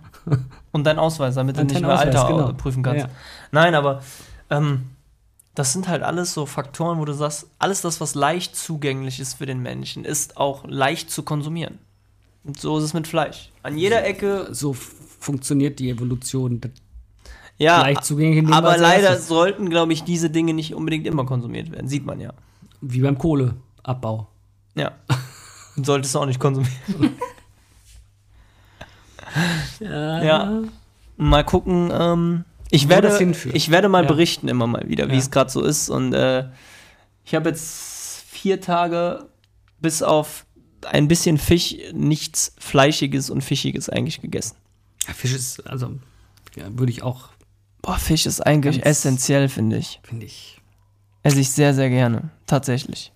Und 0.73 0.85
dein 0.85 0.99
Ausweis, 0.99 1.37
damit 1.37 1.57
du 1.57 1.65
nicht 1.65 1.81
mehr 1.81 1.95
Ausweis, 1.95 2.15
Alter 2.15 2.29
genau. 2.29 2.53
prüfen 2.53 2.83
kannst. 2.83 3.07
Ja. 3.07 3.11
Nein, 3.51 3.75
aber 3.75 4.03
ähm, 4.51 4.83
das 5.55 5.73
sind 5.73 5.89
halt 5.89 6.03
alles 6.03 6.35
so 6.35 6.45
Faktoren, 6.45 6.99
wo 6.99 7.05
du 7.07 7.15
sagst, 7.15 7.47
alles 7.59 7.81
das, 7.81 8.01
was 8.01 8.15
leicht 8.15 8.55
zugänglich 8.55 9.19
ist 9.21 9.35
für 9.39 9.47
den 9.47 9.61
Menschen, 9.61 10.05
ist 10.05 10.37
auch 10.37 10.65
leicht 10.69 11.11
zu 11.11 11.23
konsumieren. 11.23 11.79
Und 12.45 12.59
so 12.61 12.79
ist 12.79 12.85
es 12.85 12.95
mit 12.95 13.07
Fleisch. 13.07 13.51
An 13.63 13.77
jeder 13.77 14.05
Ecke, 14.07 14.49
So 14.53 14.73
funktioniert 14.73 15.79
die 15.79 15.91
Evolution. 15.91 16.61
Ja, 17.59 17.81
leicht 17.83 18.05
zugänglich 18.05 18.47
aber 18.55 18.79
leider 18.79 19.09
erstes. 19.11 19.29
sollten, 19.29 19.69
glaube 19.69 19.93
ich, 19.93 20.05
diese 20.05 20.31
Dinge 20.31 20.55
nicht 20.55 20.75
unbedingt 20.75 21.07
immer 21.07 21.27
konsumiert 21.27 21.71
werden. 21.73 21.89
Sieht 21.89 22.07
man 22.07 22.21
ja. 22.21 22.33
Wie 22.81 23.01
beim 23.01 23.19
Kohleabbau. 23.19 24.29
Ja. 24.77 24.93
Solltest 25.77 26.15
du 26.15 26.21
auch 26.21 26.27
nicht 26.27 26.41
konsumieren. 26.41 26.75
Ja. 29.81 30.23
Ja. 30.25 30.63
Mal 31.17 31.45
gucken. 31.45 31.91
Ähm, 31.93 32.45
ich, 32.71 32.89
werde, 32.89 33.09
ich 33.53 33.71
werde 33.71 33.89
mal 33.89 34.03
Ja. 34.05 34.09
berichten 34.09 34.49
immer 34.49 34.67
mal 34.67 34.89
wieder, 34.89 35.09
wie 35.09 35.13
Ja. 35.15 35.19
es 35.19 35.31
gerade 35.31 35.51
so 35.51 35.63
ist. 35.63 35.89
Und 35.91 36.13
äh, 36.15 36.47
ich 37.25 37.35
habe 37.35 37.51
jetzt 37.51 38.25
vier 38.29 38.61
Tage 38.61 39.27
bis 39.81 40.03
auf 40.03 40.45
ein 40.87 41.09
bisschen 41.09 41.39
Fisch 41.39 41.77
nichts 41.93 42.55
Fleischiges 42.59 43.31
und 43.31 43.43
Fischiges 43.43 43.89
eigentlich 43.89 44.21
gegessen. 44.21 44.57
Ja, 45.07 45.15
Fisch 45.15 45.33
ist, 45.35 45.67
also, 45.67 45.99
ja, 46.57 46.67
würde 46.79 46.93
ich 46.93 47.03
auch, 47.03 47.29
Boah, 47.83 47.97
Fisch 47.99 48.27
ist 48.27 48.41
eigentlich 48.45 48.85
essentiell, 48.85 49.49
finde 49.49 49.79
ich. 49.79 50.01
finde 50.03 50.27
ich. 50.27 50.61
Esse 51.23 51.41
ich 51.41 51.51
sehr, 51.51 51.75
sehr 51.75 51.89
gerne. 51.91 52.31
Tatsächlich. 52.47 53.13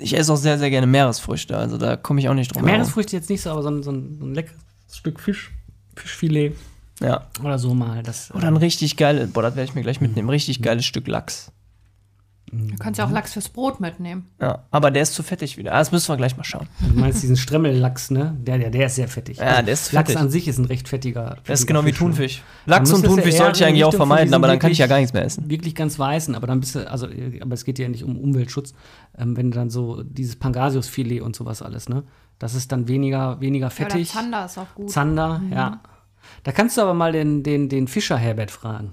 Ich 0.00 0.16
esse 0.16 0.32
auch 0.32 0.36
sehr, 0.36 0.58
sehr 0.58 0.70
gerne 0.70 0.86
Meeresfrüchte. 0.86 1.56
Also 1.56 1.76
da 1.76 1.96
komme 1.96 2.20
ich 2.20 2.28
auch 2.28 2.34
nicht 2.34 2.54
drum 2.54 2.64
herum. 2.64 2.78
Meeresfrüchte 2.78 3.16
jetzt 3.16 3.28
nicht 3.30 3.42
so, 3.42 3.50
aber 3.50 3.62
so 3.62 3.68
ein, 3.70 3.82
so 3.82 3.90
ein, 3.90 4.16
so 4.18 4.24
ein 4.26 4.34
leckeres 4.34 4.56
Stück 4.92 5.20
Fisch, 5.20 5.50
Fischfilet 5.96 6.54
Ja. 7.00 7.26
oder 7.42 7.58
so 7.58 7.74
mal. 7.74 8.02
Das, 8.02 8.32
Oder 8.32 8.46
ein 8.46 8.56
richtig 8.56 8.96
geiles, 8.96 9.30
boah, 9.32 9.42
das 9.42 9.56
werde 9.56 9.68
ich 9.68 9.74
mir 9.74 9.82
gleich 9.82 10.00
mitnehmen, 10.00 10.30
richtig 10.30 10.62
geiles 10.62 10.84
Stück 10.86 11.06
Lachs. 11.08 11.50
Du 12.68 12.76
kannst 12.78 12.98
ja 12.98 13.06
auch 13.06 13.10
Lachs 13.10 13.32
fürs 13.32 13.48
Brot 13.48 13.80
mitnehmen. 13.80 14.28
Ja, 14.40 14.64
aber 14.70 14.90
der 14.90 15.02
ist 15.02 15.14
zu 15.14 15.22
fettig 15.22 15.56
wieder. 15.58 15.72
Ah, 15.74 15.78
Das 15.78 15.92
müssen 15.92 16.08
wir 16.08 16.16
gleich 16.16 16.36
mal 16.36 16.44
schauen. 16.44 16.66
Du 16.80 16.98
meinst 17.00 17.22
diesen 17.22 17.36
Stremmellachs, 17.36 18.10
ne? 18.10 18.36
Der, 18.40 18.58
der, 18.58 18.70
der 18.70 18.86
ist 18.86 18.94
sehr 18.96 19.08
fettig. 19.08 19.38
Ja, 19.38 19.62
der 19.62 19.74
ist 19.74 19.92
Lachs 19.92 20.10
fettig. 20.10 20.22
an 20.22 20.30
sich 20.30 20.48
ist 20.48 20.58
ein 20.58 20.64
recht 20.66 20.88
fettiger. 20.88 21.36
Das 21.44 21.60
ist 21.60 21.66
fettiger 21.66 21.66
genau 21.66 21.80
wie 21.86 21.90
Fisch, 21.92 22.00
ne? 22.00 22.06
Thunfisch. 22.06 22.42
Lachs 22.66 22.92
und 22.92 23.04
Thunfisch 23.04 23.32
eher 23.34 23.38
sollte 23.38 23.56
ich 23.56 23.60
in 23.62 23.68
eigentlich 23.68 23.84
auch 23.84 23.88
Richtung 23.88 23.98
von 24.00 24.08
vermeiden, 24.08 24.34
aber 24.34 24.46
dann 24.48 24.58
kann 24.58 24.70
ich 24.70 24.78
ja 24.78 24.84
wirklich- 24.84 24.90
gar 24.90 24.98
nichts 24.98 25.12
mehr 25.12 25.24
essen. 25.24 25.50
Wirklich 25.50 25.74
ganz 25.74 25.98
weißen, 25.98 26.34
aber 26.34 26.46
dann 26.46 26.60
bist 26.60 26.74
du, 26.74 26.90
also, 26.90 27.06
äh, 27.08 27.40
aber 27.40 27.54
es 27.54 27.64
geht 27.64 27.78
ja 27.78 27.88
nicht 27.88 28.04
um 28.04 28.16
Umweltschutz, 28.18 28.74
ähm, 29.18 29.36
wenn 29.36 29.50
du 29.50 29.56
dann 29.56 29.70
so 29.70 30.02
dieses 30.02 30.36
Pangasiusfilet 30.36 31.20
und 31.22 31.34
sowas 31.36 31.62
alles, 31.62 31.88
ne? 31.88 32.04
Das 32.38 32.54
ist 32.54 32.72
dann 32.72 32.88
weniger, 32.88 33.40
weniger 33.40 33.66
Ja, 33.68 33.76
oder 33.86 33.90
fettig. 33.90 34.10
Zander 34.10 34.44
ist 34.46 34.58
auch 34.58 34.74
gut. 34.74 34.90
Zander, 34.90 35.40
ja. 35.52 35.80
Da 36.42 36.52
kannst 36.52 36.76
du 36.76 36.82
aber 36.82 36.94
mal 36.94 37.12
den, 37.12 37.42
den, 37.42 37.68
den 37.68 37.86
Fischer 37.86 38.16
Herbert 38.16 38.50
fragen. 38.50 38.92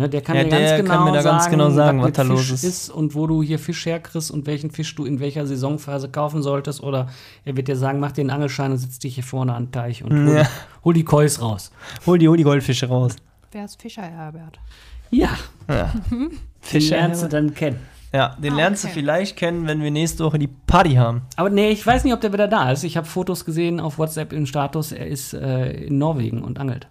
Ne, 0.00 0.08
der 0.08 0.22
kann 0.22 0.34
Ja, 0.34 0.44
dir 0.44 0.48
ganz 0.50 0.62
der 0.70 0.76
genau 0.82 0.94
kann 0.94 1.04
mir 1.04 1.12
da 1.12 1.22
ganz 1.22 1.44
sagen, 1.44 1.50
genau 1.58 1.70
sagen, 1.70 1.98
was 1.98 2.06
mit 2.06 2.16
da 2.18 2.22
los 2.22 2.40
Fisch 2.48 2.64
ist. 2.64 2.88
und 2.88 3.14
wo 3.14 3.26
du 3.26 3.42
hier 3.42 3.58
Fisch 3.58 3.84
herkriegst 3.84 4.30
und 4.30 4.46
welchen 4.46 4.70
Fisch 4.70 4.94
du 4.94 5.04
in 5.04 5.20
welcher 5.20 5.46
Saisonphase 5.46 6.08
kaufen 6.08 6.42
solltest. 6.42 6.82
Oder 6.82 7.08
er 7.44 7.54
wird 7.58 7.68
dir 7.68 7.76
sagen, 7.76 8.00
mach 8.00 8.12
dir 8.12 8.22
einen 8.22 8.30
Angelschein 8.30 8.70
und 8.72 8.78
setz 8.78 8.98
dich 8.98 9.16
hier 9.16 9.24
vorne 9.24 9.52
an 9.52 9.66
den 9.66 9.72
Teich 9.72 10.02
und 10.02 10.10
hol, 10.12 10.36
Ja. 10.36 10.46
hol 10.84 10.94
die 10.94 11.04
Kois 11.04 11.38
raus. 11.42 11.70
Hol 12.06 12.16
die, 12.18 12.28
hol 12.28 12.36
die 12.38 12.44
Goldfische 12.44 12.88
raus. 12.88 13.14
Wer 13.52 13.66
ist 13.66 13.78
Fischer, 13.82 14.02
Herbert? 14.02 14.58
Ja, 15.10 15.28
Ja. 15.68 15.92
den 16.10 16.30
Fische. 16.62 16.94
lernst 16.94 17.22
du 17.22 17.28
dann 17.28 17.52
kennen. 17.52 17.78
Ja, 18.14 18.36
den 18.42 18.54
Ah, 18.54 18.56
lernst 18.56 18.84
okay. 18.86 18.94
du 18.94 19.00
vielleicht 19.00 19.36
kennen, 19.36 19.66
wenn 19.66 19.82
wir 19.82 19.90
nächste 19.90 20.24
Woche 20.24 20.38
die 20.38 20.48
Party 20.48 20.94
haben. 20.94 21.22
Aber 21.36 21.50
nee, 21.50 21.70
ich 21.70 21.86
weiß 21.86 22.04
nicht, 22.04 22.14
ob 22.14 22.20
der 22.22 22.32
wieder 22.32 22.48
da 22.48 22.72
ist. 22.72 22.84
Ich 22.84 22.96
habe 22.96 23.06
Fotos 23.06 23.44
gesehen 23.44 23.78
auf 23.80 23.98
WhatsApp 23.98 24.32
im 24.32 24.46
Status. 24.46 24.92
Er 24.92 25.06
ist 25.06 25.34
äh, 25.34 25.70
in 25.72 25.98
Norwegen 25.98 26.42
und 26.42 26.58
angelt. 26.58 26.88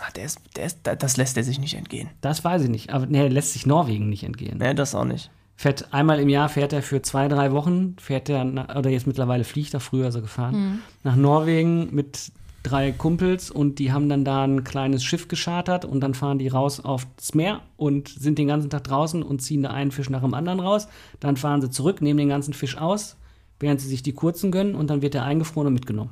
Ah, 0.00 0.10
der 0.14 0.24
ist, 0.24 0.40
der 0.56 0.66
ist, 0.66 0.80
das 0.82 1.16
lässt 1.16 1.36
er 1.36 1.44
sich 1.44 1.58
nicht 1.58 1.74
entgehen. 1.74 2.10
Das 2.20 2.44
weiß 2.44 2.62
ich 2.62 2.68
nicht. 2.68 2.92
Aber 2.92 3.06
nee, 3.06 3.18
er 3.18 3.30
lässt 3.30 3.52
sich 3.52 3.66
Norwegen 3.66 4.08
nicht 4.08 4.24
entgehen. 4.24 4.58
Nee, 4.58 4.74
das 4.74 4.94
auch 4.94 5.04
nicht. 5.04 5.30
Fährt 5.56 5.92
einmal 5.94 6.20
im 6.20 6.28
Jahr 6.28 6.50
fährt 6.50 6.74
er 6.74 6.82
für 6.82 7.00
zwei, 7.00 7.28
drei 7.28 7.50
Wochen, 7.52 7.96
fährt 7.98 8.28
er, 8.28 8.44
oder 8.76 8.90
jetzt 8.90 9.06
mittlerweile 9.06 9.44
fliegt 9.44 9.72
er, 9.72 9.80
früher 9.80 10.14
er 10.14 10.20
gefahren, 10.20 10.82
nach 11.02 11.16
Norwegen 11.16 11.94
mit 11.94 12.30
drei 12.62 12.92
Kumpels 12.92 13.50
und 13.50 13.78
die 13.78 13.90
haben 13.90 14.10
dann 14.10 14.24
da 14.24 14.44
ein 14.44 14.64
kleines 14.64 15.02
Schiff 15.02 15.28
geschartert 15.28 15.86
und 15.86 16.00
dann 16.00 16.12
fahren 16.12 16.38
die 16.38 16.48
raus 16.48 16.80
aufs 16.80 17.34
Meer 17.34 17.62
und 17.76 18.08
sind 18.08 18.38
den 18.38 18.48
ganzen 18.48 18.68
Tag 18.68 18.84
draußen 18.84 19.22
und 19.22 19.40
ziehen 19.40 19.62
da 19.62 19.70
einen 19.70 19.92
Fisch 19.92 20.10
nach 20.10 20.20
dem 20.20 20.34
anderen 20.34 20.60
raus. 20.60 20.88
Dann 21.20 21.38
fahren 21.38 21.62
sie 21.62 21.70
zurück, 21.70 22.02
nehmen 22.02 22.18
den 22.18 22.28
ganzen 22.28 22.52
Fisch 22.52 22.76
aus, 22.76 23.16
während 23.60 23.80
sie 23.80 23.88
sich 23.88 24.02
die 24.02 24.12
kurzen 24.12 24.50
gönnen 24.50 24.74
und 24.74 24.90
dann 24.90 25.00
wird 25.00 25.14
der 25.14 25.24
eingefroren 25.24 25.68
und 25.68 25.74
mitgenommen. 25.74 26.10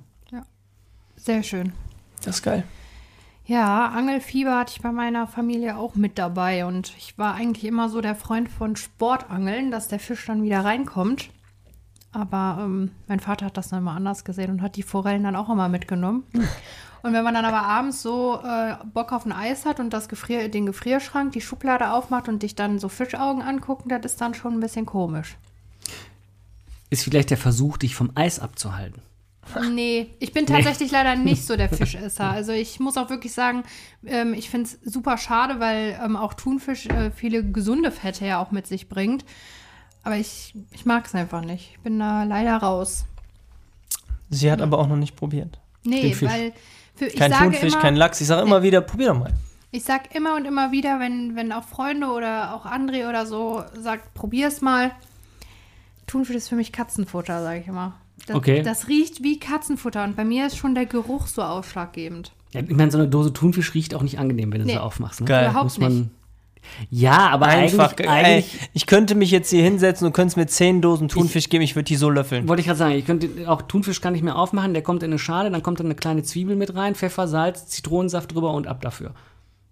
Sehr 1.17 1.43
schön. 1.43 1.73
Das 2.23 2.37
ist 2.37 2.43
geil. 2.43 2.65
Ja, 3.47 3.89
Angelfieber 3.89 4.59
hatte 4.59 4.73
ich 4.75 4.83
bei 4.83 4.91
meiner 4.91 5.27
Familie 5.27 5.77
auch 5.77 5.97
mit 5.97 6.19
dabei 6.19 6.65
und 6.65 6.95
ich 6.97 7.19
war 7.19 7.35
eigentlich 7.35 7.65
immer 7.65 7.91
so 7.91 8.01
der 8.01 8.15
Freund 8.15 8.49
von 8.49 8.75
Sportangeln, 8.75 9.71
dass 9.71 9.89
der 9.89 10.01
Fisch 10.01 10.25
dann 10.27 10.43
wieder 10.43 10.65
reinkommt. 10.65 11.29
Aber 12.11 12.59
ähm, 12.61 12.93
mein 13.07 13.21
Vater 13.21 13.47
hat 13.47 13.57
das 13.57 13.69
dann 13.69 13.81
immer 13.81 13.93
anders 13.93 14.25
gesehen 14.25 14.51
und 14.51 14.63
hat 14.63 14.77
die 14.77 14.83
Forellen 14.83 15.25
dann 15.25 15.37
auch 15.37 15.51
immer 15.51 15.69
mitgenommen. 15.69 16.25
Und 17.03 17.13
wenn 17.13 17.23
man 17.23 17.35
dann 17.35 17.45
aber 17.45 17.61
abends 17.61 18.01
so 18.01 18.41
äh, 18.43 18.77
Bock 18.95 19.13
auf 19.13 19.27
ein 19.27 19.33
Eis 19.33 19.67
hat 19.67 19.79
und 19.79 19.91
das 19.91 20.09
Gefrier 20.09 20.49
den 20.49 20.65
Gefrierschrank, 20.65 21.33
die 21.33 21.43
Schublade 21.43 21.91
aufmacht 21.91 22.31
und 22.31 22.43
dich 22.43 22.55
dann 22.55 22.79
so 22.79 22.89
Fischaugen 22.89 23.43
angucken, 23.43 23.91
das 23.91 24.07
ist 24.07 24.23
dann 24.23 24.33
schon 24.33 24.55
ein 24.55 24.61
bisschen 24.61 24.87
komisch. 24.87 25.37
Ist 26.89 27.05
vielleicht 27.05 27.29
der 27.29 27.37
Versuch, 27.37 27.77
dich 27.77 27.95
vom 27.95 28.13
Eis 28.15 28.41
abzuhalten. 28.41 29.03
Nee, 29.71 30.15
ich 30.19 30.33
bin 30.33 30.47
tatsächlich 30.47 30.91
leider 30.91 31.17
nicht 31.17 31.45
so 31.47 31.57
der 31.57 31.69
Fischesser. 31.69 32.31
Also 32.31 32.53
ich 32.53 32.81
muss 32.81 32.97
auch 32.97 33.11
wirklich 33.11 33.33
sagen, 33.33 33.63
ähm, 34.05 34.35
ich 34.35 34.51
finde 34.51 34.69
es 34.69 34.93
super 34.93 35.19
schade, 35.19 35.61
weil 35.61 35.99
ähm, 36.03 36.17
auch 36.17 36.35
Thunfisch 36.35 36.87
äh, 36.87 37.11
viele 37.11 37.45
gesunde 37.45 37.91
Fette 37.91 38.27
ja 38.27 38.43
auch 38.43 38.51
mit 38.51 38.67
sich 38.67 38.89
bringt. 38.89 39.25
Aber 40.03 40.17
ich, 40.17 40.55
ich 40.73 40.85
mag 40.85 41.07
es 41.07 41.15
einfach 41.15 41.43
nicht. 41.43 41.71
Ich 41.73 41.81
bin 41.81 41.99
da 41.99 42.25
leider 42.25 42.57
raus. 42.57 43.07
Sie 44.31 44.51
hat 44.51 44.61
aber 44.61 44.79
auch 44.79 44.87
noch 44.87 44.97
nicht 44.97 45.17
probiert. 45.17 45.59
Nee, 45.85 46.17
weil 46.21 46.53
für, 46.95 47.07
ich 47.07 47.17
Kein 47.17 47.31
sage 47.31 47.45
Thunfisch, 47.45 47.73
immer, 47.73 47.83
kein 47.83 47.97
Lachs. 47.97 48.21
Ich 48.21 48.27
sage 48.27 48.43
immer 48.43 48.63
wieder, 48.63 48.81
probier 48.81 49.09
doch 49.09 49.19
mal. 49.19 49.33
Ich 49.71 49.85
sag 49.85 50.15
immer 50.15 50.37
und 50.37 50.45
immer 50.45 50.71
wieder, 50.71 51.01
wenn, 51.01 51.35
wenn 51.35 51.53
auch 51.53 51.65
Freunde 51.65 52.09
oder 52.09 52.55
auch 52.55 52.65
André 52.65 53.09
oder 53.09 53.27
so 53.27 53.65
sagt, 53.77 54.15
probier's 54.15 54.61
mal. 54.61 54.93
Thunfisch 56.07 56.37
ist 56.37 56.49
für 56.49 56.55
mich 56.55 56.71
Katzenfutter, 56.71 57.43
sage 57.43 57.61
ich 57.61 57.67
immer. 57.67 57.95
Das, 58.27 58.37
Okay. 58.37 58.63
das 58.63 58.89
riecht 58.89 59.23
wie 59.23 59.39
Katzenfutter 59.39 60.05
und 60.05 60.17
bei 60.17 60.25
mir 60.25 60.47
ist 60.47 60.57
schon 60.57 60.75
der 60.75 60.87
Geruch 60.87 61.27
so 61.27 61.43
ausschlaggebend. 61.43 62.33
Ja, 62.53 62.61
ich 62.61 62.71
meine, 62.71 62.91
so 62.91 62.99
eine 62.99 63.09
Dose 63.09 63.33
Thunfisch 63.33 63.75
riecht 63.75 63.95
auch 63.95 64.03
nicht 64.03 64.19
angenehm, 64.19 64.53
wenn 64.53 64.61
du 64.61 64.67
Nee. 64.67 64.73
sie 64.75 64.79
aufmachst. 64.79 65.21
Ne? 65.21 65.27
Geil. 65.27 65.45
Überhaupt 65.51 65.65
Muss 65.65 65.79
man, 65.79 65.93
nicht. 65.99 66.11
Ja, 66.89 67.29
aber 67.29 67.47
Einfach. 67.47 67.91
eigentlich, 67.93 68.09
ey, 68.09 68.25
eigentlich 68.25 68.59
ich 68.73 68.87
könnte 68.87 69.15
mich 69.15 69.31
jetzt 69.31 69.51
hier 69.51 69.63
hinsetzen 69.63 70.07
und 70.07 70.15
könntest 70.15 70.39
mir 70.39 70.47
zehn 70.47 70.81
Dosen 70.81 71.09
Thunfisch 71.09 71.51
geben, 71.51 71.63
ich 71.63 71.75
würde 71.77 71.85
die 71.85 71.97
so 71.97 72.09
löffeln. 72.09 72.49
wollte 72.49 72.61
ich 72.61 72.67
gerade 72.67 72.79
sagen, 72.79 72.95
ich 72.95 73.05
könnte 73.05 73.29
auch 73.47 73.61
Thunfisch 73.63 74.01
kann 74.01 74.15
ich 74.15 74.23
mir 74.23 74.35
aufmachen, 74.35 74.73
der 74.73 74.83
kommt 74.83 75.03
in 75.03 75.11
eine 75.11 75.19
Schale, 75.19 75.51
dann 75.51 75.63
kommt 75.63 75.81
da 75.81 75.85
eine 75.85 75.95
kleine 75.95 76.23
Zwiebel 76.23 76.57
mit 76.57 76.75
rein, 76.75 76.95
Pfeffer, 76.95 77.29
Salz, 77.29 77.67
Zitronensaft 77.67 78.35
drüber 78.35 78.55
und 78.55 78.67
ab 78.67 78.81
dafür. 78.81 79.13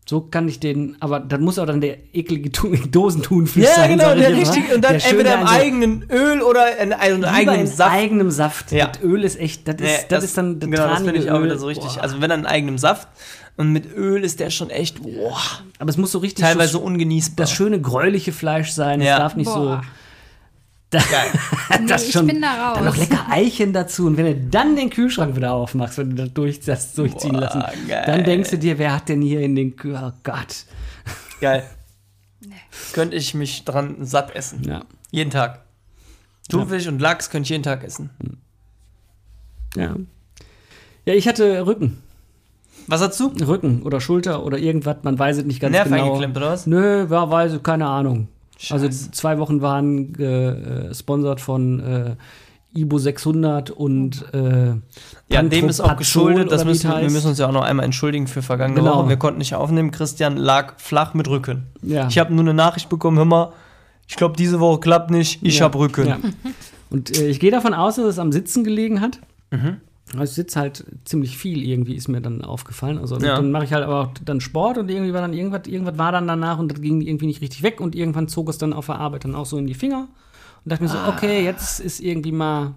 So 0.05 0.21
kann 0.21 0.49
ich 0.49 0.59
den, 0.59 0.97
aber 0.99 1.21
das 1.21 1.39
muss 1.41 1.61
auch 1.61 1.67
dann 1.67 1.81
der 1.81 1.97
eklige 2.13 2.51
Dosenthunfisch 2.91 3.63
Ja, 3.65 3.75
sein. 3.77 3.91
genau, 3.91 4.05
sag 4.09 4.17
ich 4.17 4.21
der 4.23 4.31
immer. 4.31 4.41
richtig. 4.41 4.75
Und 4.75 4.85
dann 4.85 4.95
entweder 4.97 5.35
im 5.35 5.41
in 5.43 5.47
so- 5.47 5.53
eigenen 5.53 6.05
Öl 6.11 6.43
oder 6.43 6.77
in, 6.79 6.93
also 6.93 7.15
in 7.17 7.25
eigenem 7.25 7.61
in 7.61 7.67
Saft. 7.69 7.93
eigenem 7.93 8.31
Saft. 8.33 8.73
Ja. 8.73 8.87
Das 8.89 9.03
Öl 9.03 9.23
ist 9.23 9.39
echt, 9.39 9.69
das 9.69 9.77
ist, 9.77 9.81
Nee, 9.83 9.89
das, 10.09 10.25
ist 10.25 10.37
dann 10.37 10.59
das 10.59 10.69
genau, 10.71 10.89
das 10.89 11.03
finde 11.03 11.15
ich 11.21 11.31
auch 11.31 11.43
wieder 11.43 11.57
so 11.57 11.67
richtig. 11.67 11.93
Boah. 11.95 12.03
Also 12.03 12.21
wenn 12.21 12.31
dann 12.31 12.41
in 12.41 12.47
eigenem 12.47 12.79
Saft 12.79 13.07
und 13.57 13.71
mit 13.73 13.95
Öl 13.97 14.25
ist 14.25 14.41
der 14.41 14.51
schon 14.51 14.71
echt 14.71 15.01
boah, 15.03 15.39
aber 15.79 15.91
es 15.91 15.97
muss 15.97 16.11
so 16.11 16.19
richtig 16.19 16.45
teilweise 16.45 16.73
so, 16.73 16.81
ungenießbar. 16.81 17.37
das 17.37 17.53
schöne 17.53 17.81
gräuliche 17.81 18.33
Fleisch 18.33 18.73
sein. 18.73 19.01
Es 19.01 19.07
Ja. 19.07 19.19
darf 19.19 19.37
nicht 19.37 19.47
Boah. 19.47 19.83
so. 19.85 19.89
Da, 20.93 21.01
Nee, 21.81 21.87
das 21.87 22.07
ich 22.07 22.13
schon, 22.13 22.27
bin 22.27 22.43
da 22.43 22.69
raus. 22.69 22.77
Dann 22.77 22.85
noch 22.85 22.97
lecker 22.97 23.27
Eichen 23.31 23.73
dazu. 23.73 24.07
Und 24.07 24.19
wenn 24.19 24.27
du 24.27 24.35
dann 24.51 24.77
den 24.77 24.91
Kühlschrank 24.91 25.35
wieder 25.35 25.53
aufmachst, 25.55 25.97
wenn 25.99 26.11
du 26.11 26.17
das, 26.17 26.35
durch, 26.35 26.61
das 26.61 26.93
durchziehen 26.95 27.33
Boah, 27.33 27.41
lassen, 27.41 27.65
geil. 27.89 28.03
dann 28.07 28.25
denkst 28.25 28.51
du 28.51 28.59
dir, 28.59 28.79
wer 28.79 28.95
hat 28.95 29.09
denn 29.09 29.23
hier 29.23 29.41
in 29.41 29.57
den 29.57 29.75
Kühl... 29.75 29.99
Oh 30.01 30.13
Gott. 30.23 30.67
geil. 31.41 31.65
Könnte 32.93 33.17
ich 33.17 33.33
mich 33.33 33.65
dran 33.65 33.97
satt 34.05 34.37
essen. 34.37 34.63
Ja. 34.65 34.83
Jeden 35.11 35.31
Tag. 35.31 35.61
Thunfisch 36.49 36.87
und 36.89 37.01
Lachs 37.01 37.31
könnte 37.31 37.45
ich 37.45 37.51
jeden 37.51 37.63
Tag 37.63 37.85
essen. 37.85 38.11
Ja. 39.77 39.97
Ja, 41.07 41.15
ich 41.15 41.29
hatte 41.29 41.65
Rücken. 41.67 42.03
Was 42.89 43.01
hast 43.01 43.19
du? 43.21 43.29
Rücken 43.47 43.83
oder 43.83 44.01
Schulter 44.01 44.45
oder 44.45 44.59
irgendwas, 44.59 44.97
man 45.03 45.19
weiß 45.19 45.39
es 45.39 45.45
nicht 45.45 45.61
ganz 45.61 45.73
Nerv 45.73 45.89
genau. 45.89 46.05
eingeklemmt 46.05 46.37
oder 46.37 46.51
was? 46.51 46.67
Nö, 46.67 47.09
war, 47.09 47.31
weiß 47.31 47.63
keine 47.63 47.87
Ahnung. 47.87 48.29
Also 48.71 48.87
Scheiße. 48.87 49.11
zwei 49.13 49.39
Wochen 49.39 49.61
waren 49.63 50.13
gesponsert 50.13 51.41
von 51.41 51.81
äh, 51.81 52.17
Ibo 52.75 52.97
600 52.99 53.71
und 53.71 54.25
äh, 54.33 54.75
Ja, 55.29 55.43
dem 55.43 55.69
ist 55.69 55.81
auch 55.81 55.97
geschuldet. 55.97 56.51
Das 56.51 56.65
müssen, 56.65 56.91
wir 56.91 57.11
müssen 57.11 57.29
uns 57.29 57.39
ja 57.39 57.49
auch 57.49 57.53
noch 57.53 57.63
einmal 57.65 57.85
entschuldigen 57.85 58.27
für 58.27 58.41
vergangene 58.43 58.81
Genau. 58.81 58.99
Woche. 58.99 59.09
Wir 59.11 59.17
konnten 59.17 59.39
nicht 59.39 59.55
aufnehmen. 59.55 59.91
Christian 59.91 60.37
lag 60.37 60.75
flach 60.79 61.13
mit 61.15 61.29
Rücken. 61.29 61.65
Ja. 61.83 62.09
Ich 62.09 62.19
habe 62.19 62.33
nur 62.33 62.45
eine 62.45 62.55
Nachricht 62.55 62.89
bekommen, 62.89 63.19
hör 63.19 63.25
mal, 63.25 63.53
ich 64.09 64.17
glaube, 64.17 64.37
diese 64.37 64.59
Woche 64.61 64.81
klappt 64.81 65.11
nicht, 65.11 65.43
ich 65.43 65.59
Ja, 65.59 65.65
habe 65.65 65.79
Rücken. 65.79 66.07
Ja. 66.07 66.19
Und 66.91 67.17
äh, 67.19 67.29
ich 67.29 67.41
gehe 67.41 67.51
davon 67.51 67.75
aus, 67.75 67.97
dass 67.97 68.05
es 68.07 68.19
am 68.19 68.33
Sitzen 68.33 68.65
gelegen 68.65 69.01
hat. 69.01 69.19
Mhm. 69.51 69.79
Also 70.13 70.25
ich 70.25 70.31
sitze 70.35 70.61
halt 70.61 70.85
ziemlich 71.05 71.39
viel 71.39 71.63
irgendwie, 71.67 71.95
ist 71.95 72.09
mir 72.09 72.21
dann 72.21 72.43
aufgefallen. 72.43 72.99
Also 72.99 73.17
Ja. 73.19 73.37
dann 73.37 73.51
mache 73.51 73.65
ich 73.65 73.73
halt 73.73 73.85
aber 73.85 74.01
auch 74.03 74.11
dann 74.25 74.41
Sport 74.41 74.79
und 74.79 74.91
irgendwie 74.91 75.13
war 75.15 75.21
dann 75.23 75.33
irgendwas, 75.33 75.67
irgendwas 75.67 75.97
war 75.99 76.13
dann 76.13 76.27
danach 76.29 76.59
und 76.59 76.71
das 76.73 76.81
ging 76.81 77.01
irgendwie 77.01 77.27
nicht 77.27 77.41
richtig 77.41 77.63
weg 77.63 77.81
und 77.81 77.95
irgendwann 77.95 78.29
zog 78.29 78.49
es 78.49 78.59
dann 78.59 78.73
auf 78.73 78.87
der 78.87 78.97
Arbeit 78.97 79.25
dann 79.25 79.35
auch 79.35 79.47
so 79.47 79.57
in 79.59 79.67
die 79.67 79.75
Finger 79.75 80.09
und 80.65 80.71
dachte 80.73 80.83
mir 80.83 80.89
so, 80.91 80.99
Ah. 80.99 81.09
okay, 81.09 81.43
jetzt 81.45 81.81
ist 81.81 82.01
irgendwie 82.01 82.33
mal, 82.33 82.75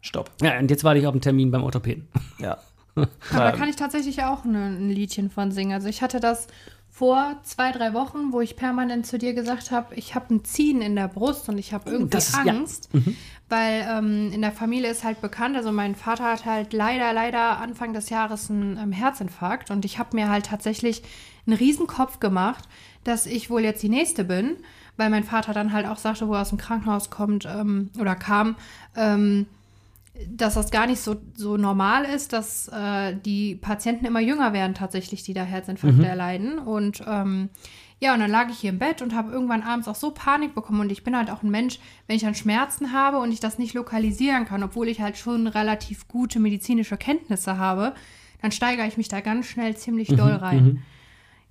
Stopp. 0.00 0.30
ja, 0.42 0.58
und 0.58 0.70
jetzt 0.70 0.82
warte 0.84 0.98
ich 0.98 1.06
auf 1.06 1.12
einen 1.14 1.20
Termin 1.20 1.50
beim 1.50 1.62
Orthopäden. 1.62 2.08
Ja. 2.38 2.58
Aber 2.96 3.06
da 3.30 3.52
Ähm. 3.52 3.58
kann 3.58 3.68
ich 3.68 3.76
tatsächlich 3.76 4.22
auch 4.24 4.44
ne, 4.44 4.66
ein 4.66 4.90
Liedchen 4.90 5.30
von 5.30 5.50
singen. 5.52 5.72
Also 5.72 5.88
ich 5.88 6.02
hatte 6.02 6.20
das 6.20 6.48
vor 6.94 7.36
zwei, 7.42 7.72
drei 7.72 7.94
Wochen, 7.94 8.32
wo 8.32 8.42
ich 8.42 8.54
permanent 8.54 9.06
zu 9.06 9.16
dir 9.16 9.32
gesagt 9.32 9.70
habe, 9.70 9.94
ich 9.94 10.14
habe 10.14 10.34
ein 10.34 10.44
Ziehen 10.44 10.82
in 10.82 10.94
der 10.94 11.08
Brust 11.08 11.48
und 11.48 11.56
ich 11.56 11.72
habe 11.72 11.88
irgendwie 11.90 12.04
Oh, 12.14 12.18
das 12.18 12.28
ist- 12.28 12.44
ja. 12.44 12.52
Angst. 12.52 12.90
Weil 13.48 13.86
ähm, 13.88 14.30
in 14.32 14.42
der 14.42 14.52
Familie 14.52 14.90
ist 14.90 15.02
halt 15.02 15.20
bekannt, 15.22 15.56
also 15.56 15.72
mein 15.72 15.94
Vater 15.94 16.24
hat 16.24 16.44
halt 16.44 16.72
leider, 16.74 17.12
leider 17.12 17.58
Anfang 17.58 17.92
des 17.94 18.08
Jahres 18.10 18.50
einen 18.50 18.76
ähm, 18.78 18.92
Herzinfarkt 18.92 19.70
und 19.70 19.84
ich 19.86 19.98
habe 19.98 20.14
mir 20.16 20.28
halt 20.28 20.46
tatsächlich 20.46 21.02
einen 21.46 21.56
riesen 21.56 21.86
Kopf 21.86 22.20
gemacht, 22.20 22.64
dass 23.04 23.26
ich 23.26 23.48
wohl 23.50 23.62
jetzt 23.62 23.82
die 23.82 23.88
Nächste 23.88 24.24
bin, 24.24 24.56
weil 24.96 25.08
mein 25.10 25.24
Vater 25.24 25.52
dann 25.54 25.72
halt 25.72 25.86
auch 25.86 25.96
sagte, 25.98 26.28
wo 26.28 26.34
er 26.34 26.42
aus 26.42 26.50
dem 26.50 26.58
Krankenhaus 26.58 27.08
kommt 27.10 27.46
ähm, 27.46 27.90
oder 27.98 28.14
kam, 28.14 28.54
ähm, 28.96 29.46
dass 30.28 30.54
das 30.54 30.70
gar 30.70 30.86
nicht 30.86 31.00
so, 31.00 31.16
so 31.34 31.56
normal 31.56 32.04
ist, 32.04 32.32
dass 32.32 32.68
äh, 32.68 33.16
die 33.16 33.56
Patienten 33.56 34.04
immer 34.04 34.20
jünger 34.20 34.52
werden 34.52 34.74
tatsächlich, 34.74 35.22
die 35.22 35.34
da 35.34 35.42
Herzinfarkte 35.42 36.06
erleiden. 36.06 36.58
Und 36.58 37.02
ähm, 37.06 37.48
ja, 37.98 38.12
und 38.12 38.20
dann 38.20 38.30
lag 38.30 38.50
ich 38.50 38.58
hier 38.58 38.70
im 38.70 38.78
Bett 38.78 39.00
und 39.00 39.14
habe 39.14 39.32
irgendwann 39.32 39.62
abends 39.62 39.88
auch 39.88 39.94
so 39.94 40.10
Panik 40.10 40.54
bekommen. 40.54 40.80
Und 40.80 40.92
ich 40.92 41.02
bin 41.02 41.16
halt 41.16 41.30
auch 41.30 41.42
ein 41.42 41.50
Mensch, 41.50 41.78
wenn 42.06 42.16
ich 42.16 42.22
dann 42.22 42.34
Schmerzen 42.34 42.92
habe 42.92 43.18
und 43.18 43.32
ich 43.32 43.40
das 43.40 43.58
nicht 43.58 43.74
lokalisieren 43.74 44.44
kann, 44.44 44.62
obwohl 44.62 44.88
ich 44.88 45.00
halt 45.00 45.16
schon 45.16 45.46
relativ 45.46 46.08
gute 46.08 46.40
medizinische 46.40 46.96
Kenntnisse 46.96 47.56
habe, 47.56 47.94
dann 48.42 48.52
steigere 48.52 48.86
ich 48.86 48.96
mich 48.96 49.08
da 49.08 49.20
ganz 49.20 49.46
schnell 49.46 49.76
ziemlich 49.76 50.08
doll 50.08 50.32
rein. 50.32 50.82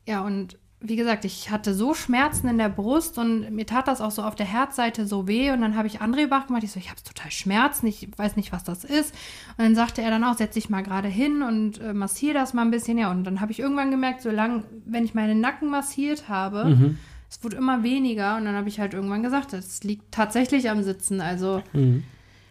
Ja, 0.07 0.21
und 0.21 0.57
wie 0.83 0.95
gesagt, 0.95 1.25
ich 1.25 1.51
hatte 1.51 1.75
so 1.75 1.93
Schmerzen 1.93 2.47
in 2.47 2.57
der 2.57 2.69
Brust 2.69 3.17
und 3.19 3.51
mir 3.51 3.65
tat 3.67 3.87
das 3.87 4.01
auch 4.01 4.09
so 4.11 4.23
auf 4.23 4.33
der 4.35 4.47
Herzseite 4.47 5.05
so 5.05 5.27
weh. 5.27 5.51
Und 5.51 5.61
dann 5.61 5.75
habe 5.75 5.87
ich 5.87 6.01
André 6.01 6.31
wach 6.31 6.47
gemacht. 6.47 6.63
Ich 6.63 6.71
so, 6.71 6.79
ich 6.79 6.89
habe 6.89 7.01
total 7.03 7.29
Schmerzen, 7.31 7.85
ich 7.87 8.07
weiß 8.17 8.35
nicht, 8.35 8.51
was 8.51 8.63
das 8.63 8.83
ist. 8.83 9.13
Und 9.57 9.63
dann 9.65 9.75
sagte 9.75 10.01
er 10.01 10.09
dann 10.09 10.23
auch, 10.23 10.35
setz 10.37 10.55
dich 10.55 10.69
mal 10.69 10.81
gerade 10.81 11.07
hin 11.07 11.43
und 11.43 11.79
äh, 11.79 11.93
massiere 11.93 12.33
das 12.33 12.53
mal 12.55 12.63
ein 12.63 12.71
bisschen. 12.71 12.97
Ja, 12.97 13.11
und 13.11 13.23
dann 13.25 13.41
habe 13.41 13.51
ich 13.51 13.59
irgendwann 13.59 13.91
gemerkt, 13.91 14.21
solange, 14.23 14.63
wenn 14.85 15.05
ich 15.05 15.13
meinen 15.13 15.39
Nacken 15.39 15.69
massiert 15.69 16.27
habe, 16.29 16.65
Mhm. 16.65 16.97
es 17.29 17.43
wurde 17.43 17.57
immer 17.57 17.83
weniger. 17.83 18.37
Und 18.37 18.45
dann 18.45 18.55
habe 18.55 18.67
ich 18.67 18.79
halt 18.79 18.93
irgendwann 18.95 19.21
gesagt, 19.23 19.53
es 19.53 19.83
liegt 19.83 20.11
tatsächlich 20.11 20.69
am 20.69 20.81
Sitzen. 20.81 21.21
Also 21.21 21.61
Mhm. 21.73 22.03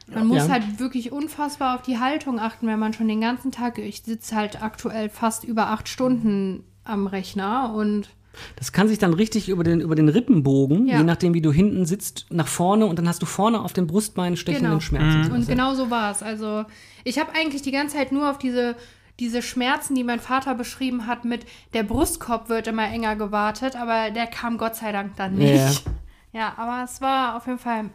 man 0.07 0.27
muss 0.29 0.47
Ja. 0.47 0.51
halt 0.51 0.79
wirklich 0.79 1.11
unfassbar 1.11 1.75
auf 1.75 1.83
die 1.83 1.99
Haltung 1.99 2.39
achten, 2.39 2.69
wenn 2.69 2.79
man 2.79 2.93
schon 2.93 3.09
den 3.09 3.21
ganzen 3.21 3.51
Tag, 3.51 3.79
ich 3.79 4.03
sitze 4.03 4.37
halt 4.37 4.63
aktuell 4.63 5.09
fast 5.09 5.43
über 5.43 5.69
acht 5.71 5.89
Stunden 5.89 6.63
am 6.85 7.07
Rechner 7.09 7.75
und 7.75 8.09
Das 8.57 8.73
kann 8.73 8.89
sich 8.89 8.99
dann 8.99 9.13
richtig 9.13 9.49
über 9.49 9.65
den, 9.65 9.81
über 9.81 9.95
den 9.95 10.09
Rippenbogen, 10.09 10.87
Ja. 10.87 10.99
je 10.99 11.05
nachdem, 11.05 11.35
wie 11.35 11.41
du 11.41 11.53
hinten 11.53 11.85
sitzt, 11.87 12.27
nach 12.31 12.47
vorne 12.47 12.87
und 12.87 12.99
dann 12.99 13.09
hast 13.09 13.21
du 13.23 13.27
vorne 13.27 13.61
auf 13.61 13.73
den 13.73 13.87
Brustbeinen 13.87 14.37
stechenden 14.37 14.71
Genau. 14.71 14.81
Schmerz. 14.81 15.29
Und 15.29 15.47
genau 15.49 15.75
so 15.75 15.91
war 15.91 16.11
es. 16.13 16.23
Also 16.23 16.65
ich 17.05 17.19
habe 17.19 17.31
eigentlich 17.35 17.63
die 17.63 17.73
ganze 17.73 17.97
Zeit 17.97 18.13
nur 18.13 18.31
auf 18.31 18.39
diese, 18.39 18.77
diese 19.19 19.43
Schmerzen, 19.43 19.95
die 19.95 20.05
mein 20.05 20.21
Vater 20.21 20.55
beschrieben 20.55 21.07
hat, 21.07 21.25
mit 21.25 21.45
der 21.75 21.83
Brustkorb 21.83 22.49
wird 22.49 22.67
immer 22.69 22.85
enger 22.89 23.17
gewartet, 23.17 23.77
aber 23.77 24.11
der 24.11 24.27
kam 24.27 24.59
Gott 24.59 24.77
sei 24.77 24.93
Dank 24.93 25.17
dann 25.17 25.35
nicht. 25.35 25.85
Ja, 26.33 26.55
aber 26.57 26.85
es 26.85 27.01
war 27.01 27.37
auf 27.37 27.47
jeden 27.47 27.59
Fall 27.59 27.91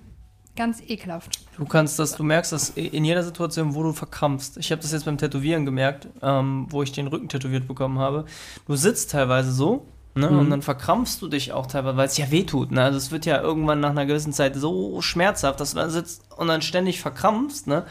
ganz 0.58 0.82
ekelhaft. 0.88 1.40
Du 1.58 1.66
kannst 1.66 1.98
das, 2.00 2.16
du 2.16 2.24
merkst 2.24 2.52
das 2.52 2.70
in 2.72 3.04
jeder 3.06 3.24
Situation, 3.24 3.76
wo 3.76 3.84
du 3.84 3.94
verkrampfst. 3.94 4.58
Ich 4.58 4.72
habe 4.72 4.82
das 4.82 4.92
jetzt 4.92 5.06
beim 5.06 5.18
Tätowieren 5.18 5.66
gemerkt, 5.66 6.08
ähm, 6.22 6.68
wo 6.70 6.82
ich 6.84 6.92
den 6.92 7.08
Rücken 7.08 7.28
tätowiert 7.30 7.68
bekommen 7.68 8.00
habe. 8.00 8.26
Du 8.68 8.76
sitzt 8.76 9.12
teilweise 9.12 9.52
so, 9.52 9.86
ne, 10.16 10.30
und 10.30 10.50
dann 10.50 10.62
verkrampfst 10.62 11.22
du 11.22 11.28
dich 11.28 11.52
auch 11.54 11.68
teilweise, 11.68 11.98
weil 11.98 12.08
es 12.08 12.18
ja 12.18 12.32
wehtut. 12.32 12.72
Ne? 12.72 12.84
Also 12.84 12.98
es 12.98 13.12
wird 13.12 13.26
ja 13.26 13.42
irgendwann 13.42 13.80
nach 13.80 13.92
einer 13.92 14.06
gewissen 14.06 14.34
Zeit 14.34 14.56
so 14.56 15.02
schmerzhaft, 15.02 15.60
dass 15.60 15.72
du 15.72 15.78
da 15.78 15.90
sitzt 15.90 16.24
und 16.38 16.48
dann 16.48 16.62
ständig 16.62 17.00
verkrampfst. 17.02 17.68
Ne? 17.68 17.84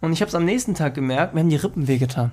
Und 0.00 0.12
ich 0.12 0.20
habe 0.20 0.28
es 0.28 0.34
am 0.34 0.44
nächsten 0.44 0.74
Tag 0.74 0.94
gemerkt, 0.94 1.34
mir 1.34 1.40
haben 1.40 1.50
die 1.50 1.56
Rippen 1.56 1.88
wehgetan. 1.88 2.32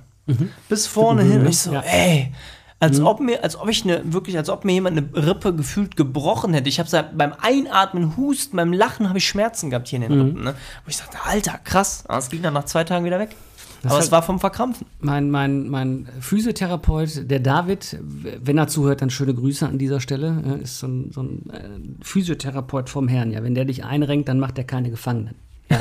Bis 0.69 0.87
vorne 0.87 1.23
hin. 1.23 1.41
Und 1.41 1.47
ich 1.47 1.59
so, 1.59 1.71
Ja. 1.73 1.81
ey. 1.81 2.33
Als 2.79 3.01
ob 3.01 3.21
mir, 3.21 3.43
als 3.43 3.55
ob 3.59 3.69
ich 3.69 3.83
eine, 3.85 4.01
wirklich, 4.13 4.37
als 4.37 4.49
ob 4.51 4.63
mir 4.63 4.73
jemand 4.73 4.97
eine 4.97 5.25
Rippe 5.27 5.51
gefühlt 5.55 5.95
gebrochen 5.95 6.53
hätte. 6.53 6.69
Ich 6.69 6.79
habe 6.79 7.09
beim 7.15 7.33
Einatmen, 7.41 8.15
Husten, 8.17 8.55
beim 8.55 8.71
Lachen 8.71 9.09
habe 9.09 9.17
ich 9.17 9.27
Schmerzen 9.27 9.71
gehabt 9.71 9.87
hier 9.87 9.97
in 9.97 10.03
den 10.09 10.21
Rippen. 10.21 10.43
Ne? 10.43 10.53
Wo 10.85 10.89
ich 10.89 10.97
sagte, 10.97 11.17
Alter, 11.23 11.57
krass. 11.63 12.03
Aber 12.07 12.19
es 12.19 12.29
ging 12.29 12.43
dann 12.43 12.53
nach 12.53 12.65
zwei 12.65 12.83
Tagen 12.83 13.03
wieder 13.03 13.17
weg. 13.17 13.35
Aber 13.83 13.95
hat- 13.95 14.03
es 14.03 14.11
war 14.11 14.23
vom 14.23 14.39
Verkrampfen. 14.39 14.87
Mein, 14.99 15.29
mein, 15.29 15.69
mein 15.69 16.07
Physiotherapeut, 16.19 17.29
der 17.29 17.39
David, 17.39 17.97
wenn 18.43 18.57
er 18.57 18.67
zuhört, 18.67 19.01
dann 19.01 19.09
schöne 19.09 19.33
Grüße 19.33 19.67
an 19.67 19.77
dieser 19.77 19.99
Stelle, 20.01 20.59
ist 20.63 20.79
so 20.79 20.87
ein, 20.87 21.11
so 21.11 21.21
ein 21.21 21.49
äh, 21.51 22.03
Physiotherapeut 22.03 22.89
vom 22.89 23.07
Herrn. 23.07 23.31
Ja, 23.31 23.43
wenn 23.43 23.55
der 23.55 23.65
dich 23.65 23.85
einrenkt, 23.85 24.29
dann 24.29 24.39
macht 24.39 24.57
er 24.57 24.63
keine 24.63 24.89
Gefangenen. 24.89 25.35
Ja. 25.69 25.79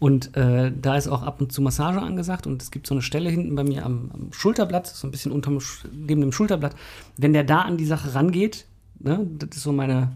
Und 0.00 0.36
äh, 0.36 0.70
da 0.80 0.96
ist 0.96 1.08
auch 1.08 1.22
ab 1.22 1.40
und 1.40 1.50
zu 1.52 1.60
Massage 1.60 2.00
angesagt 2.00 2.46
und 2.46 2.62
es 2.62 2.70
gibt 2.70 2.86
so 2.86 2.94
eine 2.94 3.02
Stelle 3.02 3.30
hinten 3.30 3.56
bei 3.56 3.64
mir 3.64 3.84
am, 3.84 4.10
am 4.14 4.32
Schulterblatt, 4.32 4.86
so 4.86 5.08
ein 5.08 5.10
bisschen 5.10 5.32
unterm, 5.32 5.58
Sch- 5.58 5.86
neben 5.92 6.20
dem 6.20 6.30
Schulterblatt. 6.30 6.76
Wenn 7.16 7.32
der 7.32 7.42
da 7.42 7.62
an 7.62 7.76
die 7.78 7.84
Sache 7.84 8.14
rangeht, 8.14 8.66
ne, 9.00 9.26
das 9.38 9.56
ist 9.56 9.64
so 9.64 9.72
meine, 9.72 10.12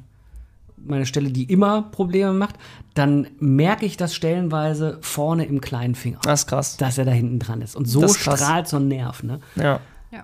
meine 0.85 1.07
Stelle, 1.07 1.31
die 1.31 1.45
immer 1.45 1.83
Probleme 1.83 2.33
macht, 2.33 2.57
dann 2.95 3.27
merke 3.39 3.87
ich 3.87 3.97
das 3.97 4.15
stellenweise 4.15 4.99
vorne 5.01 5.45
im 5.47 5.61
kleinen 5.61 5.95
Finger 5.95 6.19
Das 6.25 6.41
ist 6.41 6.47
krass. 6.47 6.77
dass 6.77 6.99
er 6.99 7.05
da 7.05 7.13
hinten 7.13 7.39
dran 7.39 7.61
ist. 7.63 7.77
Und 7.77 7.87
so 7.87 8.03
ist 8.05 8.19
strahlt 8.19 8.69
so 8.69 8.77
ein 8.79 8.89
Nerv, 8.89 9.23
ne? 9.23 9.41
Ja. 9.57 9.81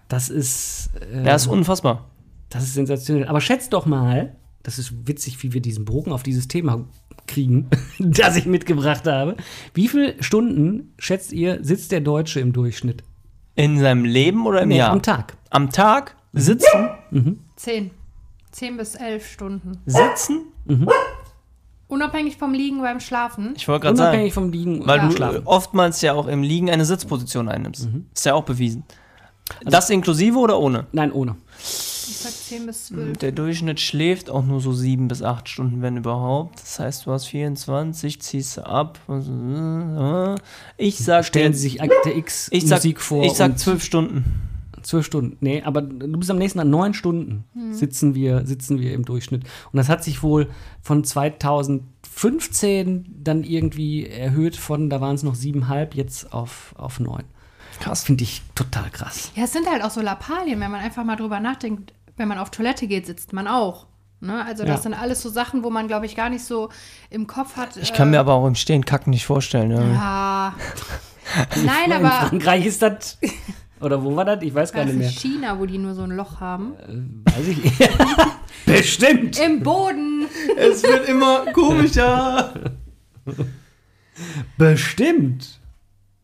Das 0.09 0.29
ist, 0.29 0.91
äh, 1.13 1.25
Ja, 1.25 1.35
ist 1.35 1.47
unfassbar. 1.47 2.11
das 2.51 2.65
ist 2.65 2.75
sensationell. 2.75 3.27
Aber 3.27 3.41
schätzt 3.41 3.73
doch 3.73 3.87
mal, 3.87 4.37
das 4.63 4.79
ist 4.79 5.09
witzig, 5.09 5.43
wie 5.43 5.53
wir 5.55 5.63
diesen 5.63 5.85
Bogen 5.87 6.13
auf 6.13 6.23
dieses 6.23 6.47
Thema 6.49 6.85
kriegen, 7.27 7.69
das 7.99 8.37
ich 8.37 8.45
mitgebracht 8.47 9.07
habe. 9.07 9.37
Wie 9.75 9.89
viele 9.89 10.23
Stunden, 10.23 10.93
schätzt 10.99 11.33
ihr, 11.33 11.59
sitzt 11.65 11.93
der 11.93 12.01
Deutsche 12.01 12.41
im 12.41 12.53
Durchschnitt? 12.53 13.03
In 13.55 13.79
seinem 13.79 14.05
Leben 14.05 14.47
oder 14.47 14.63
im 14.63 14.69
Nee, 14.69 14.79
Jahr? 14.79 14.93
am 14.93 15.03
Tag. 15.03 15.37
Am 15.51 15.71
Tag 15.71 16.17
sitzen, 16.35 16.91
Zehn. 17.57 17.91
Zehn 18.59 18.77
bis 18.77 18.95
elf 18.97 19.31
Stunden. 19.31 19.79
sitzen. 19.87 20.47
Unabhängig 21.87 22.37
vom 22.37 22.53
Liegen 22.53 22.83
beim 22.83 22.99
Schlafen. 23.01 23.55
Ich 23.57 23.69
wollte 23.69 23.85
gerade 23.85 23.97
sagen, 23.97 24.09
Unabhängig 24.11 24.35
vom 24.35 24.51
Liegen 24.51 24.87
weil 24.87 25.01
und 25.01 25.11
du 25.11 25.17
Schlafen. 25.17 25.37
äh, 25.43 25.47
oftmals 25.47 26.01
ja 26.03 26.13
auch 26.13 26.27
im 26.27 26.43
Liegen 26.43 26.69
eine 26.69 26.85
Sitzposition 26.85 27.49
einnimmst. 27.49 27.89
Ist 28.15 28.27
ja 28.27 28.35
auch 28.35 28.43
bewiesen. 28.45 28.83
das 29.65 29.89
inklusive 29.91 30.39
oder 30.39 30.59
ohne? 30.59 30.87
Nein, 30.93 31.13
ohne. 31.13 31.37
Ich 31.61 32.17
sag 32.19 32.33
zehn 32.33 32.67
bis 32.67 32.87
zwölf. 32.87 33.17
Der 33.19 33.33
Durchschnitt 33.33 33.79
schläft 33.81 34.29
auch 34.29 34.45
nur 34.45 34.61
so 34.61 34.73
sieben 34.73 35.09
bis 35.09 35.23
acht 35.23 35.49
Stunden, 35.49 35.81
wenn 35.81 35.97
überhaupt. 35.97 36.61
Das 36.61 36.81
heißt, 36.81 37.07
du 37.07 37.13
hast 37.13 37.27
24, 37.27 38.21
ziehst 38.21 38.57
du 38.57 38.67
ab. 38.67 38.99
Ich 40.77 40.99
sag 40.99 41.25
Stellen 41.25 41.55
Sie 41.55 41.61
sich 41.61 41.81
Akte 41.81 42.11
X 42.11 42.51
sag, 42.53 42.79
Musik 42.79 43.01
vor. 43.01 43.23
Ich 43.25 43.35
sag 43.35 43.51
und 43.53 43.59
zwölf 43.59 43.85
Stunden. 43.85 44.25
Zwölf 44.89 45.07
Stunden. 45.07 45.37
Nee, 45.41 45.63
aber 45.63 45.83
du 45.83 46.19
bist 46.19 46.31
am 46.31 46.39
nächsten 46.39 46.59
Tag 46.59 46.69
neun 46.69 46.95
Stunden 46.95 47.45
sitzen 47.73 48.15
wir, 48.15 48.47
sitzen 48.47 48.81
wir 48.81 48.93
im 48.95 49.05
Durchschnitt. 49.05 49.45
Und 49.73 49.77
das 49.77 49.89
hat 49.89 50.03
sich 50.03 50.23
wohl 50.23 50.49
von 50.83 51.05
2015 51.05 53.07
dann 53.23 53.45
irgendwie 53.45 54.07
erhöht 54.07 54.57
von, 54.57 54.91
da 54.91 55.01
waren 55.01 55.15
es 55.15 55.23
noch 55.23 55.35
siebenhalb, 55.35 55.95
jetzt 55.95 56.33
auf, 56.33 56.75
auf 56.77 57.01
neun. 57.01 57.25
Krass. 57.81 58.05
Finde 58.05 58.25
ich 58.25 58.43
total 58.55 58.91
krass. 58.91 59.31
Ja, 59.37 59.45
es 59.45 59.53
sind 59.53 59.71
halt 59.71 59.85
auch 59.85 59.91
so 59.91 60.01
Lappalien, 60.01 60.59
wenn 60.61 60.71
man 60.71 60.81
einfach 60.81 61.05
mal 61.05 61.17
drüber 61.17 61.39
nachdenkt, 61.39 61.93
wenn 62.17 62.29
man 62.29 62.39
auf 62.39 62.51
Toilette 62.51 62.87
geht, 62.89 63.07
sitzt 63.07 63.33
man 63.33 63.47
auch. 63.47 63.87
Ne? 64.21 64.45
Also 64.45 64.65
das 64.65 64.79
Ja. 64.79 64.83
sind 64.83 64.95
alles 64.95 65.23
so 65.23 65.29
Sachen, 65.29 65.63
wo 65.63 65.71
man, 65.71 65.87
glaube 65.87 66.07
ich, 66.07 66.17
gar 66.17 66.29
nicht 66.29 66.45
so 66.45 66.71
im 67.11 67.29
Kopf 67.29 67.57
hat. 67.57 67.77
Ich 67.77 67.93
kann 67.93 68.11
mir 68.11 68.19
aber 68.19 68.33
auch 68.35 68.47
im 68.47 68.57
Stehen 68.57 68.85
kacken 68.85 69.11
nicht 69.11 69.27
vorstellen. 69.27 69.71
Ja. 69.71 69.85
Ja. 69.93 70.55
Nein, 71.65 71.87
In 71.87 71.93
aber 71.93 72.11
Frankreich 72.29 72.67
ist 72.67 72.83
das. 72.83 73.19
Oder 73.81 74.03
wo 74.03 74.17
war 74.17 74.25
das? 74.25 74.43
Ich 74.43 74.55
weiß 74.55 74.73
gar 74.73 74.85
nicht 74.85 74.97
mehr. 74.97 75.09
ist 75.09 75.21
China, 75.21 75.59
wo 75.59 75.67
die 75.67 75.79
nur 75.79 75.95
so 75.95 76.03
ein 76.03 76.11
Loch 76.11 76.41
haben. 76.41 76.75
Weiß 77.25 77.49
ich 77.49 77.63
nicht. 77.63 77.91
Bestimmt. 78.67 79.39
Im 79.39 79.63
Boden. 79.63 80.27
Es 80.57 80.83
wird 80.83 81.09
immer 81.09 81.47
komischer. 81.53 82.53
Bestimmt. 84.57 85.61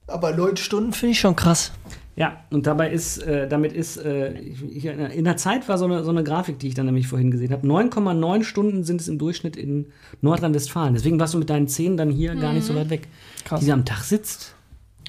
Aber 0.07 0.33
neun 0.33 0.57
Stunden 0.57 0.93
finde 0.93 1.13
ich 1.13 1.21
schon 1.21 1.37
krass. 1.37 1.73
Ja, 2.17 2.45
und 2.51 2.67
dabei 2.69 2.91
ist, 2.91 3.19
äh, 3.19 3.49
damit 3.49 3.73
ist, 3.73 3.97
äh, 3.97 4.35
ich, 4.39 4.63
ich, 4.63 4.85
in 4.85 5.25
der 5.25 5.37
Zeit 5.37 5.69
war 5.69 5.79
so 5.79 5.87
eine, 5.87 6.05
so 6.05 6.11
eine 6.11 6.23
Grafik, 6.23 6.61
die 6.61 6.69
ich 6.69 6.75
dann 6.75 6.87
nämlich 6.87 7.09
vorhin 7.09 7.33
gesehen 7.33 7.51
habe. 7.51 7.67
9,9 7.67 8.45
Stunden 8.45 8.85
sind 8.85 9.01
es 9.01 9.09
im 9.09 9.19
Durchschnitt 9.19 9.57
in 9.57 9.87
Nordrhein-Westfalen. 10.21 10.95
Deswegen 10.95 11.19
warst 11.19 11.35
du 11.35 11.39
mit 11.39 11.51
deinen 11.51 11.67
Zähnen 11.67 11.97
dann 11.97 12.11
hier 12.11 12.37
gar 12.37 12.53
nicht 12.53 12.67
so 12.67 12.75
weit 12.77 12.91
weg. 12.91 13.09
Krass. 13.45 13.65
Die 13.65 13.73
am 13.73 13.85
Tag 13.85 14.05
sitzt. 14.05 14.55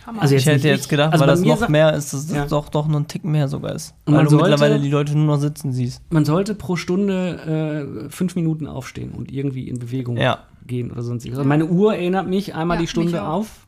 Hammer. 0.06 0.22
Also 0.22 0.36
Ich 0.36 0.46
hätte 0.46 0.68
jetzt 0.68 0.90
gedacht, 0.90 1.14
also 1.14 1.22
weil 1.22 1.28
das 1.28 1.42
noch 1.42 1.68
mehr 1.70 1.94
ist, 1.94 2.14
dass 2.14 2.28
das 2.28 2.36
Ja. 2.36 2.46
doch, 2.46 2.70
doch 2.70 2.88
noch 2.88 3.00
ein 3.00 3.08
Tick 3.08 3.24
mehr 3.24 3.48
sogar 3.48 3.74
ist. 3.74 3.94
Und 4.06 4.14
Weil 4.14 4.24
man 4.24 4.32
du 4.32 4.36
mittlerweile 4.38 4.74
sollte- 4.74 4.84
die 4.84 4.90
Leute 4.92 5.18
nur 5.18 5.26
noch 5.26 5.40
sitzen 5.40 5.72
siehst. 5.74 6.02
Man 6.12 6.26
sollte 6.26 6.56
pro 6.56 6.76
Stunde 6.76 8.06
äh, 8.06 8.10
fünf 8.10 8.36
Minuten 8.36 8.68
aufstehen 8.68 9.12
und 9.12 9.32
irgendwie 9.32 9.68
in 9.68 9.80
Bewegung 9.80 10.18
Ja. 10.18 10.40
gehen 10.68 10.92
oder 10.92 11.02
sonst. 11.04 11.28
Also 11.28 11.44
meine 11.44 11.66
Uhr 11.66 11.96
erinnert 11.96 12.28
mich 12.28 12.54
einmal 12.56 12.78
Ja, 12.78 12.82
die 12.82 12.88
Stunde 12.88 13.24
auf, 13.24 13.68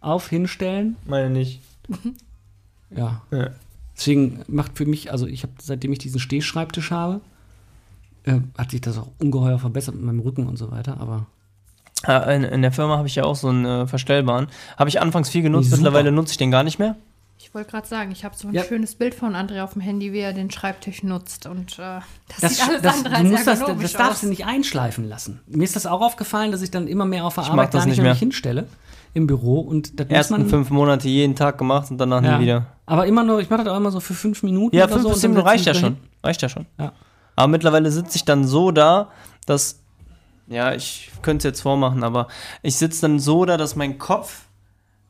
auf, 0.00 0.28
hinstellen. 0.28 0.96
Meine 1.06 1.30
nicht. 1.30 1.60
Ja. 2.96 3.22
Ja. 3.32 3.50
Deswegen 3.96 4.40
macht 4.48 4.76
für 4.76 4.86
mich, 4.86 5.10
also 5.10 5.26
ich 5.26 5.42
habe, 5.42 5.52
seitdem 5.60 5.92
ich 5.92 5.98
diesen 5.98 6.20
Stehschreibtisch 6.20 6.90
habe, 6.92 7.20
äh, 8.24 8.38
hat 8.56 8.70
sich 8.70 8.80
das 8.80 8.98
auch 8.98 9.08
ungeheuer 9.18 9.58
verbessert 9.58 9.94
mit 9.96 10.04
meinem 10.04 10.20
Rücken 10.20 10.46
und 10.46 10.56
so 10.56 10.70
weiter. 10.70 11.00
Aber 11.00 11.26
In, 12.06 12.44
in 12.44 12.62
der 12.62 12.72
Firma 12.72 12.96
habe 12.96 13.08
ich 13.08 13.14
ja 13.14 13.24
auch 13.24 13.36
so 13.36 13.48
einen 13.48 13.64
äh, 13.64 13.86
verstellbaren. 13.86 14.48
Habe 14.76 14.88
ich 14.88 15.00
anfangs 15.00 15.28
viel 15.30 15.42
genutzt, 15.42 15.70
Super. 15.70 15.76
mittlerweile 15.82 16.12
nutze 16.12 16.32
ich 16.32 16.36
den 16.38 16.50
gar 16.50 16.62
nicht 16.62 16.78
mehr. 16.78 16.96
Ich 17.38 17.52
wollte 17.54 17.70
gerade 17.70 17.86
sagen, 17.86 18.10
ich 18.10 18.24
habe 18.24 18.34
so 18.36 18.48
ein 18.48 18.54
Ja. 18.54 18.64
schönes 18.64 18.94
Bild 18.94 19.14
von 19.14 19.34
André 19.34 19.62
auf 19.62 19.74
dem 19.74 19.82
Handy, 19.82 20.12
wie 20.12 20.20
er 20.20 20.32
den 20.32 20.50
Schreibtisch 20.50 21.02
nutzt. 21.02 21.46
Und 21.46 21.78
äh, 21.78 22.00
das, 22.28 22.40
das, 22.40 22.56
sieht 22.56 22.68
alles 22.68 22.82
das, 22.82 22.94
andere 22.96 23.14
du 23.14 23.18
als 23.20 23.30
musst 23.30 23.46
das, 23.46 23.60
ergonomisch 23.60 23.82
das 23.82 23.92
darfst 23.92 24.12
aus. 24.14 24.20
du 24.22 24.26
nicht 24.28 24.46
einschleifen 24.46 25.08
lassen. 25.08 25.40
Mir 25.46 25.64
ist 25.64 25.76
das 25.76 25.86
auch 25.86 26.00
aufgefallen, 26.00 26.52
dass 26.52 26.62
ich 26.62 26.70
dann 26.70 26.86
immer 26.88 27.04
mehr 27.04 27.24
auf 27.24 27.34
der 27.34 27.44
Ich 27.44 27.50
Arbeit 27.50 27.70
gar 27.72 27.86
nicht 27.86 28.00
mehr 28.00 28.10
mich 28.12 28.18
hinstelle 28.18 28.66
im 29.12 29.26
Büro 29.26 29.60
und 29.60 30.00
das 30.00 30.08
muss 30.08 30.16
Ersten 30.16 30.34
man, 30.34 30.48
fünf 30.48 30.70
Monate 30.70 31.08
jeden 31.08 31.36
Tag 31.36 31.56
gemacht 31.58 31.90
und 31.90 31.98
danach 31.98 32.22
ja. 32.22 32.36
nie 32.36 32.44
wieder. 32.44 32.66
Aber 32.86 33.06
immer 33.06 33.22
nur, 33.22 33.40
ich 33.40 33.48
mache 33.48 33.62
das 33.64 33.72
auch 33.72 33.76
immer 33.76 33.92
so 33.92 34.00
für 34.00 34.14
fünf 34.14 34.42
Minuten. 34.42 34.74
Ja, 34.74 34.84
oder 34.84 34.94
fünf 34.94 35.02
so 35.04 35.10
bis 35.10 35.20
zehn 35.20 35.30
Minuten 35.30 35.48
reicht 35.48 35.66
ja 35.66 35.74
schon. 35.74 35.96
Reicht 36.22 36.42
ja 36.42 36.48
schon. 36.48 36.66
Ja. 36.78 36.92
Aber 37.36 37.48
mittlerweile 37.48 37.90
sitze 37.90 38.16
ich 38.16 38.24
dann 38.24 38.44
so 38.44 38.70
da, 38.72 39.10
dass, 39.46 39.80
ja, 40.46 40.74
ich 40.74 41.10
könnte 41.22 41.48
es 41.48 41.52
jetzt 41.54 41.60
vormachen, 41.62 42.02
aber 42.04 42.28
ich 42.62 42.76
sitze 42.76 43.02
dann 43.02 43.18
so 43.18 43.44
da, 43.44 43.56
dass 43.56 43.76
mein 43.76 43.98
Kopf 43.98 44.42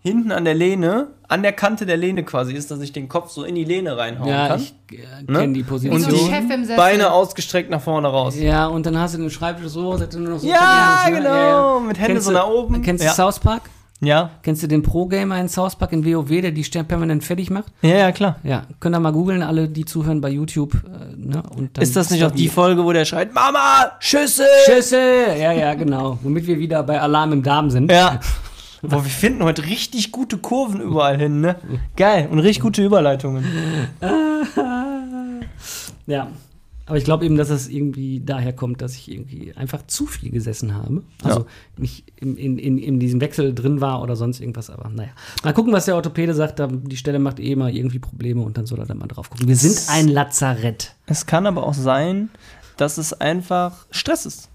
hinten 0.01 0.33
an 0.33 0.45
der 0.45 0.53
Lehne, 0.55 1.09
an 1.29 1.43
der 1.43 1.53
Kante 1.53 1.87
der 1.87 1.97
Lehne 1.97 2.25
quasi 2.25 2.53
ist, 2.53 2.71
dass 2.71 2.81
ich 2.81 2.93
den 2.93 3.09
Kopf 3.09 3.31
so 3.31 3.43
in 3.45 3.55
die 3.55 3.65
Lehne 3.65 3.97
reinhauen 3.97 4.29
Ja, 4.29 4.49
kann. 4.49 4.61
ich 4.61 4.75
äh, 4.93 5.23
Ne? 5.27 5.39
kenne 5.41 5.53
die 5.55 5.63
Position. 5.63 5.99
so 6.01 6.17
Chef 6.29 6.45
im 6.51 6.63
Sessel. 6.65 6.77
Beine 6.77 7.11
ausgestreckt 7.11 7.71
nach 7.71 7.81
vorne 7.81 8.09
raus. 8.09 8.37
Ja, 8.39 8.67
und 8.67 8.85
dann 8.85 8.99
hast 8.99 9.15
du 9.15 9.19
den 9.19 9.31
Schreibtisch 9.31 9.69
so, 9.69 9.97
setzt 9.97 10.15
du 10.15 10.21
nur 10.21 10.35
noch 10.35 10.39
so. 10.41 10.47
Ja, 10.47 11.05
gucken, 11.07 11.23
ne? 11.23 11.29
genau, 11.29 11.81
mit 11.81 11.97
Händen 11.99 12.13
Kennst 12.13 12.27
so 12.27 12.33
nach 12.33 12.47
oben. 12.47 12.83
Kennst 12.83 13.03
du 13.03 13.07
Ja. 13.09 13.15
South 13.15 13.39
Park? 13.41 13.63
Ja, 14.01 14.31
Kennst 14.43 14.63
du 14.63 14.67
den 14.67 14.83
Pro-Gamer 14.83 15.41
in 15.41 15.49
South 15.49 15.77
Park 15.77 15.93
in 15.93 16.05
WoW, 16.05 16.29
der 16.29 16.51
die 16.51 16.65
Sterne 16.65 16.87
permanent 16.87 17.25
fertig 17.25 17.51
macht? 17.51 17.67
ja, 17.83 17.97
ja, 17.97 18.13
klar. 18.13 18.37
Ja, 18.43 18.65
könnt 18.81 18.95
ihr 18.95 19.01
mal 19.01 19.13
googeln, 19.13 19.43
alle, 19.43 19.69
die 19.69 19.85
zuhören 19.85 20.21
bei 20.21 20.29
YouTube. 20.31 20.75
Äh, 20.85 21.17
ne? 21.17 21.43
Ist 21.79 21.97
das 21.97 22.11
nicht 22.11 22.25
auch 22.25 22.31
die 22.33 22.49
Folge, 22.49 22.85
wo 22.85 22.93
der 22.93 23.05
schreit, 23.05 23.33
Mama, 23.33 23.93
Schüssel? 24.01 24.47
Schüssel! 24.67 25.39
Ja, 25.39 25.53
ja, 25.53 25.75
genau. 25.75 26.19
Womit 26.23 26.47
wir 26.47 26.59
wieder 26.59 26.83
bei 26.83 27.01
Alarm 27.01 27.33
im 27.33 27.43
Darm 27.43 27.71
sind. 27.71 27.91
Ja. 27.91 28.21
Boah, 28.83 29.03
wir 29.03 29.11
finden 29.11 29.43
heute 29.43 29.65
richtig 29.65 30.13
gute 30.13 30.37
Kurven 30.37 30.81
überall 30.83 31.17
hin, 31.17 31.41
ne? 31.41 31.57
Geil. 31.97 32.29
Und 32.31 32.41
richtig 32.41 32.63
gute 32.63 32.85
Überleitungen. 32.85 33.45
Ja. 36.07 36.29
Aber 36.87 36.99
ich 36.99 37.05
glaube 37.05 37.25
eben, 37.25 37.37
dass 37.37 37.49
es 37.51 37.69
irgendwie 37.69 38.21
daher 38.21 38.53
kommt, 38.53 38.83
dass 38.83 38.95
ich 38.95 39.11
irgendwie 39.11 39.55
einfach 39.57 39.87
zu 39.87 40.07
viel 40.07 40.31
gesessen 40.31 40.75
habe. 40.75 41.03
Also 41.23 41.41
Ja. 41.41 41.47
nicht 41.79 42.05
in, 42.21 42.37
in, 42.37 42.59
in, 42.59 42.77
in 42.79 43.01
diesem 43.01 43.21
Wechsel 43.23 43.55
drin 43.55 43.81
war 43.81 44.03
oder 44.03 44.17
sonst 44.17 44.41
irgendwas. 44.41 44.69
Aber 44.69 44.91
naja. 44.91 45.11
Mal 45.43 45.55
gucken, 45.55 45.73
was 45.73 45.87
der 45.87 45.97
Orthopäde 45.97 46.35
sagt. 46.35 46.61
Die 46.61 46.97
Stelle 46.97 47.19
macht 47.19 47.41
eh 47.41 47.53
immer 47.53 47.71
irgendwie 47.71 47.99
Probleme 47.99 48.43
und 48.43 48.59
dann 48.59 48.67
soll 48.67 48.81
er 48.81 48.87
da 48.87 48.95
mal 48.95 49.07
drauf 49.07 49.31
gucken. 49.31 49.49
Wir 49.49 49.57
sind 49.57 49.81
ein 49.89 50.09
Lazarett. 50.09 50.95
Es 51.07 51.25
kann 51.27 51.47
aber 51.47 51.67
auch 51.67 51.75
sein, 51.75 52.29
dass 52.77 52.99
es 52.99 53.13
einfach 53.15 53.87
Stress 53.91 54.27
ist. 54.27 54.51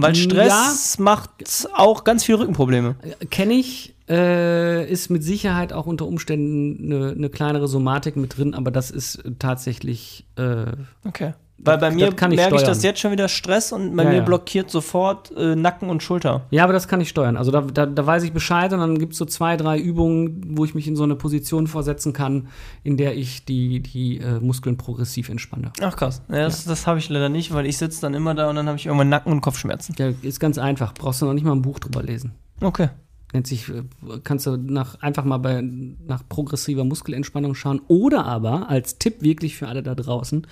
Weil 0.00 0.14
Stress 0.14 0.98
macht 0.98 1.68
auch 1.74 2.04
ganz 2.04 2.24
viele 2.24 2.38
Rückenprobleme. 2.38 2.94
Kenne 3.30 3.54
ich, 3.54 3.96
äh, 4.08 4.88
ist 4.90 5.10
mit 5.10 5.24
Sicherheit 5.24 5.72
auch 5.72 5.86
unter 5.86 6.06
Umständen 6.06 6.92
eine, 6.92 7.10
eine 7.10 7.30
kleinere 7.30 7.66
Somatik 7.66 8.16
mit 8.16 8.38
drin, 8.38 8.54
aber 8.54 8.70
das 8.70 8.90
ist 8.90 9.22
tatsächlich. 9.38 10.24
Äh, 10.36 10.66
Okay. 11.04 11.34
Weil 11.60 11.76
bei 11.78 11.90
mir 11.90 12.08
ich 12.08 12.20
merke 12.20 12.34
ich 12.34 12.40
steuern. 12.40 12.64
das 12.66 12.82
jetzt 12.84 13.00
schon 13.00 13.10
wieder 13.10 13.28
Stress 13.28 13.72
und 13.72 13.96
bei 13.96 14.04
Ja, 14.04 14.10
mir 14.10 14.16
ja. 14.18 14.22
blockiert 14.22 14.70
sofort 14.70 15.32
äh, 15.36 15.56
Nacken 15.56 15.90
und 15.90 16.02
Schulter. 16.04 16.42
ja, 16.50 16.62
aber 16.62 16.72
das 16.72 16.86
kann 16.86 17.00
ich 17.00 17.08
steuern. 17.08 17.36
Also 17.36 17.50
da, 17.50 17.62
da, 17.62 17.84
da 17.84 18.06
weiß 18.06 18.22
ich 18.22 18.32
Bescheid 18.32 18.72
und 18.72 18.78
dann 18.78 18.96
gibt 18.98 19.12
es 19.14 19.18
so 19.18 19.24
zwei, 19.24 19.56
drei 19.56 19.76
Übungen, 19.78 20.56
wo 20.56 20.64
ich 20.64 20.74
mich 20.76 20.86
in 20.86 20.94
so 20.94 21.02
eine 21.02 21.16
Position 21.16 21.66
vorsetzen 21.66 22.12
kann, 22.12 22.46
in 22.84 22.96
der 22.96 23.16
ich 23.16 23.44
die, 23.44 23.80
die 23.80 24.18
äh, 24.18 24.38
Muskeln 24.38 24.76
progressiv 24.76 25.28
entspanne. 25.30 25.72
Ach 25.80 25.96
krass. 25.96 26.22
Ja, 26.28 26.44
das 26.44 26.64
das 26.64 26.86
habe 26.86 27.00
ich 27.00 27.08
leider 27.08 27.28
nicht, 27.28 27.52
weil 27.52 27.66
ich 27.66 27.76
sitze 27.76 28.00
dann 28.02 28.14
immer 28.14 28.34
da 28.36 28.48
und 28.48 28.54
dann 28.56 28.68
habe 28.68 28.78
ich 28.78 28.86
irgendwann 28.86 29.08
Nacken- 29.08 29.32
und 29.32 29.40
Kopfschmerzen. 29.40 29.96
Ja, 29.98 30.12
ist 30.22 30.38
ganz 30.38 30.58
einfach. 30.58 30.94
Brauchst 30.94 31.20
du 31.22 31.26
noch 31.26 31.34
nicht 31.34 31.44
mal 31.44 31.52
ein 31.52 31.62
Buch 31.62 31.80
drüber 31.80 32.04
lesen. 32.04 32.32
Okay. 32.60 32.88
Nennt 33.32 33.46
sich, 33.48 33.68
äh, 33.68 33.82
kannst 34.24 34.46
du 34.46 34.56
nach, 34.56 35.00
einfach 35.02 35.24
mal 35.24 35.38
bei, 35.38 35.60
nach 35.60 36.22
progressiver 36.28 36.84
Muskelentspannung 36.84 37.54
schauen. 37.56 37.80
Oder 37.88 38.24
aber 38.26 38.70
als 38.70 38.98
Tipp 38.98 39.22
wirklich 39.22 39.56
für 39.56 39.66
alle 39.68 39.82
da 39.82 39.94
draußen, 39.94 40.46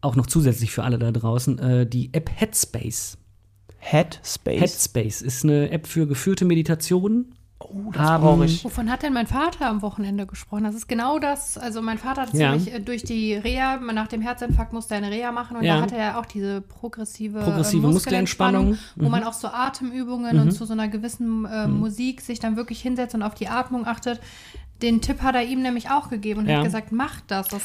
auch 0.00 0.16
noch 0.16 0.26
zusätzlich 0.26 0.70
für 0.72 0.82
alle 0.84 0.98
da 0.98 1.10
draußen, 1.12 1.58
äh, 1.58 1.86
die 1.86 2.10
App 2.12 2.30
Headspace. 2.34 3.18
Headspace. 3.78 4.60
Headspace 4.60 5.22
ist 5.22 5.44
eine 5.44 5.70
App 5.70 5.86
für 5.86 6.06
geführte 6.06 6.44
Meditationen. 6.44 7.34
oh, 7.62 7.92
haben- 7.94 8.22
brauche 8.24 8.44
ich. 8.46 8.64
Wovon 8.64 8.90
hat 8.90 9.02
denn 9.02 9.12
mein 9.12 9.26
Vater 9.26 9.66
am 9.68 9.82
Wochenende 9.82 10.26
gesprochen? 10.26 10.64
Das 10.64 10.74
ist 10.74 10.88
genau 10.88 11.18
das. 11.18 11.58
Also 11.58 11.82
mein 11.82 11.98
Vater 11.98 12.22
hat 12.22 12.32
Ja. 12.32 12.52
nämlich 12.52 12.72
äh, 12.72 12.80
durch 12.80 13.02
die 13.04 13.34
Reha, 13.34 13.76
nach 13.76 14.08
dem 14.08 14.22
Herzinfarkt 14.22 14.72
musste 14.72 14.94
er 14.94 14.98
eine 15.02 15.10
Reha 15.10 15.30
machen 15.30 15.58
und 15.58 15.64
Ja. 15.64 15.76
da 15.76 15.82
hatte 15.82 15.96
er 15.96 16.18
auch 16.18 16.24
diese 16.24 16.62
progressive, 16.62 17.38
Progressive 17.40 17.86
äh, 17.86 17.90
Muskelentspannung. 17.90 18.70
Mhm. 18.70 18.78
wo 18.96 19.08
man 19.10 19.24
auch 19.24 19.34
so 19.34 19.48
Atemübungen 19.48 20.40
und 20.40 20.52
zu 20.52 20.64
so 20.64 20.72
einer 20.72 20.88
gewissen 20.88 21.44
äh, 21.44 21.66
Musik 21.68 22.22
sich 22.22 22.38
dann 22.40 22.56
wirklich 22.56 22.80
hinsetzt 22.80 23.14
und 23.14 23.22
auf 23.22 23.34
die 23.34 23.48
Atmung 23.48 23.86
achtet. 23.86 24.20
Den 24.80 25.02
Tipp 25.02 25.20
hat 25.20 25.34
er 25.34 25.42
ihm 25.44 25.60
nämlich 25.60 25.90
auch 25.90 26.08
gegeben 26.08 26.40
und 26.40 26.48
Ja. 26.48 26.56
hat 26.58 26.64
gesagt, 26.64 26.92
mach 26.92 27.20
das. 27.26 27.48
Das 27.48 27.62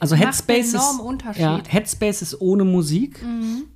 Also 0.00 0.16
Headspace 0.16 0.74
ist, 0.74 1.00
Unterschied. 1.00 1.42
ja, 1.42 1.60
Headspace 1.68 2.22
ist 2.22 2.40
ohne 2.40 2.64
Musik. 2.64 3.22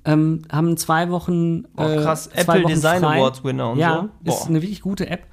Ähm, 0.03 0.41
haben 0.51 0.75
zwei 0.75 1.11
Wochen. 1.11 1.65
Oh, 1.77 1.83
krass. 1.83 2.29
zwei 2.31 2.41
Apple 2.41 2.63
Wochen 2.63 2.73
Design 2.73 3.01
frei. 3.01 3.17
Awards 3.17 3.43
Winner 3.43 3.69
und 3.71 3.77
ja, 3.77 4.09
so. 4.23 4.31
ist 4.31 4.39
Boah. 4.39 4.47
eine 4.47 4.61
wirklich 4.61 4.81
gute 4.81 5.07
App. 5.07 5.27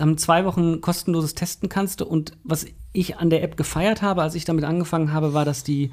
Haben 0.00 0.16
zwei 0.18 0.44
Wochen 0.44 0.80
kostenloses 0.80 1.34
Testen 1.34 1.68
kannst 1.68 2.00
du. 2.00 2.06
Und 2.06 2.32
was 2.44 2.66
ich 2.92 3.18
an 3.18 3.30
der 3.30 3.42
App 3.42 3.56
gefeiert 3.56 4.02
habe, 4.02 4.22
als 4.22 4.34
ich 4.34 4.44
damit 4.46 4.64
angefangen 4.64 5.12
habe, 5.12 5.34
war, 5.34 5.44
dass 5.44 5.64
die 5.64 5.90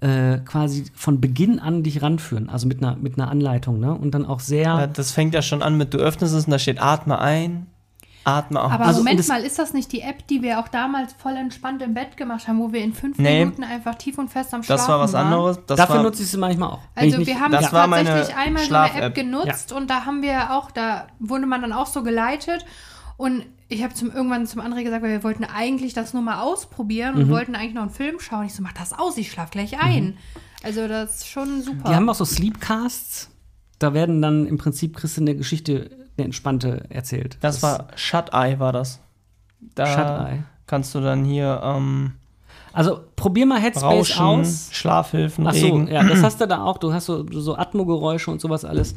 äh, 0.00 0.38
quasi 0.38 0.84
von 0.94 1.20
Beginn 1.20 1.58
an 1.58 1.82
dich 1.82 2.02
ranführen. 2.02 2.48
Also 2.48 2.66
mit 2.66 2.82
einer, 2.82 2.96
mit 2.96 3.18
einer 3.18 3.30
Anleitung. 3.30 3.78
Ne? 3.80 3.94
Und 3.94 4.12
dann 4.12 4.24
auch 4.24 4.40
sehr. 4.40 4.62
Ja, 4.62 4.86
das 4.86 5.12
fängt 5.12 5.34
ja 5.34 5.42
schon 5.42 5.62
an 5.62 5.76
mit, 5.76 5.94
du 5.94 5.98
öffnest 5.98 6.34
es 6.34 6.44
und 6.46 6.50
da 6.50 6.58
steht 6.58 6.80
atme 6.80 7.18
ein, 7.18 7.66
atme 8.26 8.60
aus. 8.62 8.72
Aber 8.72 8.86
Also, 8.86 9.00
Moment 9.00 9.26
mal, 9.28 9.42
ist 9.44 9.58
das 9.58 9.72
nicht 9.72 9.92
die 9.92 10.00
App, 10.02 10.26
die 10.26 10.42
wir 10.42 10.58
auch 10.58 10.68
damals 10.68 11.12
voll 11.14 11.36
entspannt 11.36 11.80
im 11.82 11.94
Bett 11.94 12.16
gemacht 12.16 12.48
haben, 12.48 12.58
wo 12.58 12.72
wir 12.72 12.80
in 12.82 12.92
fünf 12.92 13.18
Nee. 13.18 13.40
Minuten 13.44 13.64
einfach 13.64 13.94
tief 13.94 14.18
und 14.18 14.28
fest 14.28 14.52
am 14.52 14.62
Schlafen 14.62 14.78
das 14.80 14.88
war 14.88 15.00
was 15.00 15.12
waren? 15.12 15.26
anderes. 15.26 15.58
Das 15.66 15.76
Dafür 15.78 15.96
war, 15.96 16.02
nutze 16.02 16.22
ich 16.22 16.30
sie 16.30 16.36
manchmal 16.38 16.70
auch. 16.70 16.80
Also 16.94 17.24
wir 17.24 17.40
haben 17.40 17.52
Das 17.52 17.72
war 17.72 17.86
meine 17.86 18.08
tatsächlich 18.08 18.36
einmal 18.36 18.64
so 18.64 18.74
eine. 18.74 19.00
App 19.02 19.14
genutzt 19.14 19.72
und 19.72 19.88
da 19.88 20.04
haben 20.04 20.22
wir 20.22 20.52
auch, 20.52 20.70
da 20.70 21.06
wurde 21.20 21.46
man 21.46 21.62
dann 21.62 21.72
auch 21.72 21.86
so 21.86 22.02
geleitet 22.02 22.66
und 23.16 23.44
ich 23.68 23.82
habe 23.82 23.94
zum 23.94 24.10
irgendwann 24.12 24.46
zum 24.46 24.60
André 24.60 24.84
gesagt, 24.84 25.02
weil 25.02 25.10
wir 25.10 25.24
wollten 25.24 25.44
eigentlich 25.44 25.92
das 25.94 26.12
nur 26.14 26.22
mal 26.22 26.40
ausprobieren 26.40 27.14
Mhm. 27.14 27.20
und 27.22 27.30
wollten 27.30 27.54
eigentlich 27.56 27.74
noch 27.74 27.82
einen 27.82 27.90
Film 27.90 28.20
schauen. 28.20 28.46
Ich 28.46 28.54
so, 28.54 28.62
mach 28.62 28.72
das 28.72 28.92
aus, 28.92 29.16
ich 29.16 29.30
schlaf 29.32 29.50
gleich 29.50 29.80
ein. 29.80 30.18
Also 30.62 30.86
das 30.88 31.16
ist 31.16 31.28
schon 31.28 31.62
super. 31.62 31.88
Die 31.88 31.94
haben 31.94 32.08
auch 32.08 32.14
so 32.14 32.24
Sleepcasts. 32.24 33.30
Da 33.78 33.92
werden 33.92 34.22
dann 34.22 34.46
im 34.46 34.56
Prinzip 34.58 34.96
kriegst 34.96 35.16
du 35.16 35.20
eine 35.20 35.34
Geschichte, 35.36 35.90
eine 36.16 36.24
entspannte 36.26 36.84
erzählt. 36.88 37.38
das 37.40 37.62
war 37.62 37.88
Shut-Eye 37.96 38.58
war 38.58 38.72
das. 38.72 39.00
Da 39.74 39.86
Shut-Eye. 39.86 40.44
kannst 40.66 40.94
du 40.94 41.00
dann 41.00 41.24
hier 41.24 41.60
ähm, 41.62 42.12
Also 42.72 43.00
probier 43.16 43.46
mal 43.46 43.60
Headspace 43.60 43.82
Rauschen, 43.82 44.24
aus. 44.24 44.68
Schlafhilfen, 44.72 45.46
Ach 45.46 45.54
so, 45.54 45.66
Regen. 45.66 45.88
ja, 45.88 46.02
das 46.04 46.22
hast 46.22 46.40
du 46.40 46.46
da 46.46 46.62
auch. 46.64 46.78
Du 46.78 46.92
hast 46.92 47.06
so, 47.06 47.26
so 47.30 47.56
Atmogeräusche 47.56 48.30
und 48.30 48.40
sowas 48.40 48.64
alles. 48.64 48.94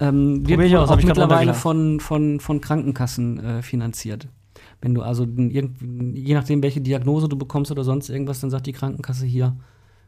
Ähm, 0.00 0.46
wird 0.48 0.60
ich 0.62 0.76
auch 0.76 0.86
grad 0.88 1.04
mittlerweile 1.04 1.54
von, 1.54 2.00
von, 2.00 2.40
von 2.40 2.60
Krankenkassen 2.60 3.38
äh, 3.44 3.62
finanziert. 3.62 4.26
Wenn 4.80 4.94
du 4.94 5.02
also 5.02 5.24
je 5.24 6.34
nachdem, 6.34 6.60
welche 6.62 6.80
Diagnose 6.80 7.28
du 7.28 7.36
bekommst 7.38 7.70
oder 7.70 7.84
sonst 7.84 8.08
irgendwas, 8.08 8.40
dann 8.40 8.50
sagt 8.50 8.66
die 8.66 8.72
Krankenkasse 8.72 9.24
hier, 9.26 9.54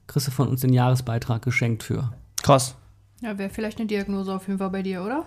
kriegst 0.09 0.27
du 0.27 0.33
von 0.33 0.49
uns 0.49 0.63
den 0.63 0.73
Jahresbeitrag 0.73 1.43
geschenkt 1.43 1.85
für. 1.85 2.13
Krass. 2.43 2.75
ja, 3.21 3.39
wäre 3.39 3.51
vielleicht 3.51 3.79
eine 3.79 3.87
Diagnose 3.87 4.35
auf 4.35 4.49
jeden 4.49 4.59
Fall 4.59 4.71
bei 4.71 4.83
dir, 4.83 5.05
oder? 5.05 5.25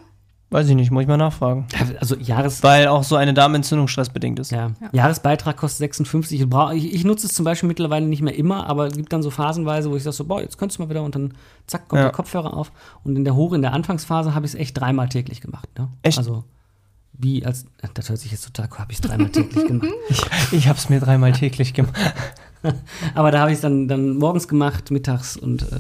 Weiß 0.50 0.70
ich 0.70 0.76
nicht, 0.76 0.92
muss 0.92 1.02
ich 1.02 1.08
mal 1.10 1.18
nachfragen. 1.18 1.68
Also 2.00 2.16
Jahres, 2.16 2.64
Weil 2.64 2.88
auch 2.88 3.04
so 3.04 3.18
eine 3.18 3.34
Darmentzündung 3.34 3.90
stressbedingt 3.90 4.40
ist. 4.40 4.52
Ja. 4.52 4.72
Jahresbeitrag 4.94 5.58
kostet 5.58 5.80
56. 5.80 6.48
Ich, 6.74 6.94
ich, 6.94 7.04
nutze 7.04 7.28
es 7.28 7.34
zum 7.34 7.44
Beispiel 7.44 7.68
mittlerweile 7.68 8.06
nicht 8.06 8.22
mehr 8.22 8.34
immer, 8.34 8.66
aber 8.66 8.88
es 8.88 8.94
gibt 8.96 9.12
dann 9.12 9.22
so 9.22 9.30
phasenweise, 9.30 9.92
wo 9.92 9.98
ich 9.98 10.04
sage 10.04 10.16
so, 10.16 10.24
boah, 10.24 10.42
jetzt 10.42 10.58
könntest 10.58 10.80
du 10.80 10.84
mal 10.84 10.90
wieder 10.90 11.04
und 11.04 11.16
dann 11.16 11.34
zack, 11.68 11.90
kommt 11.90 12.00
Ja. 12.00 12.06
der 12.06 12.14
Kopfhörer 12.14 12.54
auf. 12.54 12.72
Und 13.04 13.18
in 13.18 13.26
der 13.26 13.36
Hoch, 13.36 13.52
in 13.52 13.62
der 13.62 13.74
Anfangsphase 13.74 14.34
habe 14.34 14.46
ich 14.46 14.54
es 14.54 14.60
echt 14.60 14.80
dreimal 14.80 15.10
täglich 15.10 15.42
gemacht. 15.42 15.68
Ne? 15.78 15.90
Echt? 16.02 16.18
Also 16.18 16.46
wie 17.20 17.46
als, 17.46 17.66
das 17.94 18.10
hört 18.10 18.20
sich 18.20 18.32
jetzt 18.32 18.46
total, 18.46 18.70
habe 18.78 18.92
ich 18.92 19.00
es 19.00 19.02
dreimal 19.02 19.30
täglich 19.30 19.68
gemacht. 19.68 19.90
Ich, 20.10 20.54
ich 20.54 20.68
habe 20.70 20.78
es 20.78 20.88
mir 20.88 21.00
dreimal 21.02 21.34
täglich 21.34 21.74
gemacht. 21.74 21.94
Aber 23.16 23.32
da 23.32 23.40
habe 23.40 23.52
ich 23.52 23.56
es 23.56 23.62
dann, 23.62 23.88
dann 23.88 24.18
morgens 24.18 24.48
gemacht, 24.48 24.92
mittags 24.92 25.36
und, 25.36 25.64
äh, 25.64 25.80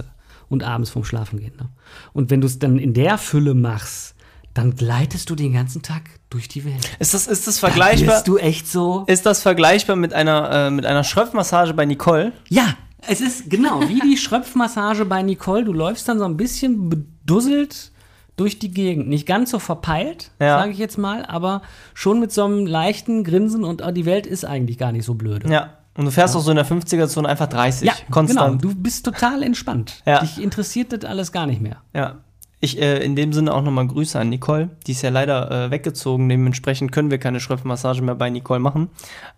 und 0.49 0.63
abends 0.63 0.89
vorm 0.89 1.05
Schlafen 1.05 1.39
gehen. 1.39 1.53
Ne? 1.57 1.69
Und 2.11 2.31
wenn 2.31 2.41
du 2.41 2.47
es 2.47 2.59
dann 2.59 2.77
in 2.79 2.93
der 2.93 3.17
Fülle 3.17 3.53
machst, 3.53 4.15
dann 4.57 4.75
gleitest 4.75 5.29
du 5.29 5.35
den 5.35 5.53
ganzen 5.53 5.81
Tag 5.81 6.01
durch 6.29 6.47
die 6.47 6.65
Welt. 6.65 6.89
Ist 6.99 7.13
das, 7.13 7.27
ist 7.27 7.47
das 7.47 7.59
Da 7.59 7.67
vergleichbar? 7.67 8.15
bist 8.15 8.27
du 8.27 8.37
echt 8.37 8.67
so. 8.67 9.03
Ist 9.07 9.25
das 9.25 9.41
vergleichbar 9.41 9.95
mit 9.95 10.13
einer, 10.13 10.51
äh, 10.51 10.69
mit 10.71 10.85
einer 10.85 11.03
Schröpfmassage 11.03 11.73
bei 11.73 11.85
Nicole? 11.85 12.33
Ja, 12.49 12.75
es 13.07 13.21
ist 13.21 13.49
genau 13.49 13.81
wie 13.87 13.99
die 13.99 14.17
Schröpfmassage 14.17 15.05
bei 15.05 15.21
Nicole. 15.23 15.63
Du 15.63 15.73
läufst 15.73 16.07
dann 16.09 16.19
so 16.19 16.25
ein 16.25 16.37
bisschen 16.37 16.89
bedusselt 16.89 17.91
durch 18.35 18.59
die 18.59 18.71
Gegend. 18.71 19.07
Nicht 19.07 19.25
ganz 19.25 19.51
so 19.51 19.59
verpeilt, 19.59 20.31
Ja. 20.39 20.59
sage 20.59 20.71
ich 20.71 20.77
jetzt 20.77 20.97
mal, 20.97 21.25
aber 21.25 21.61
schon 21.93 22.19
mit 22.19 22.31
so 22.31 22.45
einem 22.45 22.65
leichten 22.67 23.23
Grinsen 23.23 23.63
und 23.63 23.81
oh, 23.83 23.91
die 23.91 24.05
Welt 24.05 24.27
ist 24.27 24.45
eigentlich 24.45 24.77
gar 24.77 24.91
nicht 24.91 25.05
so 25.05 25.13
blöde. 25.15 25.49
Ja. 25.51 25.73
Und 25.95 26.05
du 26.05 26.11
fährst 26.11 26.35
auch 26.35 26.41
so 26.41 26.51
in 26.51 26.57
der 26.57 26.65
50er-Zone 26.67 27.27
einfach 27.27 27.47
30. 27.47 27.87
Ja, 27.87 27.93
konstant. 28.11 28.61
genau. 28.61 28.73
Du 28.73 28.79
bist 28.79 29.03
total 29.03 29.41
entspannt. 29.41 30.03
Ja. 30.05 30.19
Dich 30.19 30.39
interessiert 30.39 30.93
das 30.93 31.03
alles 31.09 31.31
gar 31.31 31.47
nicht 31.47 31.59
mehr. 31.59 31.77
Ja. 31.95 32.17
Ich, 32.59 32.81
äh, 32.81 33.03
in 33.03 33.15
dem 33.15 33.33
Sinne 33.33 33.53
auch 33.53 33.61
nochmal 33.61 33.85
Grüße 33.85 34.19
an 34.19 34.29
Nicole. 34.29 34.69
Die 34.87 34.93
ist 34.93 35.03
ja 35.03 35.11
leider 35.11 35.51
äh, 35.51 35.71
weggezogen. 35.71 36.27
Dementsprechend 36.27 36.91
können 36.91 37.11
wir 37.11 37.19
keine 37.19 37.39
Schröpfmassage 37.39 38.01
mehr 38.01 38.15
bei 38.15 38.31
Nicole 38.31 38.59
machen. 38.59 38.89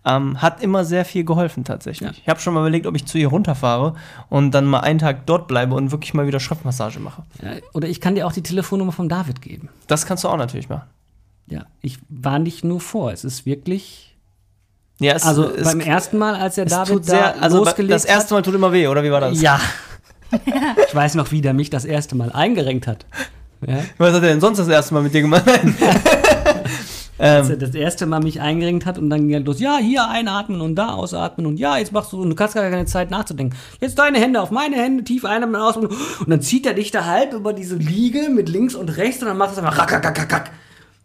Ähm, 0.06 0.40
hat 0.40 0.62
immer 0.62 0.86
sehr 0.86 1.04
viel 1.04 1.24
geholfen 1.24 1.64
tatsächlich. 1.64 2.08
Ja. 2.08 2.16
Ich 2.16 2.28
habe 2.28 2.40
schon 2.40 2.54
mal 2.54 2.60
überlegt, 2.60 2.86
ob 2.86 2.96
ich 2.96 3.04
zu 3.04 3.18
ihr 3.18 3.28
runterfahre 3.28 3.94
und 4.30 4.52
dann 4.52 4.64
mal 4.64 4.80
einen 4.80 5.00
Tag 5.00 5.26
dort 5.26 5.48
bleibe 5.48 5.74
und 5.74 5.92
wirklich 5.92 6.14
mal 6.14 6.26
wieder 6.26 6.40
Schröpfmassage 6.40 6.98
mache. 6.98 7.22
Ja, 7.42 7.56
oder 7.74 7.88
ich 7.88 8.00
kann 8.00 8.14
dir 8.14 8.26
auch 8.26 8.32
die 8.32 8.42
Telefonnummer 8.42 8.92
von 8.92 9.10
David 9.10 9.42
geben. 9.42 9.68
Das 9.86 10.06
kannst 10.06 10.24
du 10.24 10.28
auch 10.28 10.38
natürlich 10.38 10.70
machen. 10.70 10.88
Ja, 11.46 11.66
ich 11.82 11.98
war 12.08 12.38
nicht 12.38 12.64
nur 12.64 12.80
vor. 12.80 13.12
Es 13.12 13.24
ist 13.24 13.44
wirklich. 13.44 14.16
Ja, 14.98 15.12
es, 15.14 15.24
Also 15.24 15.44
es, 15.44 15.64
beim 15.64 15.80
ersten 15.80 16.16
Mal, 16.16 16.36
als 16.36 16.56
es 16.56 16.70
David 16.70 16.94
tut 16.94 17.04
sehr, 17.04 17.34
da 17.34 17.40
also 17.40 17.58
losgelegt 17.58 17.92
das 17.92 18.06
erste 18.06 18.32
Mal 18.32 18.42
tut 18.42 18.54
immer 18.54 18.72
weh, 18.72 18.86
oder 18.86 19.02
wie 19.02 19.10
war 19.10 19.20
das? 19.20 19.40
Ja. 19.42 19.60
ich 20.88 20.94
weiß 20.94 21.14
noch, 21.14 21.30
wie 21.32 21.40
der 21.40 21.54
mich 21.54 21.70
das 21.70 21.84
erste 21.84 22.16
Mal 22.16 22.32
eingerenkt 22.32 22.86
hat. 22.86 23.06
Ja. 23.66 23.80
Was 23.98 24.14
hat 24.14 24.22
er 24.22 24.28
denn 24.28 24.40
sonst 24.40 24.58
das 24.58 24.68
erste 24.68 24.94
Mal 24.94 25.02
mit 25.02 25.14
dir 25.14 25.22
gemacht? 25.22 25.44
Als 27.18 27.50
er 27.50 27.54
ähm, 27.54 27.60
das 27.60 27.74
erste 27.74 28.06
Mal 28.06 28.20
mich 28.20 28.40
eingerenkt 28.40 28.86
hat 28.86 28.96
und 28.96 29.10
dann 29.10 29.20
ging 29.20 29.30
er 29.30 29.40
los, 29.40 29.60
ja, 29.60 29.76
hier 29.76 30.08
einatmen 30.08 30.62
und 30.62 30.74
da 30.76 30.94
ausatmen 30.94 31.46
und 31.46 31.58
ja, 31.58 31.76
jetzt 31.76 31.92
machst 31.92 32.12
du, 32.12 32.22
und 32.22 32.30
du 32.30 32.42
hast 32.42 32.54
gar 32.54 32.70
keine 32.70 32.86
Zeit 32.86 33.10
nachzudenken. 33.10 33.54
Jetzt 33.78 33.98
deine 33.98 34.18
Hände 34.18 34.40
auf 34.40 34.50
meine 34.50 34.76
Hände, 34.76 35.04
tief 35.04 35.26
einatmen, 35.26 35.60
ausatmen 35.60 35.90
und 35.90 36.30
dann 36.30 36.40
zieht 36.40 36.64
er 36.64 36.72
dich 36.72 36.92
da 36.92 37.04
halb 37.04 37.34
über 37.34 37.52
diese 37.52 37.76
Liege 37.76 38.30
mit 38.30 38.48
links 38.48 38.74
und 38.74 38.96
rechts 38.96 39.20
und 39.20 39.28
dann 39.28 39.36
machst 39.36 39.58
du 39.58 39.60
einfach 39.60 39.76
rack, 39.76 39.92
rack, 39.92 40.04
rack, 40.04 40.18
rack, 40.18 40.32
rack. 40.32 40.50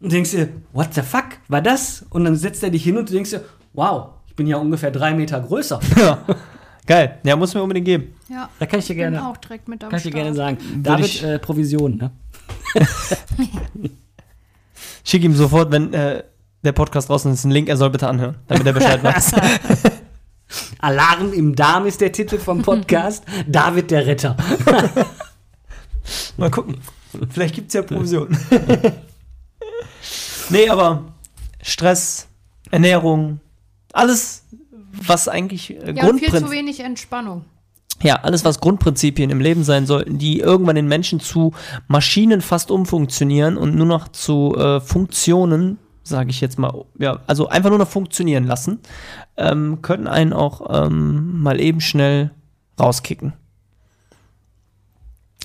Und 0.00 0.10
denkst 0.10 0.30
dir, 0.30 0.48
what 0.72 0.94
the 0.94 1.02
fuck, 1.02 1.26
war 1.48 1.60
das? 1.60 2.06
Und 2.08 2.24
dann 2.24 2.36
setzt 2.36 2.62
er 2.62 2.70
dich 2.70 2.84
hin 2.84 2.96
und 2.96 3.10
du 3.10 3.12
denkst 3.12 3.30
dir, 3.30 3.44
wow, 3.74 4.08
ich 4.26 4.36
bin 4.36 4.46
ja 4.46 4.56
ungefähr 4.56 4.90
drei 4.90 5.12
Meter 5.12 5.40
größer. 5.40 5.80
Ja. 5.98 6.18
Geil. 6.86 7.18
Ja, 7.24 7.34
muss 7.36 7.52
mir 7.54 7.62
unbedingt 7.62 7.86
geben. 7.86 8.14
Ja. 8.28 8.48
Da 8.58 8.66
kann 8.66 8.78
ich 8.78 8.86
dir 8.86 8.94
bin 8.94 8.98
gerne, 9.12 9.28
auch 9.28 9.36
direkt 9.38 9.68
mit 9.68 9.82
am 9.82 9.90
kann 9.90 9.96
ich 9.98 10.04
dir 10.04 10.10
Start. 10.10 10.24
gerne 10.24 10.36
sagen. 10.36 10.58
David, 10.82 11.04
ich- 11.06 11.22
äh, 11.24 11.38
Provision, 11.38 11.96
ne? 11.96 12.10
Schick 15.04 15.22
ihm 15.24 15.34
sofort, 15.34 15.70
wenn 15.72 15.92
äh, 15.94 16.22
der 16.64 16.72
Podcast 16.72 17.08
draußen 17.08 17.32
ist, 17.32 17.44
einen 17.44 17.52
Link, 17.52 17.68
er 17.68 17.76
soll 17.76 17.90
bitte 17.90 18.08
anhören, 18.08 18.36
damit 18.48 18.66
er 18.66 18.72
Bescheid 18.72 19.02
weiß. 19.04 19.32
Alarm 20.80 21.32
im 21.32 21.54
Darm 21.56 21.86
ist 21.86 22.00
der 22.00 22.12
Titel 22.12 22.38
vom 22.38 22.62
Podcast. 22.62 23.24
David 23.48 23.90
der 23.90 24.06
Retter. 24.06 24.36
Mal 26.36 26.50
gucken. 26.50 26.76
Vielleicht 27.30 27.54
gibt 27.54 27.68
es 27.68 27.74
ja 27.74 27.82
Provision. 27.82 28.36
nee, 30.50 30.68
aber 30.68 31.14
Stress, 31.62 32.28
Ernährung, 32.70 33.40
alles, 33.92 34.44
was 35.08 35.28
eigentlich 35.28 35.70
äh, 35.70 35.92
Ja, 35.92 36.06
und 36.08 36.18
viel 36.18 36.28
zu 36.28 36.32
Grundprinzip. 36.32 36.50
wenig 36.50 36.80
Entspannung. 36.80 37.44
Ja, 38.02 38.16
alles, 38.16 38.44
was 38.44 38.60
Grundprinzipien 38.60 39.30
im 39.30 39.40
Leben 39.40 39.64
sein 39.64 39.86
sollten, 39.86 40.18
die 40.18 40.40
irgendwann 40.40 40.76
den 40.76 40.86
Menschen 40.88 41.18
zu 41.18 41.54
Maschinen 41.88 42.42
fast 42.42 42.70
umfunktionieren 42.70 43.56
und 43.56 43.74
nur 43.74 43.86
noch 43.86 44.08
zu 44.08 44.54
äh, 44.54 44.80
Funktionen, 44.80 45.78
sage 46.02 46.28
ich 46.30 46.42
jetzt 46.42 46.58
mal, 46.58 46.84
ja, 46.98 47.20
also 47.26 47.48
einfach 47.48 47.70
nur 47.70 47.78
noch 47.78 47.88
funktionieren 47.88 48.44
lassen, 48.44 48.80
ähm, 49.38 49.80
können 49.80 50.08
einen 50.08 50.34
auch 50.34 50.86
ähm, 50.86 51.40
mal 51.42 51.58
eben 51.58 51.80
schnell 51.80 52.32
rauskicken. 52.78 53.32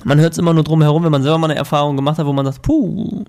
Man 0.04 0.20
hört 0.20 0.34
es 0.34 0.40
immer 0.40 0.54
nur 0.54 0.64
drum 0.64 0.82
herum, 0.82 1.04
wenn 1.04 1.12
man 1.12 1.24
selber 1.24 1.38
mal 1.38 1.50
eine 1.50 1.60
Erfahrung 1.60 1.96
gemacht 1.96 2.18
hat, 2.18 2.26
wo 2.26 2.34
man 2.34 2.46
sagt, 2.46 2.64
puh, 2.64 3.24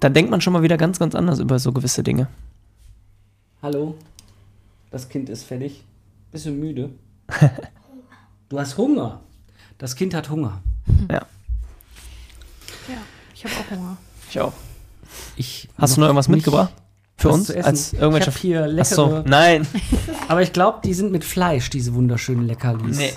dann 0.00 0.14
denkt 0.14 0.30
man 0.30 0.40
schon 0.40 0.52
mal 0.52 0.62
wieder 0.62 0.76
ganz, 0.76 0.98
ganz 0.98 1.14
anders 1.14 1.38
über 1.38 1.58
so 1.58 1.72
gewisse 1.72 2.02
Dinge. 2.02 2.28
Hallo, 3.62 3.94
das 4.90 5.08
Kind 5.08 5.28
ist 5.28 5.44
fertig. 5.44 5.84
Bist 6.32 6.46
du 6.46 6.50
müde? 6.50 6.90
Du 8.48 8.58
hast 8.58 8.76
Hunger. 8.78 9.20
Das 9.78 9.94
Kind 9.94 10.12
hat 10.12 10.28
Hunger. 10.28 10.60
Ja, 11.08 11.20
Ja, 12.88 12.96
ich 13.32 13.44
habe 13.44 13.54
auch 13.54 13.70
Hunger. 13.70 13.96
ich 14.28 14.40
auch. 14.40 14.52
Ich 15.36 15.68
Hast 15.78 15.96
du 15.96 16.00
noch 16.00 16.08
irgendwas 16.08 16.26
mitgebracht? 16.26 16.72
Für 17.16 17.28
uns? 17.28 17.48
Als 17.48 17.92
irgendwelche 17.92 18.30
ich 18.30 18.34
habe 18.34 18.38
hier 18.40 18.66
leckere, 18.66 19.22
nein. 19.24 19.68
aber 20.28 20.42
ich 20.42 20.52
glaube, 20.52 20.80
die 20.82 20.94
sind 20.94 21.12
mit 21.12 21.22
Fleisch, 21.22 21.70
diese 21.70 21.94
wunderschönen 21.94 22.44
Leckerlis. 22.48 22.98
Nee. 22.98 23.12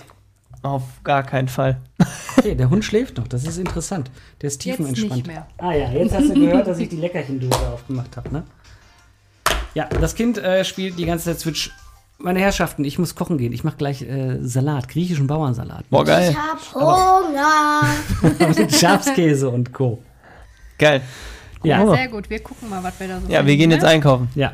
Auf 0.61 0.83
gar 1.03 1.23
keinen 1.23 1.47
Fall. 1.47 1.81
Okay, 2.37 2.53
der 2.53 2.69
Hund 2.69 2.85
schläft 2.85 3.17
noch, 3.17 3.27
das 3.27 3.43
ist 3.47 3.57
interessant. 3.57 4.11
Der 4.41 4.49
ist 4.49 4.63
Jetzt 4.63 4.77
tiefenentspannt. 4.77 5.15
nicht 5.15 5.25
mehr. 5.27 5.47
Ah 5.57 5.73
ja, 5.73 5.89
jetzt 5.91 6.13
hast 6.13 6.29
du 6.29 6.35
gehört, 6.35 6.67
dass 6.67 6.77
ich 6.77 6.89
die 6.89 6.97
Leckerchendose 6.97 7.57
aufgemacht 7.69 8.15
habe, 8.17 8.31
ne? 8.31 8.43
Ja, 9.73 9.85
das 9.85 10.15
Kind 10.15 10.37
äh, 10.37 10.63
spielt 10.65 10.97
die 10.99 11.05
ganze 11.05 11.25
Zeit 11.25 11.39
Switch. 11.39 11.71
Meine 12.19 12.39
Herrschaften, 12.39 12.83
ich 12.85 12.99
muss 12.99 13.15
kochen 13.15 13.37
gehen. 13.37 13.51
Ich 13.53 13.63
mache 13.63 13.75
gleich 13.77 14.01
äh, 14.03 14.37
Salat, 14.41 14.87
griechischen 14.87 15.27
Bauernsalat. 15.27 15.89
Boah, 15.89 16.05
geil. 16.05 16.35
hab 16.35 16.73
Hunger. 16.73 17.81
mit 18.57 18.73
Schafskäse 18.75 19.49
und 19.49 19.73
Co. 19.73 20.01
Geil. 20.77 21.01
Ja. 21.63 21.85
Sehr 21.89 22.07
gut, 22.09 22.29
wir 22.29 22.39
gucken 22.39 22.69
mal, 22.69 22.83
was 22.83 22.99
wir 22.99 23.07
da 23.07 23.19
so 23.19 23.27
Ja, 23.31 23.45
wir 23.45 23.55
gehen 23.57 23.71
jetzt 23.71 23.83
ne? 23.83 23.89
einkaufen. 23.89 24.29
ja. 24.35 24.53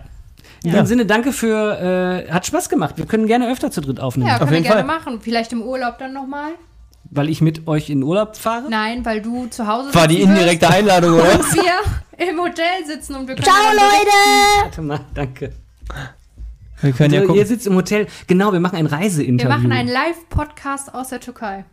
In 0.64 0.72
Ja. 0.72 0.78
dem 0.82 0.86
Sinne, 0.88 1.06
danke 1.06 1.32
für, 1.32 2.26
äh, 2.28 2.32
hat 2.32 2.46
Spaß 2.46 2.68
gemacht. 2.70 2.96
Wir 2.98 3.06
können 3.06 3.28
gerne 3.28 3.50
öfter 3.50 3.72
zu 3.72 3.80
dritt 3.82 4.00
aufnehmen, 4.00 4.30
Ja, 4.30 4.38
können 4.40 4.52
wir 4.52 4.58
jeden 4.58 4.68
gerne 4.70 4.86
Fall. 4.88 4.98
machen. 5.00 5.22
Vielleicht 5.22 5.54
im 5.54 5.62
Urlaub 5.62 5.98
dann 6.00 6.12
nochmal. 6.14 6.52
weil 7.12 7.30
ich 7.30 7.40
mit 7.42 7.66
euch 7.68 7.90
in 7.90 8.04
Urlaub 8.04 8.36
fahre. 8.36 8.70
Nein, 8.70 9.04
weil 9.06 9.22
du 9.22 9.48
zu 9.48 9.66
Hause 9.68 9.94
War 9.96 10.08
die 10.08 10.22
indirekte 10.22 10.70
Einladung, 10.70 11.14
oder? 11.14 11.34
und 11.40 11.54
wir 11.56 11.72
im 12.28 12.40
Hotel 12.40 12.86
sitzen 12.86 13.16
und 13.16 13.28
wir 13.28 13.36
können 13.36 13.46
Ciao, 13.46 13.72
Leute. 13.72 14.64
Warte 14.64 14.82
mal, 14.82 15.00
danke. 15.14 15.54
Wir 16.82 16.92
können 16.94 17.14
ja 17.14 17.22
ihr 17.22 17.28
gucken. 17.28 17.46
sitzt 17.46 17.68
im 17.68 17.76
Hotel. 17.76 18.08
Genau, 18.28 18.54
wir 18.54 18.60
machen 18.60 18.78
ein 18.78 18.86
Wir 18.86 18.98
Reiseinterview. 18.98 19.50
machen 19.54 19.72
einen 19.72 19.90
Live-Podcast 19.90 20.94
aus 20.94 21.10
der 21.10 21.20
Türkei. 21.20 21.66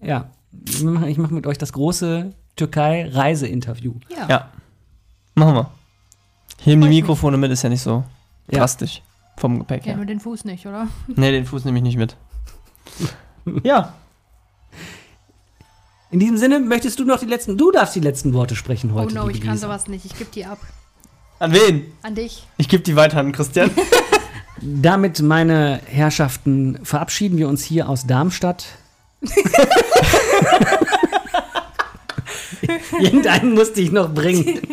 Ja, 0.00 0.30
wir 0.52 1.06
ich 1.06 1.18
mache 1.18 1.32
mit 1.34 1.46
euch 1.46 1.58
das 1.58 1.72
große 1.72 2.32
Türkei-Reiseinterview. 2.56 3.94
Ja. 4.08 4.26
Ja. 4.28 4.50
Machen 5.34 5.54
wir. 5.54 5.70
Hier 6.58 6.74
im 6.74 6.80
Freu 6.80 6.86
ich 6.88 6.90
mich. 6.90 7.00
Mikrofone 7.02 7.36
mit 7.36 7.50
ist 7.52 7.62
ja 7.62 7.68
nicht 7.70 7.82
so 7.82 8.04
Ja. 8.50 8.58
drastisch. 8.58 9.02
Vom 9.38 9.60
Gepäck 9.60 9.82
Ja, 9.86 9.90
her. 9.92 9.96
nur 9.96 10.04
den 10.06 10.20
Fuß 10.20 10.44
nicht, 10.44 10.66
oder? 10.66 10.88
Nee, 11.06 11.30
den 11.32 11.46
Fuß 11.46 11.64
nehme 11.64 11.78
ich 11.78 11.84
nicht 11.84 11.96
mit. 11.96 12.16
ja. 13.62 13.94
In 16.10 16.18
diesem 16.18 16.36
Sinne, 16.38 16.58
möchtest 16.60 16.98
du 16.98 17.04
noch 17.04 17.20
die 17.20 17.26
letzten, 17.26 17.56
du 17.56 17.70
darfst 17.70 17.94
die 17.94 18.00
letzten 18.00 18.32
Worte 18.34 18.56
sprechen 18.56 18.90
Oh 18.92 18.96
heute. 18.96 19.14
no, 19.14 19.26
liebe 19.26 19.38
ich 19.38 19.44
kann 19.44 19.52
Lisa. 19.54 19.68
sowas 19.68 19.86
nicht. 19.86 20.04
Ich 20.04 20.16
gebe 20.18 20.30
die 20.34 20.44
ab. 20.44 20.58
An 21.38 21.52
wen? 21.52 21.84
An 22.02 22.14
dich. 22.16 22.46
Ich 22.58 22.68
gebe 22.68 22.82
die 22.82 22.96
weiter 22.96 23.18
an 23.18 23.32
Christian. 23.32 23.70
Damit, 24.60 25.22
meine 25.22 25.80
Herrschaften, 25.86 26.78
verabschieden 26.82 27.38
wir 27.38 27.48
uns 27.48 27.64
hier 27.64 27.88
aus 27.88 28.06
Darmstadt. 28.06 28.66
Irgendeinen 33.00 33.54
musste 33.54 33.80
ich 33.80 33.90
noch 33.92 34.12
bringen. 34.12 34.60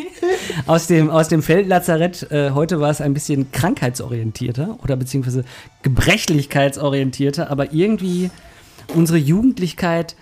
Aus 0.66 0.88
dem, 0.88 1.10
aus 1.10 1.30
dem 1.30 1.42
Feldlazarett. 1.44 2.30
Äh, 2.32 2.52
heute 2.52 2.82
war 2.82 2.90
es 2.90 3.00
ein 3.00 3.14
bisschen 3.14 3.52
krankheitsorientierter 3.52 4.78
oder 4.84 4.96
beziehungsweise 4.98 5.46
gebrechlichkeitsorientierter, 5.84 7.50
aber 7.50 7.72
irgendwie 7.72 8.30
unsere 8.94 9.18
Jugendlichkeit 9.18 10.16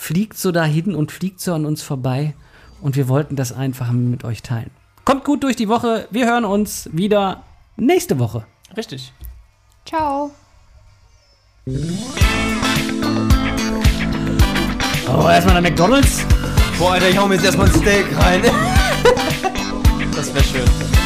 fliegt 0.00 0.38
so 0.38 0.50
dahin 0.50 0.94
und 0.94 1.12
fliegt 1.12 1.40
so 1.40 1.52
an 1.52 1.66
uns 1.66 1.82
vorbei 1.82 2.34
und 2.80 2.96
wir 2.96 3.06
wollten 3.06 3.36
das 3.36 3.52
einfach 3.52 3.92
mit 3.92 4.24
euch 4.24 4.42
teilen. 4.42 4.70
Kommt 5.04 5.24
gut 5.24 5.42
durch 5.44 5.56
die 5.56 5.68
Woche. 5.68 6.08
Wir 6.10 6.24
hören 6.24 6.46
uns 6.46 6.88
wieder 6.92 7.44
nächste 7.76 8.18
Woche. 8.18 8.46
Richtig. 8.74 9.12
Ciao. 9.84 10.30
Oh, 15.06 15.28
erstmal 15.28 15.60
der 15.60 15.70
McDonalds. 15.70 16.24
Boah, 16.78 16.92
Alter, 16.92 17.10
ich 17.10 17.18
hau 17.18 17.28
mir 17.28 17.34
jetzt 17.34 17.44
erstmal 17.44 17.66
ein 17.66 17.74
Steak 17.74 18.06
rein. 18.18 18.42
das 20.16 20.32
wäre 20.32 20.44
schön. 20.44 20.99